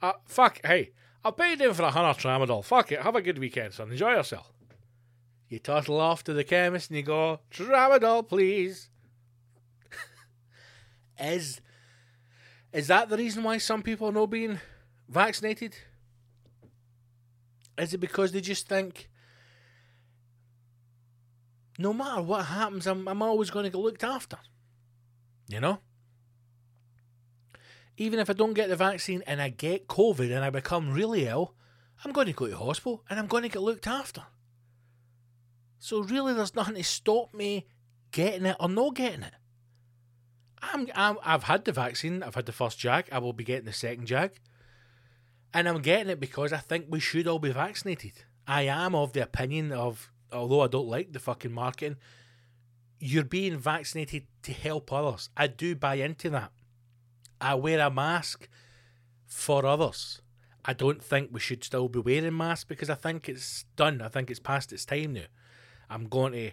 Uh, 0.00 0.12
fuck, 0.26 0.60
hey, 0.64 0.92
I'll 1.24 1.32
pay 1.32 1.50
you 1.50 1.56
down 1.56 1.74
for 1.74 1.82
a 1.82 1.90
hundred 1.90 2.18
tramadol. 2.18 2.64
Fuck 2.64 2.92
it, 2.92 3.02
have 3.02 3.16
a 3.16 3.22
good 3.22 3.40
weekend, 3.40 3.74
son. 3.74 3.90
Enjoy 3.90 4.12
yourself. 4.12 4.52
You 5.48 5.58
toddle 5.58 5.98
off 5.98 6.22
to 6.24 6.32
the 6.32 6.44
chemist 6.44 6.90
and 6.90 6.98
you 6.98 7.02
go, 7.02 7.40
tramadol, 7.50 8.28
please. 8.28 8.90
Is 11.20 11.60
is 12.72 12.86
that 12.86 13.08
the 13.08 13.16
reason 13.16 13.42
why 13.42 13.58
some 13.58 13.82
people 13.82 14.08
are 14.08 14.12
not 14.12 14.30
being 14.30 14.60
vaccinated? 15.08 15.76
Is 17.76 17.94
it 17.94 17.98
because 17.98 18.32
they 18.32 18.40
just 18.40 18.68
think 18.68 19.08
no 21.78 21.92
matter 21.92 22.22
what 22.22 22.44
happens, 22.44 22.86
I'm, 22.86 23.08
I'm 23.08 23.22
always 23.22 23.50
going 23.50 23.64
to 23.64 23.70
get 23.70 23.78
looked 23.78 24.04
after? 24.04 24.38
You 25.48 25.60
know? 25.60 25.78
Even 27.96 28.18
if 28.18 28.30
I 28.30 28.34
don't 28.34 28.54
get 28.54 28.68
the 28.68 28.76
vaccine 28.76 29.22
and 29.26 29.40
I 29.42 29.48
get 29.48 29.88
COVID 29.88 30.34
and 30.34 30.44
I 30.44 30.50
become 30.50 30.92
really 30.92 31.26
ill, 31.26 31.54
I'm 32.04 32.12
going 32.12 32.26
to 32.26 32.32
go 32.32 32.46
to 32.46 32.56
hospital 32.56 33.02
and 33.10 33.18
I'm 33.18 33.26
going 33.26 33.42
to 33.42 33.48
get 33.48 33.62
looked 33.62 33.86
after. 33.86 34.24
So, 35.78 36.02
really, 36.02 36.34
there's 36.34 36.54
nothing 36.54 36.74
to 36.74 36.84
stop 36.84 37.32
me 37.32 37.66
getting 38.10 38.44
it 38.44 38.56
or 38.60 38.68
not 38.68 38.94
getting 38.94 39.22
it. 39.22 39.32
I'm, 40.62 40.88
I'm 40.94 41.18
I've 41.24 41.44
had 41.44 41.64
the 41.64 41.72
vaccine. 41.72 42.22
I've 42.22 42.34
had 42.34 42.46
the 42.46 42.52
first 42.52 42.78
jab. 42.78 43.06
I 43.10 43.18
will 43.18 43.32
be 43.32 43.44
getting 43.44 43.66
the 43.66 43.72
second 43.72 44.06
jab, 44.06 44.32
and 45.54 45.68
I'm 45.68 45.80
getting 45.80 46.10
it 46.10 46.20
because 46.20 46.52
I 46.52 46.58
think 46.58 46.86
we 46.88 47.00
should 47.00 47.26
all 47.26 47.38
be 47.38 47.52
vaccinated. 47.52 48.12
I 48.46 48.62
am 48.62 48.94
of 48.94 49.12
the 49.12 49.22
opinion 49.22 49.72
of, 49.72 50.10
although 50.32 50.62
I 50.62 50.66
don't 50.66 50.88
like 50.88 51.12
the 51.12 51.18
fucking 51.18 51.52
marketing, 51.52 51.96
you're 52.98 53.24
being 53.24 53.58
vaccinated 53.58 54.26
to 54.42 54.52
help 54.52 54.92
others. 54.92 55.30
I 55.36 55.46
do 55.46 55.74
buy 55.74 55.94
into 55.94 56.30
that. 56.30 56.52
I 57.40 57.54
wear 57.54 57.80
a 57.80 57.90
mask 57.90 58.48
for 59.26 59.64
others. 59.64 60.20
I 60.64 60.74
don't 60.74 61.02
think 61.02 61.30
we 61.32 61.40
should 61.40 61.64
still 61.64 61.88
be 61.88 62.00
wearing 62.00 62.36
masks 62.36 62.64
because 62.64 62.90
I 62.90 62.94
think 62.94 63.28
it's 63.28 63.64
done. 63.76 64.02
I 64.02 64.08
think 64.08 64.30
it's 64.30 64.40
past 64.40 64.72
its 64.72 64.84
time 64.84 65.14
now. 65.14 65.24
I'm 65.88 66.06
going 66.06 66.32
to 66.32 66.50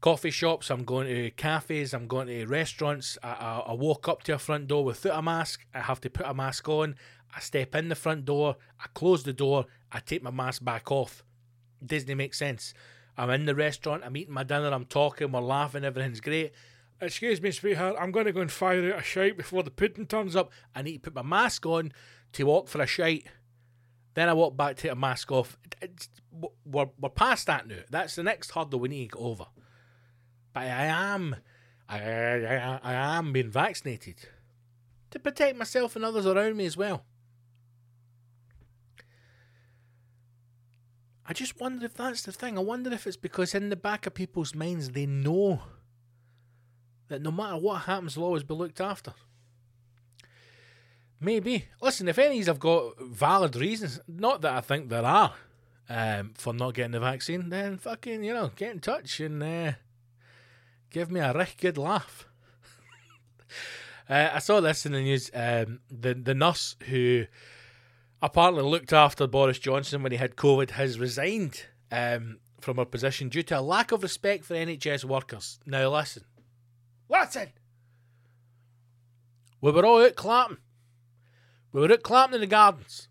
coffee 0.00 0.30
shops, 0.30 0.70
I'm 0.70 0.84
going 0.84 1.06
to 1.08 1.30
cafes, 1.30 1.92
I'm 1.92 2.06
going 2.06 2.28
to 2.28 2.46
restaurants. 2.46 3.18
I, 3.22 3.28
I, 3.28 3.58
I, 3.68 3.72
walk 3.74 4.08
up 4.08 4.22
to 4.24 4.34
a 4.34 4.38
front 4.38 4.66
door 4.66 4.84
without 4.84 5.18
a 5.18 5.22
mask. 5.22 5.66
I 5.74 5.80
have 5.80 6.00
to 6.02 6.10
put 6.10 6.26
a 6.26 6.34
mask 6.34 6.68
on. 6.68 6.96
I 7.34 7.40
step 7.40 7.74
in 7.74 7.88
the 7.88 7.94
front 7.94 8.24
door. 8.24 8.56
I 8.80 8.86
close 8.94 9.22
the 9.22 9.32
door. 9.32 9.66
I 9.92 10.00
take 10.00 10.22
my 10.22 10.30
mask 10.30 10.64
back 10.64 10.90
off. 10.90 11.22
Disney 11.84 12.14
makes 12.14 12.38
sense. 12.38 12.74
I'm 13.16 13.30
in 13.30 13.44
the 13.44 13.54
restaurant. 13.54 14.02
I'm 14.04 14.16
eating 14.16 14.34
my 14.34 14.42
dinner. 14.42 14.70
I'm 14.70 14.86
talking. 14.86 15.30
We're 15.30 15.40
laughing. 15.40 15.84
Everything's 15.84 16.20
great. 16.20 16.52
Excuse 17.00 17.40
me, 17.40 17.50
sweetheart. 17.50 17.96
I'm 17.98 18.12
going 18.12 18.26
to 18.26 18.32
go 18.32 18.40
and 18.40 18.50
fire 18.50 18.92
out 18.92 19.00
a 19.00 19.02
shite 19.02 19.36
before 19.36 19.62
the 19.62 19.70
pudding 19.70 20.06
turns 20.06 20.36
up. 20.36 20.50
I 20.74 20.82
need 20.82 20.94
to 20.94 21.10
put 21.10 21.14
my 21.14 21.22
mask 21.22 21.64
on 21.66 21.92
to 22.32 22.44
walk 22.44 22.68
for 22.68 22.80
a 22.82 22.86
shite. 22.86 23.26
Then 24.14 24.28
I 24.28 24.32
walk 24.32 24.56
back, 24.56 24.76
to 24.76 24.82
take 24.82 24.92
a 24.92 24.96
mask 24.96 25.30
off. 25.30 25.56
It's, 25.80 26.08
we're, 26.64 26.90
we're 26.98 27.08
past 27.10 27.46
that 27.46 27.66
now. 27.66 27.76
That's 27.90 28.16
the 28.16 28.22
next 28.22 28.50
hurdle 28.50 28.80
we 28.80 28.88
need 28.88 29.10
to 29.10 29.16
get 29.16 29.22
over. 29.22 29.46
But 30.52 30.64
I 30.64 30.86
am, 30.86 31.36
I, 31.88 31.98
I, 31.98 32.80
I 32.82 32.92
am 33.18 33.32
being 33.32 33.50
vaccinated 33.50 34.16
to 35.10 35.18
protect 35.18 35.56
myself 35.56 35.96
and 35.96 36.04
others 36.04 36.26
around 36.26 36.56
me 36.56 36.66
as 36.66 36.76
well. 36.76 37.04
I 41.26 41.32
just 41.32 41.60
wonder 41.60 41.86
if 41.86 41.94
that's 41.94 42.22
the 42.22 42.32
thing. 42.32 42.58
I 42.58 42.60
wonder 42.60 42.92
if 42.92 43.06
it's 43.06 43.16
because 43.16 43.54
in 43.54 43.68
the 43.68 43.76
back 43.76 44.06
of 44.06 44.14
people's 44.14 44.54
minds 44.54 44.90
they 44.90 45.06
know 45.06 45.62
that 47.06 47.22
no 47.22 47.30
matter 47.30 47.56
what 47.56 47.82
happens, 47.82 48.14
they'll 48.14 48.24
always 48.24 48.42
be 48.42 48.54
looked 48.54 48.80
after. 48.80 49.14
Maybe. 51.20 51.66
Listen, 51.80 52.08
if 52.08 52.18
any 52.18 52.40
of 52.40 52.46
have 52.46 52.58
got 52.58 53.00
valid 53.00 53.54
reasons, 53.54 54.00
not 54.08 54.40
that 54.40 54.54
I 54.54 54.60
think 54.60 54.88
there 54.88 55.04
are, 55.04 55.34
um, 55.88 56.32
for 56.34 56.52
not 56.52 56.74
getting 56.74 56.92
the 56.92 57.00
vaccine, 57.00 57.50
then 57.50 57.78
fucking, 57.78 58.24
you 58.24 58.32
know, 58.32 58.50
get 58.56 58.72
in 58.72 58.80
touch 58.80 59.20
and 59.20 59.42
uh, 59.42 59.72
give 60.90 61.10
me 61.10 61.20
a 61.20 61.32
right 61.32 61.54
good 61.58 61.78
laugh. 61.78 62.26
uh, 64.08 64.30
I 64.34 64.38
saw 64.38 64.60
this 64.60 64.84
in 64.86 64.92
the 64.92 65.00
news. 65.00 65.30
Um, 65.32 65.80
the 65.90 66.14
the 66.14 66.34
nurse 66.34 66.76
who 66.88 67.26
apparently 68.22 68.62
looked 68.62 68.92
after 68.92 69.26
Boris 69.26 69.58
Johnson 69.58 70.02
when 70.02 70.12
he 70.12 70.18
had 70.18 70.36
COVID 70.36 70.70
has 70.72 70.98
resigned 70.98 71.64
um, 71.90 72.38
from 72.60 72.76
her 72.76 72.84
position 72.84 73.28
due 73.28 73.42
to 73.44 73.58
a 73.58 73.62
lack 73.62 73.92
of 73.92 74.02
respect 74.02 74.44
for 74.44 74.54
NHS 74.54 75.04
workers. 75.04 75.58
Now 75.64 75.88
listen, 75.90 76.24
listen. 77.08 77.48
We 79.60 79.72
were 79.72 79.84
all 79.84 80.04
out 80.04 80.16
clapping. 80.16 80.58
We 81.72 81.80
were 81.80 81.92
out 81.92 82.02
clapping 82.02 82.34
in 82.34 82.40
the 82.40 82.46
gardens. 82.46 83.08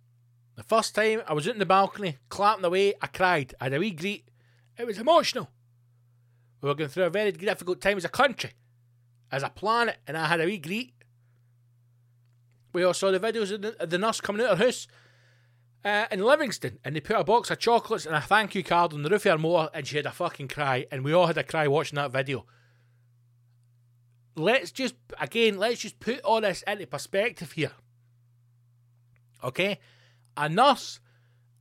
The 0.55 0.63
first 0.63 0.93
time 0.93 1.21
I 1.27 1.33
was 1.33 1.47
out 1.47 1.53
in 1.53 1.59
the 1.59 1.65
balcony, 1.65 2.17
clapping 2.27 2.65
away, 2.65 2.93
I 3.01 3.07
cried. 3.07 3.53
I 3.61 3.65
had 3.65 3.73
a 3.73 3.79
wee 3.79 3.91
greet. 3.91 4.27
It 4.77 4.85
was 4.85 4.97
emotional. 4.97 5.49
We 6.61 6.67
were 6.67 6.75
going 6.75 6.89
through 6.89 7.05
a 7.05 7.09
very 7.09 7.31
difficult 7.31 7.81
time 7.81 7.97
as 7.97 8.05
a 8.05 8.09
country, 8.09 8.51
as 9.31 9.43
a 9.43 9.49
planet, 9.49 9.97
and 10.07 10.17
I 10.17 10.27
had 10.27 10.41
a 10.41 10.45
wee 10.45 10.57
greet. 10.57 10.93
We 12.73 12.83
all 12.83 12.93
saw 12.93 13.11
the 13.11 13.19
videos 13.19 13.51
of 13.51 13.61
the, 13.61 13.81
of 13.81 13.89
the 13.89 13.97
nurse 13.97 14.21
coming 14.21 14.45
out 14.45 14.51
of 14.51 14.59
her 14.59 14.65
house 14.65 14.87
uh, 15.83 16.05
in 16.11 16.21
Livingston, 16.21 16.79
and 16.83 16.95
they 16.95 16.99
put 16.99 17.15
a 17.15 17.23
box 17.23 17.49
of 17.49 17.59
chocolates 17.59 18.05
and 18.05 18.15
a 18.15 18.21
thank 18.21 18.55
you 18.55 18.63
card 18.63 18.93
on 18.93 19.03
the 19.03 19.09
roof 19.09 19.25
of 19.25 19.31
her 19.31 19.37
motor, 19.37 19.69
and 19.73 19.87
she 19.87 19.97
had 19.97 20.05
a 20.05 20.11
fucking 20.11 20.49
cry, 20.49 20.85
and 20.91 21.03
we 21.03 21.13
all 21.13 21.27
had 21.27 21.37
a 21.37 21.43
cry 21.43 21.67
watching 21.67 21.95
that 21.95 22.11
video. 22.11 22.45
Let's 24.35 24.71
just, 24.71 24.95
again, 25.19 25.57
let's 25.57 25.81
just 25.81 25.99
put 25.99 26.19
all 26.21 26.41
this 26.41 26.63
into 26.67 26.87
perspective 26.87 27.53
here. 27.53 27.71
Okay? 29.43 29.79
A 30.37 30.47
nurse 30.47 30.99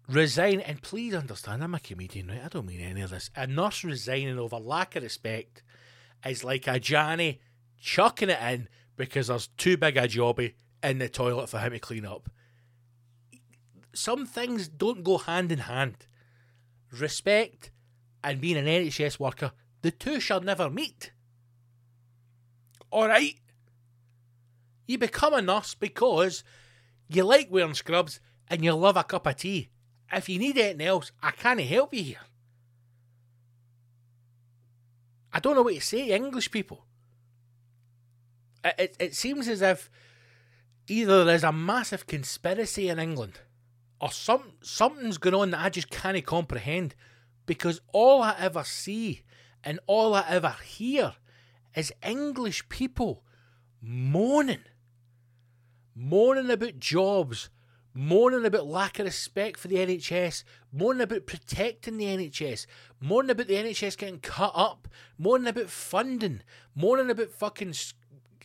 resign, 0.09 0.61
and 0.61 0.83
please 0.83 1.15
understand, 1.15 1.63
I'm 1.63 1.75
a 1.75 1.81
comedian, 1.81 2.29
right? 2.29 2.45
I 2.45 2.49
don't 2.49 2.67
mean 2.67 2.81
any 2.81 3.03
of 3.03 3.11
this. 3.11 3.31
A 3.37 3.47
nurse 3.47 3.85
resigning 3.85 4.39
over 4.39 4.57
lack 4.57 4.97
of 4.97 5.03
respect 5.03 5.63
is 6.25 6.43
like 6.43 6.67
a 6.67 6.81
Johnny 6.81 7.41
chucking 7.81 8.31
it 8.31 8.41
in 8.41 8.69
because 8.97 9.29
there's 9.29 9.49
too 9.49 9.77
big 9.77 9.97
a 9.97 10.09
jobby 10.09 10.55
in 10.83 10.99
the 10.99 11.09
toilet 11.09 11.49
for 11.49 11.59
him 11.59 11.73
to 11.73 11.79
clean 11.79 12.07
up. 12.07 12.29
Some 13.95 14.27
things 14.27 14.69
don't 14.69 15.05
go 15.05 15.19
hand 15.19 15.53
in 15.53 15.61
hand. 15.61 16.07
Respect 16.93 17.71
and 18.25 18.41
being 18.41 18.57
an 18.57 18.67
NHS 18.67 19.21
worker, 19.21 19.53
the 19.83 19.91
two 19.91 20.21
shall 20.21 20.41
never 20.41 20.71
meet. 20.71 21.13
Alright? 22.93 23.37
You 24.87 24.99
become 24.99 25.35
a 25.35 25.43
nurse 25.43 25.75
because 25.75 26.43
you 27.09 27.25
like 27.25 27.49
wearing 27.51 27.75
scrubs 27.75 28.21
and 28.49 28.65
you 28.65 28.73
love 28.75 28.97
a 28.97 29.05
cup 29.05 29.27
of 29.27 29.37
tea. 29.37 29.69
If 30.13 30.29
you 30.29 30.39
need 30.39 30.57
anything 30.57 30.87
else, 30.87 31.13
I 31.23 31.33
can't 31.33 31.61
help 31.61 31.93
you 31.93 32.03
here. 32.03 32.21
I 35.33 35.41
don't 35.41 35.55
know 35.55 35.63
what 35.63 35.75
to 35.75 35.81
say 35.81 36.11
English 36.11 36.51
people. 36.51 36.85
It, 38.65 38.75
it, 38.79 38.97
it 38.99 39.15
seems 39.15 39.49
as 39.49 39.63
if 39.63 39.91
either 40.89 41.25
there's 41.25 41.45
a 41.45 41.53
massive 41.53 42.07
conspiracy 42.07 42.89
in 42.89 42.99
England 42.99 43.41
or 44.01 44.11
some 44.11 44.53
something's 44.63 45.19
going 45.19 45.35
on 45.35 45.51
that 45.51 45.61
I 45.61 45.69
just 45.69 45.91
can't 45.91 46.25
comprehend 46.25 46.95
because 47.47 47.81
all 47.93 48.23
I 48.23 48.35
ever 48.39 48.65
see 48.65 49.23
and 49.63 49.81
all 49.87 50.15
I 50.15 50.25
ever 50.29 50.57
hear 50.65 51.15
is 51.75 51.93
English 52.03 52.69
people 52.69 53.23
moaning. 53.81 54.65
Moaning 55.95 56.51
about 56.51 56.79
jobs, 56.79 57.51
moaning 57.99 58.47
about 58.47 58.65
lack 58.65 59.01
of 59.01 59.07
respect 59.07 59.59
for 59.59 59.67
the 59.67 59.75
NHS, 59.75 60.45
moaning 60.73 61.03
about 61.03 61.27
protecting 61.27 61.99
the 61.99 62.05
NHS, 62.05 62.65
moaning 63.01 63.33
about 63.33 63.49
the 63.49 63.57
NHS 63.57 63.99
getting 63.99 64.21
cut 64.21 64.53
up, 64.55 64.87
moaning 65.19 65.49
about 65.49 65.69
funding, 65.69 66.43
moaning 66.77 67.11
about 67.11 67.33
fucking 67.33 67.75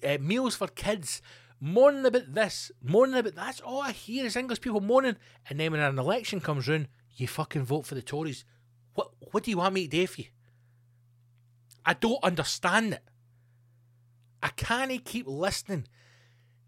uh, 0.03 0.17
meals 0.19 0.55
for 0.55 0.65
kids, 0.65 1.21
moaning 1.59 2.03
about 2.03 2.33
this, 2.33 2.71
moaning 2.81 3.13
about 3.13 3.35
that's 3.35 3.61
all 3.61 3.83
I 3.83 3.91
hear 3.91 4.25
is 4.25 4.35
English 4.35 4.59
people 4.59 4.81
moaning. 4.81 5.17
And 5.47 5.59
then 5.59 5.71
when 5.71 5.81
an 5.81 5.99
election 5.99 6.41
comes 6.41 6.67
round, 6.67 6.87
you 7.15 7.27
fucking 7.27 7.63
vote 7.63 7.85
for 7.85 7.93
the 7.93 8.01
Tories. 8.01 8.45
What 8.95 9.11
what 9.31 9.43
do 9.43 9.51
you 9.51 9.57
want 9.57 9.75
me 9.75 9.87
to 9.87 9.97
do 9.97 10.07
for 10.07 10.21
you? 10.21 10.27
I 11.85 11.93
don't 11.93 12.23
understand 12.23 12.93
it. 12.93 13.03
I 14.41 14.47
can't 14.47 15.05
keep 15.05 15.27
listening 15.27 15.85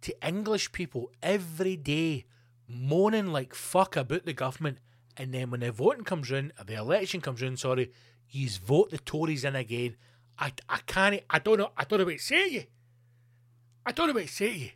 to 0.01 0.27
English 0.27 0.71
people 0.71 1.09
every 1.23 1.77
day 1.77 2.25
moaning 2.67 3.27
like 3.27 3.53
fuck 3.53 3.95
about 3.95 4.25
the 4.25 4.33
government, 4.33 4.79
and 5.17 5.33
then 5.33 5.49
when 5.49 5.61
the 5.61 5.71
voting 5.71 6.03
comes 6.03 6.31
in, 6.31 6.51
the 6.65 6.75
election 6.75 7.21
comes 7.21 7.41
in, 7.41 7.57
sorry, 7.57 7.91
you 8.29 8.49
vote 8.49 8.91
the 8.91 8.97
Tories 8.97 9.45
in 9.45 9.55
again. 9.55 9.95
I, 10.37 10.51
I 10.67 10.79
can't, 10.85 11.21
I 11.29 11.39
don't 11.39 11.59
know, 11.59 11.71
I 11.77 11.85
don't 11.85 11.99
know 11.99 12.05
what 12.05 12.17
to 12.17 12.23
say 12.23 12.49
you. 12.49 12.63
I 13.85 13.91
don't 13.91 14.07
know 14.07 14.13
what 14.13 14.27
to 14.27 14.31
say 14.31 14.51
you. 14.51 14.69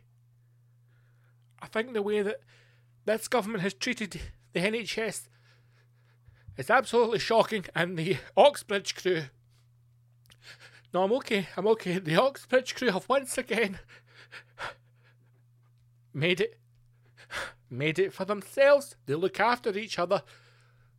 I 1.60 1.66
think 1.66 1.92
the 1.92 2.02
way 2.02 2.22
that 2.22 2.40
this 3.04 3.28
government 3.28 3.62
has 3.62 3.74
treated 3.74 4.20
the 4.52 4.60
NHS 4.60 5.28
is 6.56 6.70
absolutely 6.70 7.18
shocking, 7.18 7.64
and 7.74 7.98
the 7.98 8.18
Oxbridge 8.36 8.94
crew. 8.94 9.22
No, 10.92 11.04
I'm 11.04 11.12
okay. 11.14 11.48
I'm 11.56 11.66
okay. 11.68 11.98
The 11.98 12.16
Oxbridge 12.16 12.74
crew 12.74 12.90
have 12.90 13.08
once 13.08 13.38
again 13.38 13.78
made 16.14 16.40
it 16.40 16.59
made 17.70 17.98
it 17.98 18.12
for 18.12 18.24
themselves. 18.24 18.96
They 19.06 19.14
look 19.14 19.40
after 19.40 19.76
each 19.76 19.98
other 19.98 20.22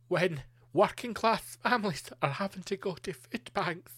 when 0.08 0.42
working 0.72 1.14
class 1.14 1.56
families 1.62 2.04
are 2.20 2.30
having 2.30 2.62
to 2.64 2.76
go 2.76 2.94
to 2.94 3.12
food 3.12 3.50
banks. 3.52 3.92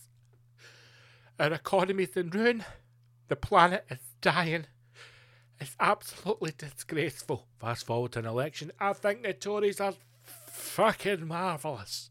Our 1.38 1.52
economy's 1.52 2.16
in 2.16 2.30
ruin. 2.30 2.64
The 3.28 3.36
planet 3.36 3.84
is 3.90 3.98
dying. 4.20 4.66
It's 5.60 5.76
absolutely 5.78 6.52
disgraceful. 6.56 7.46
Fast 7.60 7.86
forward 7.86 8.12
to 8.12 8.18
an 8.20 8.26
election. 8.26 8.72
I 8.78 8.92
think 8.92 9.22
the 9.22 9.32
Tories 9.32 9.80
are 9.80 9.94
fucking 10.46 11.26
marvellous. 11.26 12.10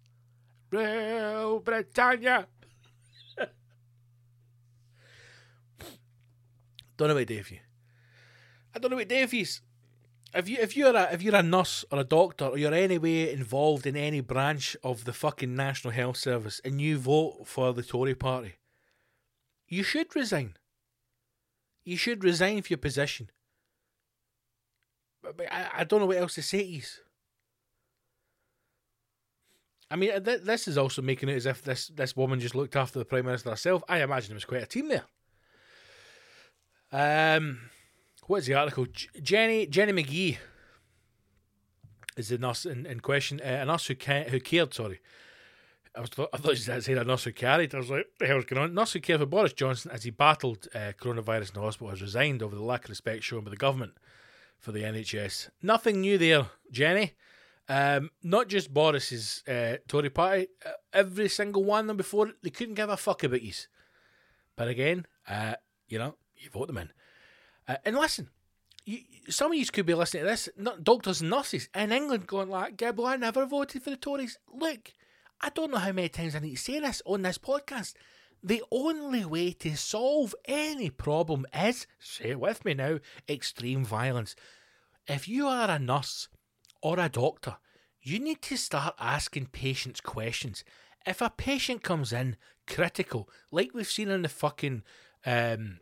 Rule 0.71 1.59
Britannia! 1.59 2.47
Don't 6.97 7.09
know 7.09 7.23
do 7.23 7.33
you. 7.33 7.59
I 8.75 8.79
don't 8.79 8.91
know 8.91 9.27
for 9.27 9.35
you. 9.35 9.45
If 10.35 10.49
you 10.49 10.57
if 10.59 10.75
you're 10.75 10.95
a 10.95 11.13
if 11.13 11.21
you're 11.21 11.35
a 11.35 11.43
nurse 11.43 11.85
or 11.91 11.99
a 11.99 12.03
doctor 12.03 12.45
or 12.45 12.57
you're 12.57 12.73
any 12.73 12.97
way 12.97 13.31
involved 13.31 13.85
in 13.85 13.95
any 13.95 14.19
branch 14.19 14.75
of 14.83 15.05
the 15.05 15.13
fucking 15.13 15.55
National 15.55 15.93
Health 15.93 16.17
Service 16.17 16.59
and 16.65 16.81
you 16.81 16.97
vote 16.97 17.43
for 17.45 17.71
the 17.71 17.83
Tory 17.83 18.15
party, 18.15 18.53
you 19.67 19.83
should 19.83 20.15
resign. 20.15 20.55
You 21.85 21.97
should 21.97 22.23
resign 22.23 22.61
for 22.61 22.69
your 22.69 22.77
position. 22.77 23.29
But, 25.21 25.37
but 25.37 25.51
I, 25.51 25.69
I 25.79 25.83
don't 25.83 25.99
know 25.99 26.05
what 26.07 26.17
else 26.17 26.35
to 26.35 26.41
say 26.41 26.59
to 26.59 26.65
you. 26.65 26.81
I 29.91 29.95
mean, 29.95 30.23
th- 30.23 30.41
this 30.41 30.67
is 30.67 30.77
also 30.77 31.01
making 31.01 31.29
it 31.29 31.35
as 31.35 31.45
if 31.45 31.61
this, 31.61 31.89
this 31.89 32.15
woman 32.15 32.39
just 32.39 32.55
looked 32.55 32.75
after 32.75 32.97
the 32.97 33.05
Prime 33.05 33.25
Minister 33.25 33.51
herself. 33.51 33.83
I 33.87 34.01
imagine 34.01 34.29
there 34.29 34.35
was 34.35 34.45
quite 34.45 34.63
a 34.63 34.65
team 34.65 34.87
there. 34.87 35.03
Um, 36.91 37.69
what 38.27 38.37
is 38.37 38.45
the 38.45 38.53
article? 38.53 38.85
J- 38.85 39.07
Jenny 39.21 39.65
Jenny 39.67 39.91
McGee 40.03 40.37
is 42.17 42.29
the 42.29 42.37
nurse 42.37 42.65
in, 42.65 42.85
in 42.85 42.99
question. 42.99 43.41
Uh, 43.43 43.59
a 43.61 43.65
nurse 43.65 43.87
who, 43.87 43.95
ca- 43.95 44.29
who 44.29 44.39
cared, 44.39 44.73
sorry. 44.73 44.99
I 45.95 46.01
was 46.01 46.09
I 46.17 46.37
thought 46.37 46.51
you 46.51 46.55
said 46.55 46.87
a 46.97 47.03
nurse 47.03 47.23
who 47.23 47.31
carried. 47.31 47.75
I 47.75 47.77
was 47.77 47.89
like, 47.91 48.07
the 48.19 48.25
hell's 48.25 48.45
going 48.45 48.61
on? 48.61 48.73
Nurse 48.73 48.93
who 48.93 48.99
cared 48.99 49.19
for 49.19 49.27
Boris 49.27 49.53
Johnson 49.53 49.91
as 49.91 50.03
he 50.03 50.09
battled 50.09 50.67
uh, 50.73 50.93
coronavirus 50.99 51.49
in 51.49 51.53
the 51.55 51.61
hospital 51.61 51.89
has 51.89 52.01
resigned 52.01 52.41
over 52.41 52.55
the 52.55 52.63
lack 52.63 52.85
of 52.85 52.89
respect 52.89 53.23
shown 53.23 53.43
by 53.43 53.51
the 53.51 53.57
government 53.57 53.93
for 54.57 54.71
the 54.71 54.81
NHS. 54.81 55.49
Nothing 55.61 56.01
new 56.01 56.17
there, 56.17 56.47
Jenny. 56.71 57.13
Um, 57.69 58.09
not 58.23 58.47
just 58.47 58.73
Boris's 58.73 59.43
uh, 59.47 59.77
Tory 59.87 60.09
party, 60.09 60.47
uh, 60.65 60.71
every 60.91 61.29
single 61.29 61.63
one 61.63 61.81
of 61.81 61.87
them 61.87 61.97
before 61.97 62.31
they 62.41 62.49
couldn't 62.49 62.73
give 62.73 62.89
a 62.89 62.97
fuck 62.97 63.23
about 63.23 63.43
you. 63.43 63.53
But 64.55 64.67
again, 64.69 65.05
uh, 65.29 65.55
you 65.87 65.99
know, 65.99 66.15
you 66.35 66.49
vote 66.49 66.67
them 66.67 66.77
in. 66.79 66.91
Uh, 67.67 67.77
and 67.85 67.95
listen, 67.95 68.29
you, 68.85 68.99
some 69.29 69.51
of 69.51 69.57
you 69.57 69.65
could 69.65 69.85
be 69.85 69.93
listening 69.93 70.23
to 70.23 70.29
this, 70.29 70.49
not 70.57 70.83
doctors 70.83 71.21
and 71.21 71.29
nurses 71.29 71.69
in 71.73 71.91
England 71.91 72.27
going 72.27 72.49
like, 72.49 72.81
well, 72.81 73.07
I 73.07 73.15
never 73.15 73.45
voted 73.45 73.83
for 73.83 73.89
the 73.89 73.97
Tories. 73.97 74.37
Look, 74.53 74.91
I 75.41 75.49
don't 75.49 75.71
know 75.71 75.77
how 75.77 75.91
many 75.91 76.09
times 76.09 76.35
I 76.35 76.39
need 76.39 76.55
to 76.55 76.61
say 76.61 76.79
this 76.79 77.01
on 77.05 77.21
this 77.21 77.37
podcast. 77.37 77.93
The 78.43 78.63
only 78.71 79.23
way 79.23 79.53
to 79.53 79.77
solve 79.77 80.35
any 80.45 80.89
problem 80.89 81.45
is, 81.53 81.87
say 81.99 82.31
it 82.31 82.39
with 82.39 82.65
me 82.65 82.73
now, 82.73 82.99
extreme 83.29 83.85
violence. 83.85 84.35
If 85.07 85.29
you 85.29 85.47
are 85.47 85.69
a 85.69 85.79
nurse 85.79 86.27
or 86.81 86.99
a 86.99 87.07
doctor, 87.07 87.57
you 88.01 88.19
need 88.19 88.41
to 88.43 88.57
start 88.57 88.95
asking 88.99 89.47
patients 89.47 90.01
questions. 90.01 90.65
If 91.05 91.21
a 91.21 91.29
patient 91.29 91.83
comes 91.83 92.11
in 92.11 92.35
critical, 92.67 93.29
like 93.49 93.73
we've 93.73 93.87
seen 93.87 94.09
in 94.09 94.23
the 94.23 94.29
fucking 94.29 94.83
um, 95.25 95.79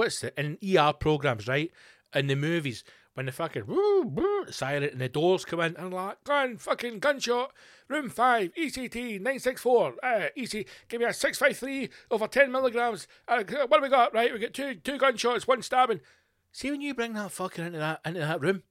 what's 0.00 0.24
it 0.24 0.32
in 0.38 0.56
ER 0.64 0.94
programs, 0.94 1.46
right? 1.46 1.70
In 2.14 2.26
the 2.26 2.34
movies, 2.34 2.84
when 3.12 3.26
the 3.26 3.32
fucking 3.32 3.66
woo, 3.66 4.02
woo, 4.02 4.46
siren 4.50 4.82
and 4.82 4.98
the 4.98 5.10
doors 5.10 5.44
come 5.44 5.60
in 5.60 5.76
and 5.76 5.92
like 5.92 6.24
gun 6.24 6.56
fucking 6.56 7.00
gunshot, 7.00 7.52
room 7.86 8.08
five, 8.08 8.50
ECT 8.54 9.20
nine 9.20 9.38
six 9.38 9.60
four, 9.60 9.94
uh, 10.02 10.28
EC, 10.34 10.66
give 10.88 11.00
me 11.00 11.04
a 11.04 11.12
six 11.12 11.36
five 11.36 11.54
three 11.54 11.90
over 12.10 12.26
ten 12.26 12.50
milligrams. 12.50 13.06
Uh, 13.28 13.44
what 13.68 13.76
do 13.76 13.82
we 13.82 13.90
got? 13.90 14.14
Right, 14.14 14.32
we 14.32 14.38
got 14.38 14.54
two 14.54 14.76
two 14.76 14.96
gunshots, 14.96 15.46
one 15.46 15.60
stabbing. 15.60 16.00
See 16.50 16.70
when 16.70 16.80
you 16.80 16.94
bring 16.94 17.12
that 17.12 17.30
fucker 17.30 17.66
into 17.66 17.78
that 17.78 18.00
into 18.06 18.20
that 18.20 18.40
room, 18.40 18.62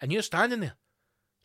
and 0.00 0.12
you're 0.12 0.22
standing 0.22 0.58
there, 0.58 0.74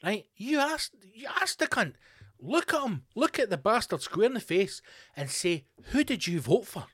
right? 0.04 0.26
You 0.36 0.58
ask 0.58 0.92
you 1.14 1.28
ask 1.40 1.60
the 1.60 1.68
cunt, 1.68 1.94
look 2.40 2.74
at 2.74 2.82
him, 2.82 3.04
look 3.14 3.38
at 3.38 3.52
the 3.52 3.58
bastard 3.58 4.02
square 4.02 4.26
in 4.26 4.34
the 4.34 4.40
face, 4.40 4.82
and 5.16 5.30
say, 5.30 5.66
who 5.92 6.04
did 6.04 6.26
you 6.26 6.40
vote 6.42 6.66
for? 6.66 6.88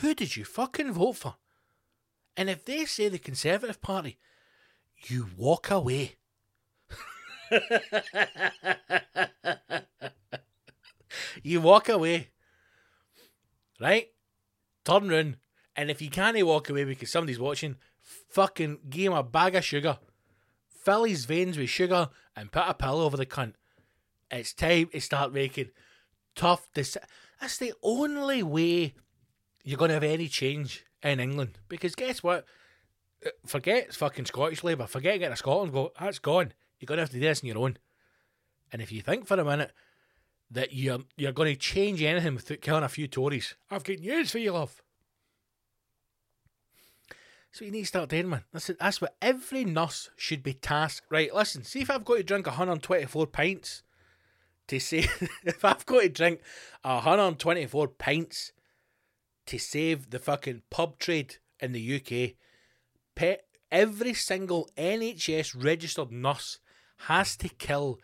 Who 0.00 0.14
did 0.14 0.36
you 0.36 0.44
fucking 0.44 0.92
vote 0.92 1.16
for? 1.16 1.36
And 2.36 2.50
if 2.50 2.64
they 2.64 2.84
say 2.84 3.08
the 3.08 3.18
Conservative 3.18 3.80
Party, 3.80 4.18
you 5.08 5.28
walk 5.36 5.70
away. 5.70 6.16
you 11.42 11.60
walk 11.62 11.88
away. 11.88 12.28
Right? 13.80 14.08
Turn 14.84 15.08
round. 15.08 15.38
And 15.74 15.90
if 15.90 16.02
you 16.02 16.10
can't 16.10 16.46
walk 16.46 16.68
away 16.68 16.84
because 16.84 17.10
somebody's 17.10 17.38
watching, 17.38 17.76
fucking 18.00 18.78
give 18.90 19.12
him 19.12 19.18
a 19.18 19.22
bag 19.22 19.54
of 19.54 19.64
sugar. 19.64 19.98
Fill 20.68 21.04
his 21.04 21.24
veins 21.24 21.56
with 21.56 21.70
sugar 21.70 22.10
and 22.34 22.52
put 22.52 22.64
a 22.66 22.74
pill 22.74 23.00
over 23.00 23.16
the 23.16 23.24
cunt. 23.26 23.54
It's 24.30 24.52
time 24.52 24.88
to 24.88 25.00
start 25.00 25.32
making 25.32 25.70
tough 26.34 26.68
decisions. 26.74 27.10
That's 27.40 27.56
the 27.58 27.72
only 27.82 28.42
way 28.42 28.94
you're 29.66 29.76
going 29.76 29.88
to 29.88 29.94
have 29.94 30.04
any 30.04 30.28
change 30.28 30.86
in 31.02 31.18
England. 31.18 31.58
Because 31.68 31.96
guess 31.96 32.22
what? 32.22 32.46
Uh, 33.24 33.30
Forget 33.44 33.92
fucking 33.92 34.26
Scottish 34.26 34.62
Labour. 34.62 34.86
Forget 34.86 35.18
getting 35.18 35.32
a 35.32 35.36
Scotland 35.36 35.72
vote. 35.72 35.92
That's 36.00 36.20
gone. 36.20 36.52
You're 36.78 36.86
going 36.86 36.98
to 36.98 37.02
have 37.02 37.10
to 37.10 37.16
do 37.16 37.20
this 37.20 37.42
on 37.42 37.48
your 37.48 37.58
own. 37.58 37.76
And 38.72 38.80
if 38.80 38.92
you 38.92 39.02
think 39.02 39.26
for 39.26 39.34
a 39.34 39.44
minute 39.44 39.72
that 40.52 40.72
you're 40.72 41.00
you're 41.16 41.32
going 41.32 41.52
to 41.52 41.58
change 41.58 42.00
anything 42.00 42.36
without 42.36 42.60
killing 42.60 42.84
a 42.84 42.88
few 42.88 43.08
Tories, 43.08 43.56
I've 43.68 43.82
got 43.82 43.98
news 43.98 44.30
for 44.30 44.38
you, 44.38 44.52
love. 44.52 44.82
So 47.50 47.64
you 47.64 47.72
need 47.72 47.80
to 47.80 47.86
start 47.86 48.10
doing, 48.10 48.28
man. 48.28 48.44
Listen, 48.52 48.76
that's 48.78 49.00
what 49.00 49.16
every 49.20 49.64
nurse 49.64 50.10
should 50.16 50.44
be 50.44 50.54
tasked. 50.54 51.06
Right, 51.10 51.34
listen, 51.34 51.64
see 51.64 51.80
if 51.80 51.90
I've 51.90 52.04
got 52.04 52.18
to 52.18 52.22
drink 52.22 52.46
124 52.46 53.26
pints 53.26 53.82
to 54.68 54.78
say, 54.78 55.08
if 55.44 55.64
I've 55.64 55.86
got 55.86 56.02
to 56.02 56.08
drink 56.08 56.40
124 56.82 57.88
pints 57.88 58.52
to 59.46 59.58
save 59.58 60.10
the 60.10 60.18
fucking 60.18 60.62
pub 60.70 60.98
trade 60.98 61.36
in 61.60 61.72
the 61.72 61.96
UK, 61.96 62.36
pe- 63.14 63.38
every 63.70 64.14
single 64.14 64.68
NHS 64.76 65.62
registered 65.62 66.12
nurse 66.12 66.58
has 67.08 67.36
to 67.38 67.48
kill 67.48 67.98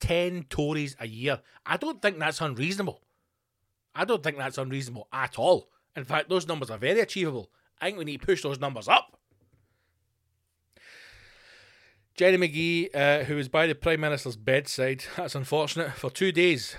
10 0.00 0.44
Tories 0.44 0.96
a 1.00 1.06
year. 1.06 1.40
I 1.66 1.76
don't 1.76 2.00
think 2.00 2.18
that's 2.18 2.40
unreasonable. 2.40 3.02
I 3.94 4.04
don't 4.04 4.22
think 4.22 4.38
that's 4.38 4.58
unreasonable 4.58 5.08
at 5.12 5.38
all. 5.38 5.68
In 5.96 6.04
fact, 6.04 6.28
those 6.28 6.46
numbers 6.46 6.70
are 6.70 6.78
very 6.78 7.00
achievable. 7.00 7.50
I 7.80 7.86
think 7.86 7.98
we 7.98 8.04
need 8.04 8.20
to 8.20 8.26
push 8.26 8.42
those 8.42 8.60
numbers 8.60 8.88
up. 8.88 9.18
Jenny 12.16 12.36
McGee, 12.36 12.94
uh, 12.94 13.24
who 13.24 13.36
was 13.36 13.48
by 13.48 13.66
the 13.66 13.74
Prime 13.74 14.00
Minister's 14.00 14.36
bedside, 14.36 15.04
that's 15.16 15.34
unfortunate, 15.34 15.92
for 15.92 16.10
two 16.10 16.32
days 16.32 16.76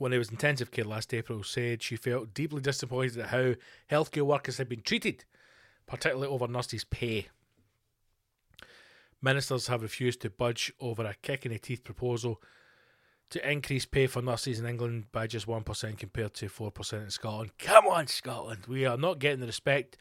when 0.00 0.12
he 0.12 0.18
was 0.18 0.28
in 0.28 0.34
intensive 0.34 0.70
care 0.70 0.86
last 0.86 1.12
April, 1.12 1.42
said 1.42 1.82
she 1.82 1.94
felt 1.94 2.32
deeply 2.32 2.62
disappointed 2.62 3.18
at 3.18 3.28
how 3.28 3.52
healthcare 3.90 4.22
workers 4.22 4.56
had 4.56 4.66
been 4.66 4.80
treated, 4.80 5.26
particularly 5.86 6.26
over 6.26 6.48
nurses' 6.48 6.84
pay. 6.84 7.28
Ministers 9.20 9.66
have 9.66 9.82
refused 9.82 10.22
to 10.22 10.30
budge 10.30 10.72
over 10.80 11.04
a 11.04 11.14
kick 11.20 11.44
in 11.44 11.52
the 11.52 11.58
teeth 11.58 11.84
proposal 11.84 12.40
to 13.28 13.50
increase 13.50 13.84
pay 13.84 14.06
for 14.06 14.22
nurses 14.22 14.58
in 14.58 14.64
England 14.64 15.04
by 15.12 15.26
just 15.26 15.46
1% 15.46 15.98
compared 15.98 16.32
to 16.32 16.46
4% 16.46 17.04
in 17.04 17.10
Scotland. 17.10 17.50
Come 17.58 17.86
on, 17.86 18.06
Scotland. 18.06 18.64
We 18.66 18.86
are 18.86 18.96
not 18.96 19.18
getting 19.18 19.40
the 19.40 19.46
respect 19.46 19.98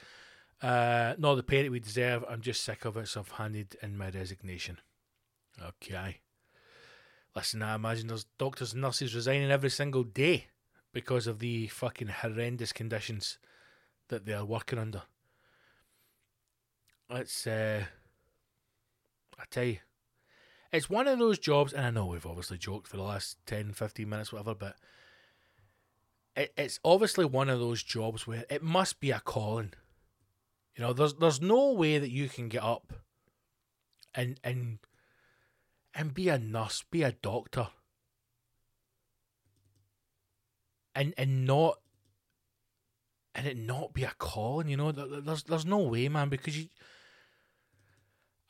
uh, 0.61 1.15
nor 1.17 1.35
the 1.35 1.43
pay 1.43 1.63
that 1.63 1.71
we 1.71 1.81
deserve. 1.81 2.23
I'm 2.29 2.39
just 2.39 2.63
sick 2.63 2.85
of 2.85 2.95
it, 2.95 3.09
so 3.09 3.19
I've 3.19 3.31
handed 3.31 3.75
in 3.83 3.97
my 3.97 4.09
resignation. 4.11 4.77
Okay. 5.61 6.21
Listen, 7.35 7.61
I 7.61 7.75
imagine 7.75 8.07
there's 8.07 8.25
doctors 8.37 8.73
and 8.73 8.81
nurses 8.81 9.15
resigning 9.15 9.51
every 9.51 9.69
single 9.69 10.03
day 10.03 10.47
because 10.93 11.27
of 11.27 11.39
the 11.39 11.67
fucking 11.67 12.07
horrendous 12.07 12.73
conditions 12.73 13.37
that 14.07 14.25
they 14.25 14.33
are 14.33 14.45
working 14.45 14.79
under. 14.79 15.03
It's, 17.11 17.47
uh, 17.47 17.85
I 19.39 19.43
tell 19.49 19.63
you, 19.63 19.77
it's 20.71 20.89
one 20.89 21.07
of 21.07 21.17
those 21.17 21.39
jobs, 21.39 21.73
and 21.73 21.85
I 21.85 21.89
know 21.89 22.05
we've 22.05 22.25
obviously 22.25 22.57
joked 22.57 22.87
for 22.87 22.97
the 22.97 23.03
last 23.03 23.37
10, 23.45 23.73
15 23.73 24.07
minutes, 24.07 24.31
whatever, 24.31 24.53
but 24.53 24.75
it, 26.35 26.53
it's 26.57 26.79
obviously 26.83 27.25
one 27.25 27.49
of 27.49 27.59
those 27.59 27.81
jobs 27.81 28.27
where 28.27 28.45
it 28.49 28.63
must 28.63 28.99
be 28.99 29.11
a 29.11 29.19
calling. 29.19 29.73
You 30.75 30.83
know, 30.83 30.93
there's 30.93 31.15
there's 31.15 31.41
no 31.41 31.73
way 31.73 31.97
that 31.97 32.11
you 32.11 32.29
can 32.29 32.47
get 32.47 32.63
up 32.63 32.93
and 34.15 34.39
and 34.43 34.79
and 35.93 36.13
be 36.13 36.29
a 36.29 36.37
nurse, 36.37 36.83
be 36.89 37.03
a 37.03 37.11
doctor, 37.11 37.67
and 40.95 41.13
and 41.17 41.45
not 41.45 41.79
and 43.35 43.47
it 43.47 43.57
not 43.57 43.93
be 43.93 44.03
a 44.03 44.13
calling. 44.17 44.69
You 44.69 44.77
know, 44.77 44.91
there's 44.91 45.43
there's 45.43 45.65
no 45.65 45.79
way, 45.79 46.09
man, 46.09 46.29
because 46.29 46.57
you. 46.57 46.67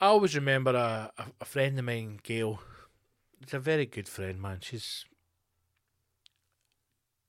I 0.01 0.07
always 0.07 0.33
remember 0.33 0.71
a, 0.71 1.11
a, 1.41 1.45
friend 1.45 1.77
of 1.77 1.83
mine, 1.83 2.21
Gail. 2.23 2.61
It's 3.41 3.53
a 3.53 3.59
very 3.59 3.85
good 3.85 4.07
friend, 4.07 4.41
man. 4.41 4.59
She's 4.61 5.05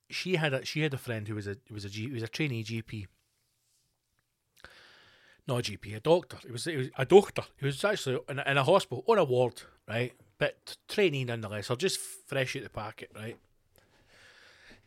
she 0.09 0.37
had 0.37 0.55
a 0.55 0.65
she 0.65 0.83
had 0.83 0.95
a 0.95 0.99
friend 0.99 1.27
who 1.27 1.35
was 1.35 1.47
a 1.47 1.57
was 1.71 1.85
a 1.85 1.91
G, 1.91 2.09
was 2.09 2.23
a 2.23 2.29
trainee 2.29 2.65
GP. 2.65 3.07
Not 5.51 5.69
a 5.69 5.73
GP, 5.73 5.97
a 5.97 6.01
doctor. 6.01 6.39
It 6.47 6.53
was, 6.53 6.69
it 6.69 6.77
was 6.77 6.89
a 6.97 7.05
doctor. 7.05 7.43
He 7.59 7.67
was 7.67 7.85
actually 7.85 8.21
in 8.29 8.39
a, 8.39 8.45
in 8.49 8.57
a 8.57 8.63
hospital 8.63 9.03
on 9.09 9.19
a 9.19 9.25
ward, 9.25 9.63
right? 9.89 10.13
But 10.39 10.77
trainee 10.89 11.25
nonetheless, 11.25 11.71
or 11.71 11.77
just 11.77 11.99
fresh 11.99 12.55
out 12.55 12.63
the 12.63 12.71
packet, 12.71 13.11
right? 13.17 13.37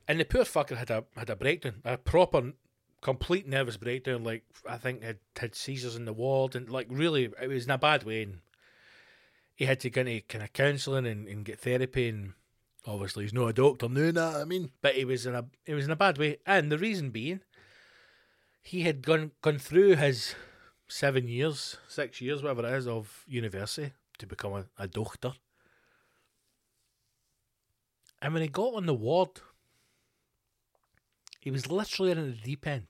And 0.07 0.21
the 0.21 0.23
poor 0.23 0.45
fucker 0.45 0.77
had 0.77 0.89
a 0.89 1.03
had 1.17 1.29
a 1.29 1.35
breakdown, 1.35 1.81
a 1.83 1.97
proper, 1.97 2.53
complete 3.01 3.45
nervous 3.45 3.75
breakdown. 3.75 4.23
Like 4.23 4.43
I 4.65 4.77
think 4.77 5.03
had 5.03 5.17
had 5.37 5.53
seizures 5.53 5.97
in 5.97 6.05
the 6.05 6.13
ward, 6.13 6.55
and 6.55 6.69
like 6.69 6.87
really, 6.89 7.29
it 7.41 7.49
was 7.49 7.65
in 7.65 7.71
a 7.71 7.77
bad 7.77 8.03
way. 8.03 8.23
And 8.23 8.39
he 9.55 9.65
had 9.65 9.81
to 9.81 9.89
go 9.89 9.99
into 9.99 10.21
kind 10.21 10.45
of 10.45 10.53
counselling 10.53 11.05
and, 11.05 11.27
and 11.27 11.43
get 11.43 11.59
therapy. 11.59 12.07
And 12.07 12.35
obviously, 12.87 13.25
he's 13.25 13.33
not 13.33 13.49
a 13.49 13.53
doctor, 13.53 13.89
no, 13.89 14.11
know 14.11 14.39
I 14.39 14.45
mean. 14.45 14.71
But 14.81 14.95
he 14.95 15.03
was 15.03 15.25
in 15.25 15.35
a 15.35 15.43
it 15.65 15.73
was 15.73 15.83
in 15.83 15.91
a 15.91 15.97
bad 15.97 16.17
way, 16.17 16.37
and 16.45 16.71
the 16.71 16.77
reason 16.77 17.09
being, 17.09 17.41
he 18.61 18.83
had 18.83 19.01
gone 19.01 19.31
gone 19.41 19.59
through 19.59 19.97
his 19.97 20.35
seven 20.93 21.27
years, 21.27 21.77
six 21.87 22.21
years, 22.21 22.43
whatever 22.43 22.67
it 22.67 22.77
is, 22.77 22.87
of 22.87 23.23
university 23.27 23.91
to 24.19 24.27
become 24.27 24.53
a, 24.53 24.65
a 24.77 24.87
doctor. 24.87 25.33
And 28.21 28.33
when 28.33 28.43
he 28.43 28.47
got 28.47 28.75
on 28.75 28.85
the 28.85 28.93
ward, 28.93 29.41
he 31.39 31.49
was 31.49 31.67
literally 31.67 32.11
in 32.11 32.17
the 32.19 32.37
deep 32.37 32.67
end, 32.67 32.87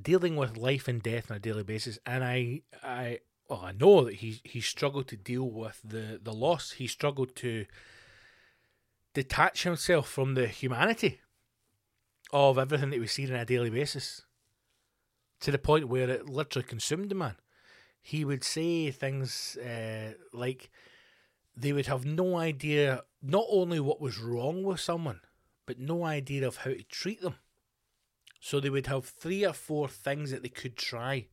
dealing 0.00 0.36
with 0.36 0.56
life 0.56 0.88
and 0.88 1.02
death 1.02 1.30
on 1.30 1.36
a 1.36 1.40
daily 1.40 1.62
basis. 1.62 1.98
And 2.06 2.24
I, 2.24 2.62
I, 2.82 3.18
well, 3.48 3.60
I 3.62 3.72
know 3.72 4.04
that 4.04 4.14
he 4.14 4.40
he 4.42 4.62
struggled 4.62 5.06
to 5.08 5.16
deal 5.16 5.50
with 5.50 5.80
the 5.84 6.18
the 6.22 6.32
loss. 6.32 6.72
He 6.72 6.86
struggled 6.86 7.36
to 7.36 7.66
detach 9.12 9.64
himself 9.64 10.08
from 10.08 10.34
the 10.34 10.48
humanity 10.48 11.20
of 12.32 12.56
everything 12.56 12.90
that 12.90 13.00
we 13.00 13.06
see 13.06 13.26
on 13.26 13.34
a 13.34 13.44
daily 13.44 13.70
basis, 13.70 14.22
to 15.40 15.50
the 15.50 15.58
point 15.58 15.88
where 15.88 16.08
it 16.08 16.28
literally 16.28 16.66
consumed 16.66 17.10
the 17.10 17.14
man. 17.14 17.36
He 18.02 18.24
would 18.24 18.44
say 18.44 18.90
things 18.90 19.56
uh, 19.56 20.14
like 20.32 20.70
they 21.56 21.72
would 21.72 21.86
have 21.86 22.04
no 22.04 22.36
idea 22.36 23.02
not 23.22 23.44
only 23.50 23.80
what 23.80 24.00
was 24.00 24.18
wrong 24.18 24.62
with 24.62 24.80
someone 24.80 25.20
but 25.70 25.78
no 25.78 26.04
idea 26.04 26.44
of 26.44 26.56
how 26.56 26.70
to 26.70 26.82
treat 26.82 27.20
them. 27.20 27.36
So 28.40 28.58
they 28.58 28.70
would 28.70 28.88
have 28.88 29.04
three 29.04 29.46
or 29.46 29.52
four 29.52 29.86
things 29.86 30.32
that 30.32 30.42
they 30.42 30.48
could 30.48 30.76
try, 30.76 31.28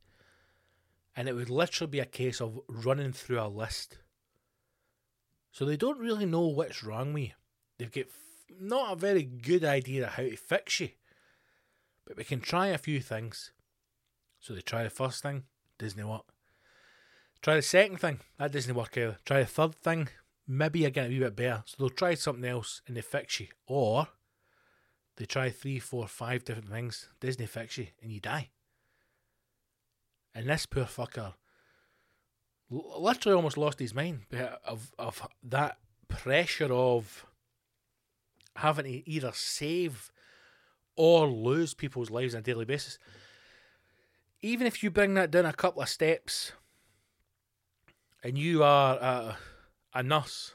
and 1.16 1.28
it 1.28 1.34
would 1.34 1.50
literally 1.50 1.90
be 1.90 2.00
a 2.00 2.06
case 2.06 2.40
of 2.40 2.60
running 2.68 3.14
through 3.14 3.42
a 3.42 3.48
list. 3.48 3.98
So 5.52 5.66
they 5.66 5.76
don't 5.76 5.98
really 5.98 6.28
know 6.28 6.46
what's 6.46 6.84
wrong 6.84 7.14
with 7.14 7.24
you. 7.24 7.32
They've 7.80 7.92
got 7.92 8.06
not 8.60 8.94
a 8.94 8.96
very 8.96 9.24
good 9.24 9.66
idea 9.66 10.06
of 10.06 10.14
how 10.14 10.22
to 10.22 10.36
fix 10.36 10.82
you, 10.82 10.90
but 12.06 12.16
we 12.16 12.24
can 12.24 12.40
try 12.40 12.68
a 12.68 12.78
few 12.78 13.02
things. 13.02 13.52
So 14.40 14.54
they 14.54 14.62
try 14.62 14.84
the 14.84 14.90
first 14.90 15.24
thing, 15.24 15.44
doesn't 15.78 16.08
work. 16.08 16.26
Try 17.42 17.56
the 17.56 17.62
second 17.62 17.98
thing, 17.98 18.20
that 18.38 18.52
doesn't 18.52 18.76
work 18.76 18.98
either. 18.98 19.18
Try 19.26 19.42
the 19.42 19.46
third 19.46 19.76
thing, 19.76 20.10
maybe 20.48 20.80
you're 20.80 20.90
getting 20.90 21.12
a 21.12 21.16
wee 21.16 21.24
bit 21.24 21.36
better. 21.36 21.64
So 21.66 21.76
they'll 21.80 21.90
try 21.90 22.16
something 22.16 22.46
else 22.46 22.82
and 22.88 22.96
they 22.96 23.02
fix 23.02 23.40
you. 23.40 23.48
Or 23.68 24.08
they 25.18 25.26
try 25.26 25.50
three, 25.50 25.80
four, 25.80 26.08
five 26.08 26.46
different 26.46 26.70
things, 26.70 27.10
Disney 27.20 27.46
fix 27.46 27.78
you, 27.78 27.88
and 28.02 28.12
you 28.12 28.20
die. 28.20 28.50
And 30.34 30.48
this 30.48 30.66
poor 30.66 30.86
fucker 30.86 31.34
literally 32.70 33.36
almost 33.36 33.58
lost 33.58 33.80
his 33.80 33.96
mind 33.96 34.22
of 34.66 34.92
of 35.00 35.28
that 35.44 35.78
pressure 36.10 36.72
of 36.72 37.26
having 38.58 38.86
to 38.86 39.10
either 39.10 39.32
save 39.34 40.12
or 40.96 41.28
lose 41.28 41.74
people's 41.74 42.10
lives 42.10 42.34
on 42.34 42.40
a 42.40 42.44
daily 42.44 42.66
basis. 42.66 42.98
Even 44.42 44.68
if 44.68 44.84
you 44.84 44.92
bring 44.92 45.14
that 45.16 45.32
down 45.32 45.46
a 45.46 45.54
couple 45.54 45.82
of 45.82 45.90
steps, 45.90 46.52
and 48.24 48.38
you 48.38 48.64
are 48.64 48.96
a, 48.96 49.38
a 49.94 50.04
nurse, 50.04 50.54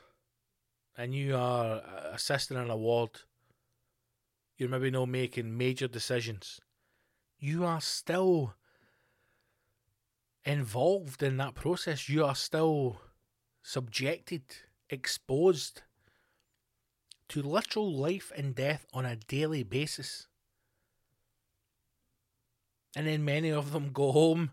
and 0.97 1.15
you 1.15 1.37
are 1.37 1.83
assisting 2.13 2.57
in 2.57 2.71
a 2.71 2.77
ward 2.77 3.21
you're 4.63 4.69
maybe 4.69 4.91
not 4.93 5.09
making 5.09 5.59
major 5.59 5.89
decisions, 5.89 6.61
you 7.39 7.65
are 7.65 7.81
still 7.81 8.55
involved 10.45 11.21
in 11.21 11.37
that 11.39 11.55
process. 11.55 12.09
You 12.09 12.25
are 12.25 12.37
still 12.37 13.01
subjected, 13.63 14.43
exposed 14.89 15.83
to 17.29 17.43
literal 17.43 17.93
life 17.93 18.31
and 18.37 18.55
death 18.55 18.87
on 18.93 19.05
a 19.05 19.17
daily 19.17 19.65
basis. 19.65 20.29
And 22.95 23.07
then 23.07 23.25
many 23.25 23.51
of 23.51 23.73
them 23.73 23.91
go 23.93 24.13
home 24.13 24.51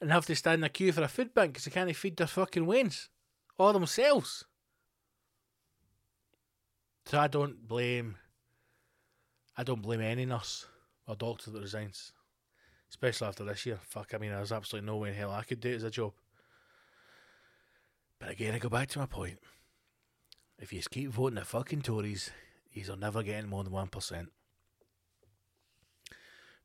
and 0.00 0.10
have 0.10 0.26
to 0.26 0.36
stand 0.36 0.60
in 0.60 0.64
a 0.64 0.68
queue 0.68 0.92
for 0.92 1.02
a 1.02 1.08
food 1.08 1.34
bank 1.34 1.52
because 1.52 1.64
they 1.64 1.70
can't 1.70 1.94
feed 1.94 2.16
their 2.16 2.26
fucking 2.26 2.66
wains 2.66 3.08
or 3.58 3.72
themselves. 3.72 4.44
So 7.06 7.18
I 7.18 7.28
don't 7.28 7.66
blame 7.66 8.16
I 9.56 9.62
don't 9.62 9.80
blame 9.80 10.00
any 10.00 10.26
nurse 10.26 10.66
or 11.06 11.14
doctor 11.14 11.50
that 11.50 11.62
resigns. 11.62 12.12
Especially 12.90 13.26
after 13.26 13.44
this 13.44 13.64
year. 13.64 13.78
Fuck, 13.82 14.12
I 14.14 14.18
mean 14.18 14.30
there's 14.30 14.52
absolutely 14.52 14.86
no 14.86 14.96
way 14.96 15.10
in 15.10 15.14
hell 15.14 15.30
I 15.30 15.42
could 15.42 15.60
do 15.60 15.70
it 15.70 15.76
as 15.76 15.82
a 15.84 15.90
job. 15.90 16.12
But 18.18 18.30
again 18.30 18.54
I 18.54 18.58
go 18.58 18.68
back 18.68 18.88
to 18.90 18.98
my 18.98 19.06
point. 19.06 19.38
If 20.58 20.72
you 20.72 20.80
keep 20.90 21.10
voting 21.10 21.38
the 21.38 21.44
fucking 21.44 21.82
Tories, 21.82 22.30
you're 22.72 22.96
never 22.96 23.22
getting 23.22 23.50
more 23.50 23.62
than 23.62 23.72
one 23.72 23.88
percent. 23.88 24.30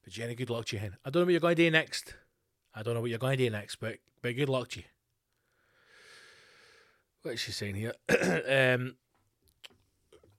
But 0.04 0.14
Jenny, 0.14 0.36
good 0.36 0.50
luck 0.50 0.66
to 0.66 0.76
you, 0.76 0.82
hen. 0.82 0.98
I 1.06 1.10
don't 1.10 1.22
know 1.22 1.26
what 1.26 1.32
you're 1.32 1.40
going 1.40 1.56
to 1.56 1.64
do 1.64 1.72
next. 1.72 2.16
I 2.74 2.84
don't 2.84 2.94
know 2.94 3.02
what 3.02 3.10
you're 3.10 3.20
going 3.20 3.38
to 3.38 3.44
do 3.44 3.50
next, 3.50 3.76
but 3.78 3.98
but 4.22 4.36
good 4.36 4.50
luck 4.50 4.70
to 4.70 4.80
you. 4.80 4.86
What 7.22 7.36
is 7.36 7.40
she 7.40 7.52
saying 7.52 7.76
here? 7.76 7.94
um, 8.80 8.96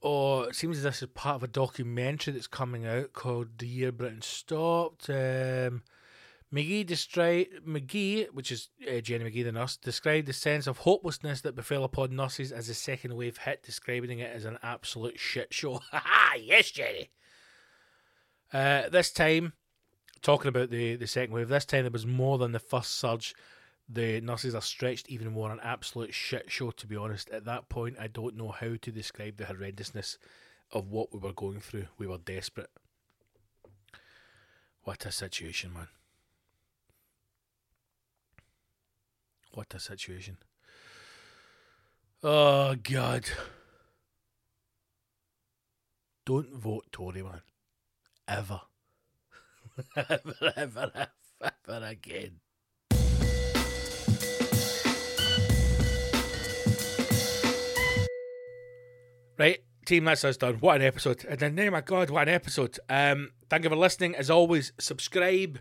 oh, 0.01 0.41
it 0.41 0.55
seems 0.55 0.77
as 0.77 0.83
this 0.83 1.01
is 1.01 1.09
part 1.13 1.35
of 1.35 1.43
a 1.43 1.47
documentary 1.47 2.33
that's 2.33 2.47
coming 2.47 2.85
out 2.85 3.13
called 3.13 3.57
"The 3.57 3.67
Year 3.67 3.91
Britain 3.91 4.21
Stopped." 4.21 5.09
Um, 5.09 5.83
McGee, 6.53 6.85
destri- 6.87 7.47
McGee, 7.67 8.31
which 8.31 8.51
is 8.51 8.69
uh, 8.87 8.99
Jenny 8.99 9.25
McGee, 9.25 9.43
the 9.43 9.51
nurse, 9.51 9.75
described 9.75 10.27
the 10.27 10.33
sense 10.33 10.67
of 10.67 10.79
hopelessness 10.79 11.41
that 11.41 11.55
befell 11.55 11.83
upon 11.83 12.15
nurses 12.15 12.51
as 12.51 12.67
the 12.67 12.75
second 12.75 13.15
wave 13.15 13.37
hit, 13.37 13.63
describing 13.63 14.19
it 14.19 14.31
as 14.31 14.45
an 14.45 14.59
absolute 14.61 15.19
shit 15.19 15.53
show. 15.53 15.81
Yes, 16.35 16.71
Jenny. 16.71 17.11
Uh, 18.53 18.87
this 18.89 19.11
time, 19.11 19.53
talking 20.21 20.49
about 20.49 20.69
the, 20.69 20.95
the 20.95 21.07
second 21.07 21.33
wave, 21.33 21.49
this 21.49 21.65
time 21.65 21.83
there 21.83 21.91
was 21.91 22.05
more 22.05 22.37
than 22.37 22.51
the 22.51 22.59
first 22.59 22.99
surge. 22.99 23.33
The 23.89 24.21
nurses 24.21 24.55
are 24.55 24.61
stretched 24.61 25.09
even 25.09 25.33
more, 25.33 25.51
an 25.51 25.59
absolute 25.61 26.13
shit 26.13 26.49
show, 26.51 26.71
to 26.71 26.87
be 26.87 26.95
honest. 26.95 27.29
At 27.31 27.45
that 27.45 27.67
point, 27.67 27.97
I 27.99 28.07
don't 28.07 28.37
know 28.37 28.49
how 28.49 28.75
to 28.79 28.91
describe 28.91 29.37
the 29.37 29.45
horrendousness 29.45 30.17
of 30.71 30.89
what 30.89 31.11
we 31.11 31.19
were 31.19 31.33
going 31.33 31.59
through. 31.59 31.87
We 31.97 32.07
were 32.07 32.19
desperate. 32.19 32.69
What 34.83 35.05
a 35.05 35.11
situation, 35.11 35.73
man. 35.73 35.87
What 39.53 39.73
a 39.73 39.79
situation. 39.79 40.37
Oh, 42.21 42.75
God. 42.75 43.25
Don't 46.25 46.53
vote 46.53 46.85
Tory, 46.91 47.21
man. 47.21 47.41
Ever. 48.35 48.61
ever, 49.95 50.53
ever, 50.57 50.91
ever, 50.95 51.51
ever 51.69 51.85
again. 51.85 52.39
Right, 59.37 59.59
team, 59.85 60.05
that's 60.05 60.23
us 60.23 60.37
done. 60.37 60.55
What 60.55 60.77
an 60.77 60.81
episode. 60.81 61.23
And 61.25 61.39
then, 61.39 61.59
oh 61.59 61.69
my 61.69 61.81
God, 61.81 62.09
what 62.09 62.27
an 62.27 62.33
episode. 62.33 62.79
Um, 62.89 63.33
thank 63.51 63.65
you 63.65 63.69
for 63.69 63.75
listening. 63.75 64.15
As 64.15 64.31
always, 64.31 64.73
subscribe 64.79 65.59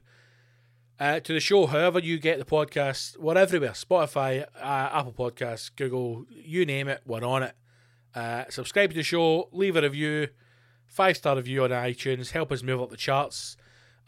uh, 0.98 1.20
to 1.20 1.34
the 1.34 1.40
show, 1.40 1.66
however 1.66 1.98
you 1.98 2.18
get 2.18 2.38
the 2.38 2.46
podcast. 2.46 3.18
We're 3.18 3.36
everywhere 3.36 3.72
Spotify, 3.72 4.46
uh, 4.56 4.88
Apple 4.92 5.12
Podcasts, 5.12 5.70
Google, 5.76 6.24
you 6.30 6.64
name 6.64 6.88
it, 6.88 7.02
we're 7.04 7.22
on 7.22 7.42
it. 7.42 7.54
Uh, 8.14 8.44
subscribe 8.48 8.88
to 8.90 8.96
the 8.96 9.02
show, 9.02 9.50
leave 9.52 9.76
a 9.76 9.82
review, 9.82 10.28
five 10.92 11.16
star 11.16 11.36
review 11.36 11.64
on 11.64 11.70
iTunes, 11.70 12.30
help 12.30 12.52
us 12.52 12.62
move 12.62 12.80
up 12.80 12.90
the 12.90 12.96
charts. 12.96 13.56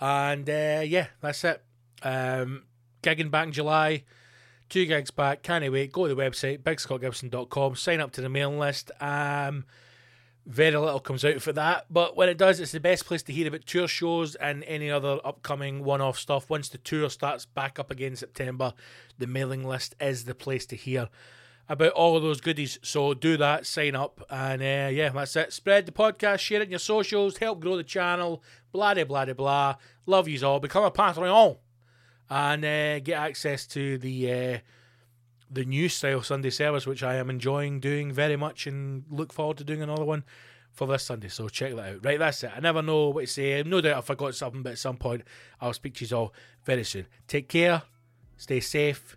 And 0.00 0.48
uh, 0.48 0.82
yeah, 0.84 1.08
that's 1.20 1.42
it. 1.44 1.64
Um, 2.02 2.64
gigging 3.02 3.30
back 3.30 3.46
in 3.46 3.52
July, 3.52 4.04
two 4.68 4.84
gigs 4.84 5.10
back, 5.10 5.42
can't 5.42 5.70
wait. 5.72 5.92
Go 5.92 6.06
to 6.06 6.14
the 6.14 6.20
website, 6.20 6.58
bigscottgibson.com, 6.62 7.76
sign 7.76 8.00
up 8.00 8.12
to 8.12 8.20
the 8.20 8.28
mailing 8.28 8.58
list. 8.58 8.90
Um, 9.00 9.64
very 10.46 10.76
little 10.76 11.00
comes 11.00 11.24
out 11.24 11.40
for 11.40 11.54
that, 11.54 11.86
but 11.88 12.18
when 12.18 12.28
it 12.28 12.36
does, 12.36 12.60
it's 12.60 12.72
the 12.72 12.80
best 12.80 13.06
place 13.06 13.22
to 13.22 13.32
hear 13.32 13.48
about 13.48 13.64
tour 13.64 13.88
shows 13.88 14.34
and 14.34 14.62
any 14.64 14.90
other 14.90 15.18
upcoming 15.24 15.84
one 15.84 16.02
off 16.02 16.18
stuff. 16.18 16.50
Once 16.50 16.68
the 16.68 16.76
tour 16.76 17.08
starts 17.08 17.46
back 17.46 17.78
up 17.78 17.90
again 17.90 18.10
in 18.10 18.16
September, 18.16 18.74
the 19.18 19.26
mailing 19.26 19.64
list 19.64 19.94
is 19.98 20.24
the 20.24 20.34
place 20.34 20.66
to 20.66 20.76
hear 20.76 21.08
about 21.68 21.92
all 21.92 22.16
of 22.16 22.22
those 22.22 22.40
goodies. 22.40 22.78
So 22.82 23.14
do 23.14 23.36
that, 23.36 23.66
sign 23.66 23.94
up, 23.94 24.24
and 24.30 24.62
uh, 24.62 24.90
yeah, 24.90 25.10
that's 25.10 25.36
it. 25.36 25.52
Spread 25.52 25.86
the 25.86 25.92
podcast, 25.92 26.40
share 26.40 26.60
it 26.60 26.64
in 26.64 26.70
your 26.70 26.78
socials, 26.78 27.38
help 27.38 27.60
grow 27.60 27.76
the 27.76 27.84
channel, 27.84 28.42
blah, 28.72 28.94
blah, 28.94 29.04
blah, 29.04 29.32
blah. 29.32 29.76
Love 30.06 30.28
yous 30.28 30.42
all. 30.42 30.60
Become 30.60 30.84
a 30.84 30.90
Patreon 30.90 31.56
and 32.30 32.64
uh, 32.64 32.98
get 33.00 33.18
access 33.18 33.66
to 33.68 33.98
the. 33.98 34.32
Uh, 34.32 34.58
the 35.50 35.64
new 35.64 35.88
style 35.88 36.22
Sunday 36.22 36.50
service, 36.50 36.84
which 36.84 37.02
I 37.02 37.14
am 37.14 37.30
enjoying 37.30 37.78
doing 37.78 38.10
very 38.12 38.34
much 38.34 38.66
and 38.66 39.04
look 39.08 39.32
forward 39.32 39.58
to 39.58 39.64
doing 39.64 39.82
another 39.82 40.04
one 40.04 40.24
for 40.72 40.88
this 40.88 41.04
Sunday. 41.04 41.28
So 41.28 41.48
check 41.48 41.74
that 41.76 41.94
out. 41.94 42.04
Right, 42.04 42.18
that's 42.18 42.42
it. 42.42 42.50
I 42.54 42.60
never 42.60 42.82
know 42.82 43.10
what 43.10 43.20
to 43.20 43.26
say. 43.28 43.62
No 43.62 43.80
doubt 43.80 43.98
I 43.98 44.00
forgot 44.00 44.34
something, 44.34 44.62
but 44.62 44.72
at 44.72 44.78
some 44.78 44.96
point 44.96 45.22
I'll 45.60 45.72
speak 45.72 45.94
to 45.96 46.04
you 46.04 46.16
all 46.16 46.34
very 46.64 46.82
soon. 46.82 47.06
Take 47.28 47.48
care, 47.48 47.82
stay 48.36 48.60
safe. 48.60 49.16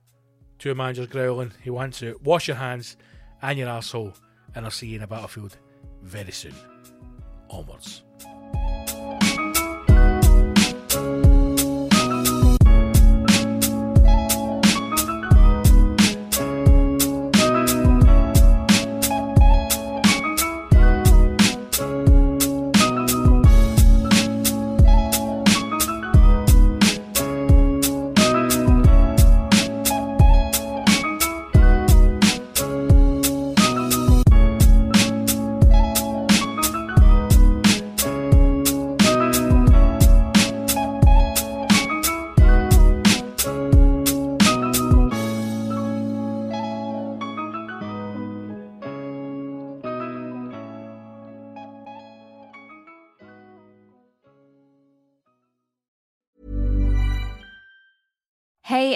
Two 0.60 0.74
managers 0.76 1.08
growling. 1.08 1.52
He 1.64 1.70
wants 1.70 2.00
to 2.00 2.20
wash 2.24 2.48
your 2.48 2.58
hands 2.58 2.98
and 3.42 3.58
your 3.60 3.70
asshole, 3.70 4.14
and 4.56 4.66
I'll 4.66 4.72
see 4.72 4.88
you 4.88 4.98
in 4.98 5.04
a 5.04 5.08
battlefield 5.08 5.58
very 6.02 6.32
soon. 6.32 6.56
Onwards. 7.50 8.04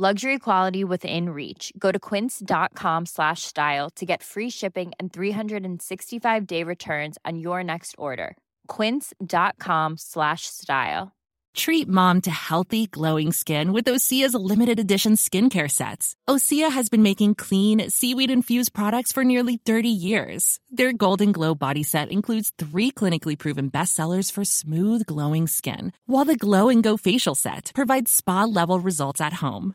Luxury 0.00 0.38
quality 0.38 0.84
within 0.84 1.30
reach. 1.30 1.72
Go 1.76 1.90
to 1.90 1.98
quince.com 1.98 3.06
slash 3.06 3.42
style 3.42 3.90
to 3.96 4.06
get 4.06 4.22
free 4.22 4.48
shipping 4.48 4.92
and 5.00 5.12
365 5.12 6.46
day 6.46 6.62
returns 6.62 7.18
on 7.24 7.40
your 7.40 7.64
next 7.64 7.96
order. 7.98 8.36
Quince.com 8.68 9.96
slash 9.98 10.42
style. 10.46 11.10
Treat 11.58 11.88
mom 11.88 12.20
to 12.20 12.30
healthy, 12.30 12.86
glowing 12.86 13.32
skin 13.32 13.72
with 13.72 13.86
Osea's 13.86 14.32
limited 14.32 14.78
edition 14.78 15.14
skincare 15.14 15.68
sets. 15.68 16.14
Osea 16.28 16.70
has 16.70 16.88
been 16.88 17.02
making 17.02 17.34
clean, 17.34 17.90
seaweed 17.90 18.30
infused 18.30 18.72
products 18.72 19.10
for 19.10 19.24
nearly 19.24 19.56
30 19.56 19.88
years. 19.88 20.60
Their 20.70 20.92
Golden 20.92 21.32
Glow 21.32 21.56
body 21.56 21.82
set 21.82 22.12
includes 22.12 22.52
three 22.58 22.92
clinically 22.92 23.36
proven 23.36 23.72
bestsellers 23.72 24.30
for 24.30 24.44
smooth, 24.44 25.04
glowing 25.06 25.48
skin, 25.48 25.92
while 26.06 26.24
the 26.24 26.36
Glow 26.36 26.68
and 26.68 26.80
Go 26.80 26.96
facial 26.96 27.34
set 27.34 27.72
provides 27.74 28.12
spa 28.12 28.44
level 28.44 28.78
results 28.78 29.20
at 29.20 29.32
home. 29.32 29.74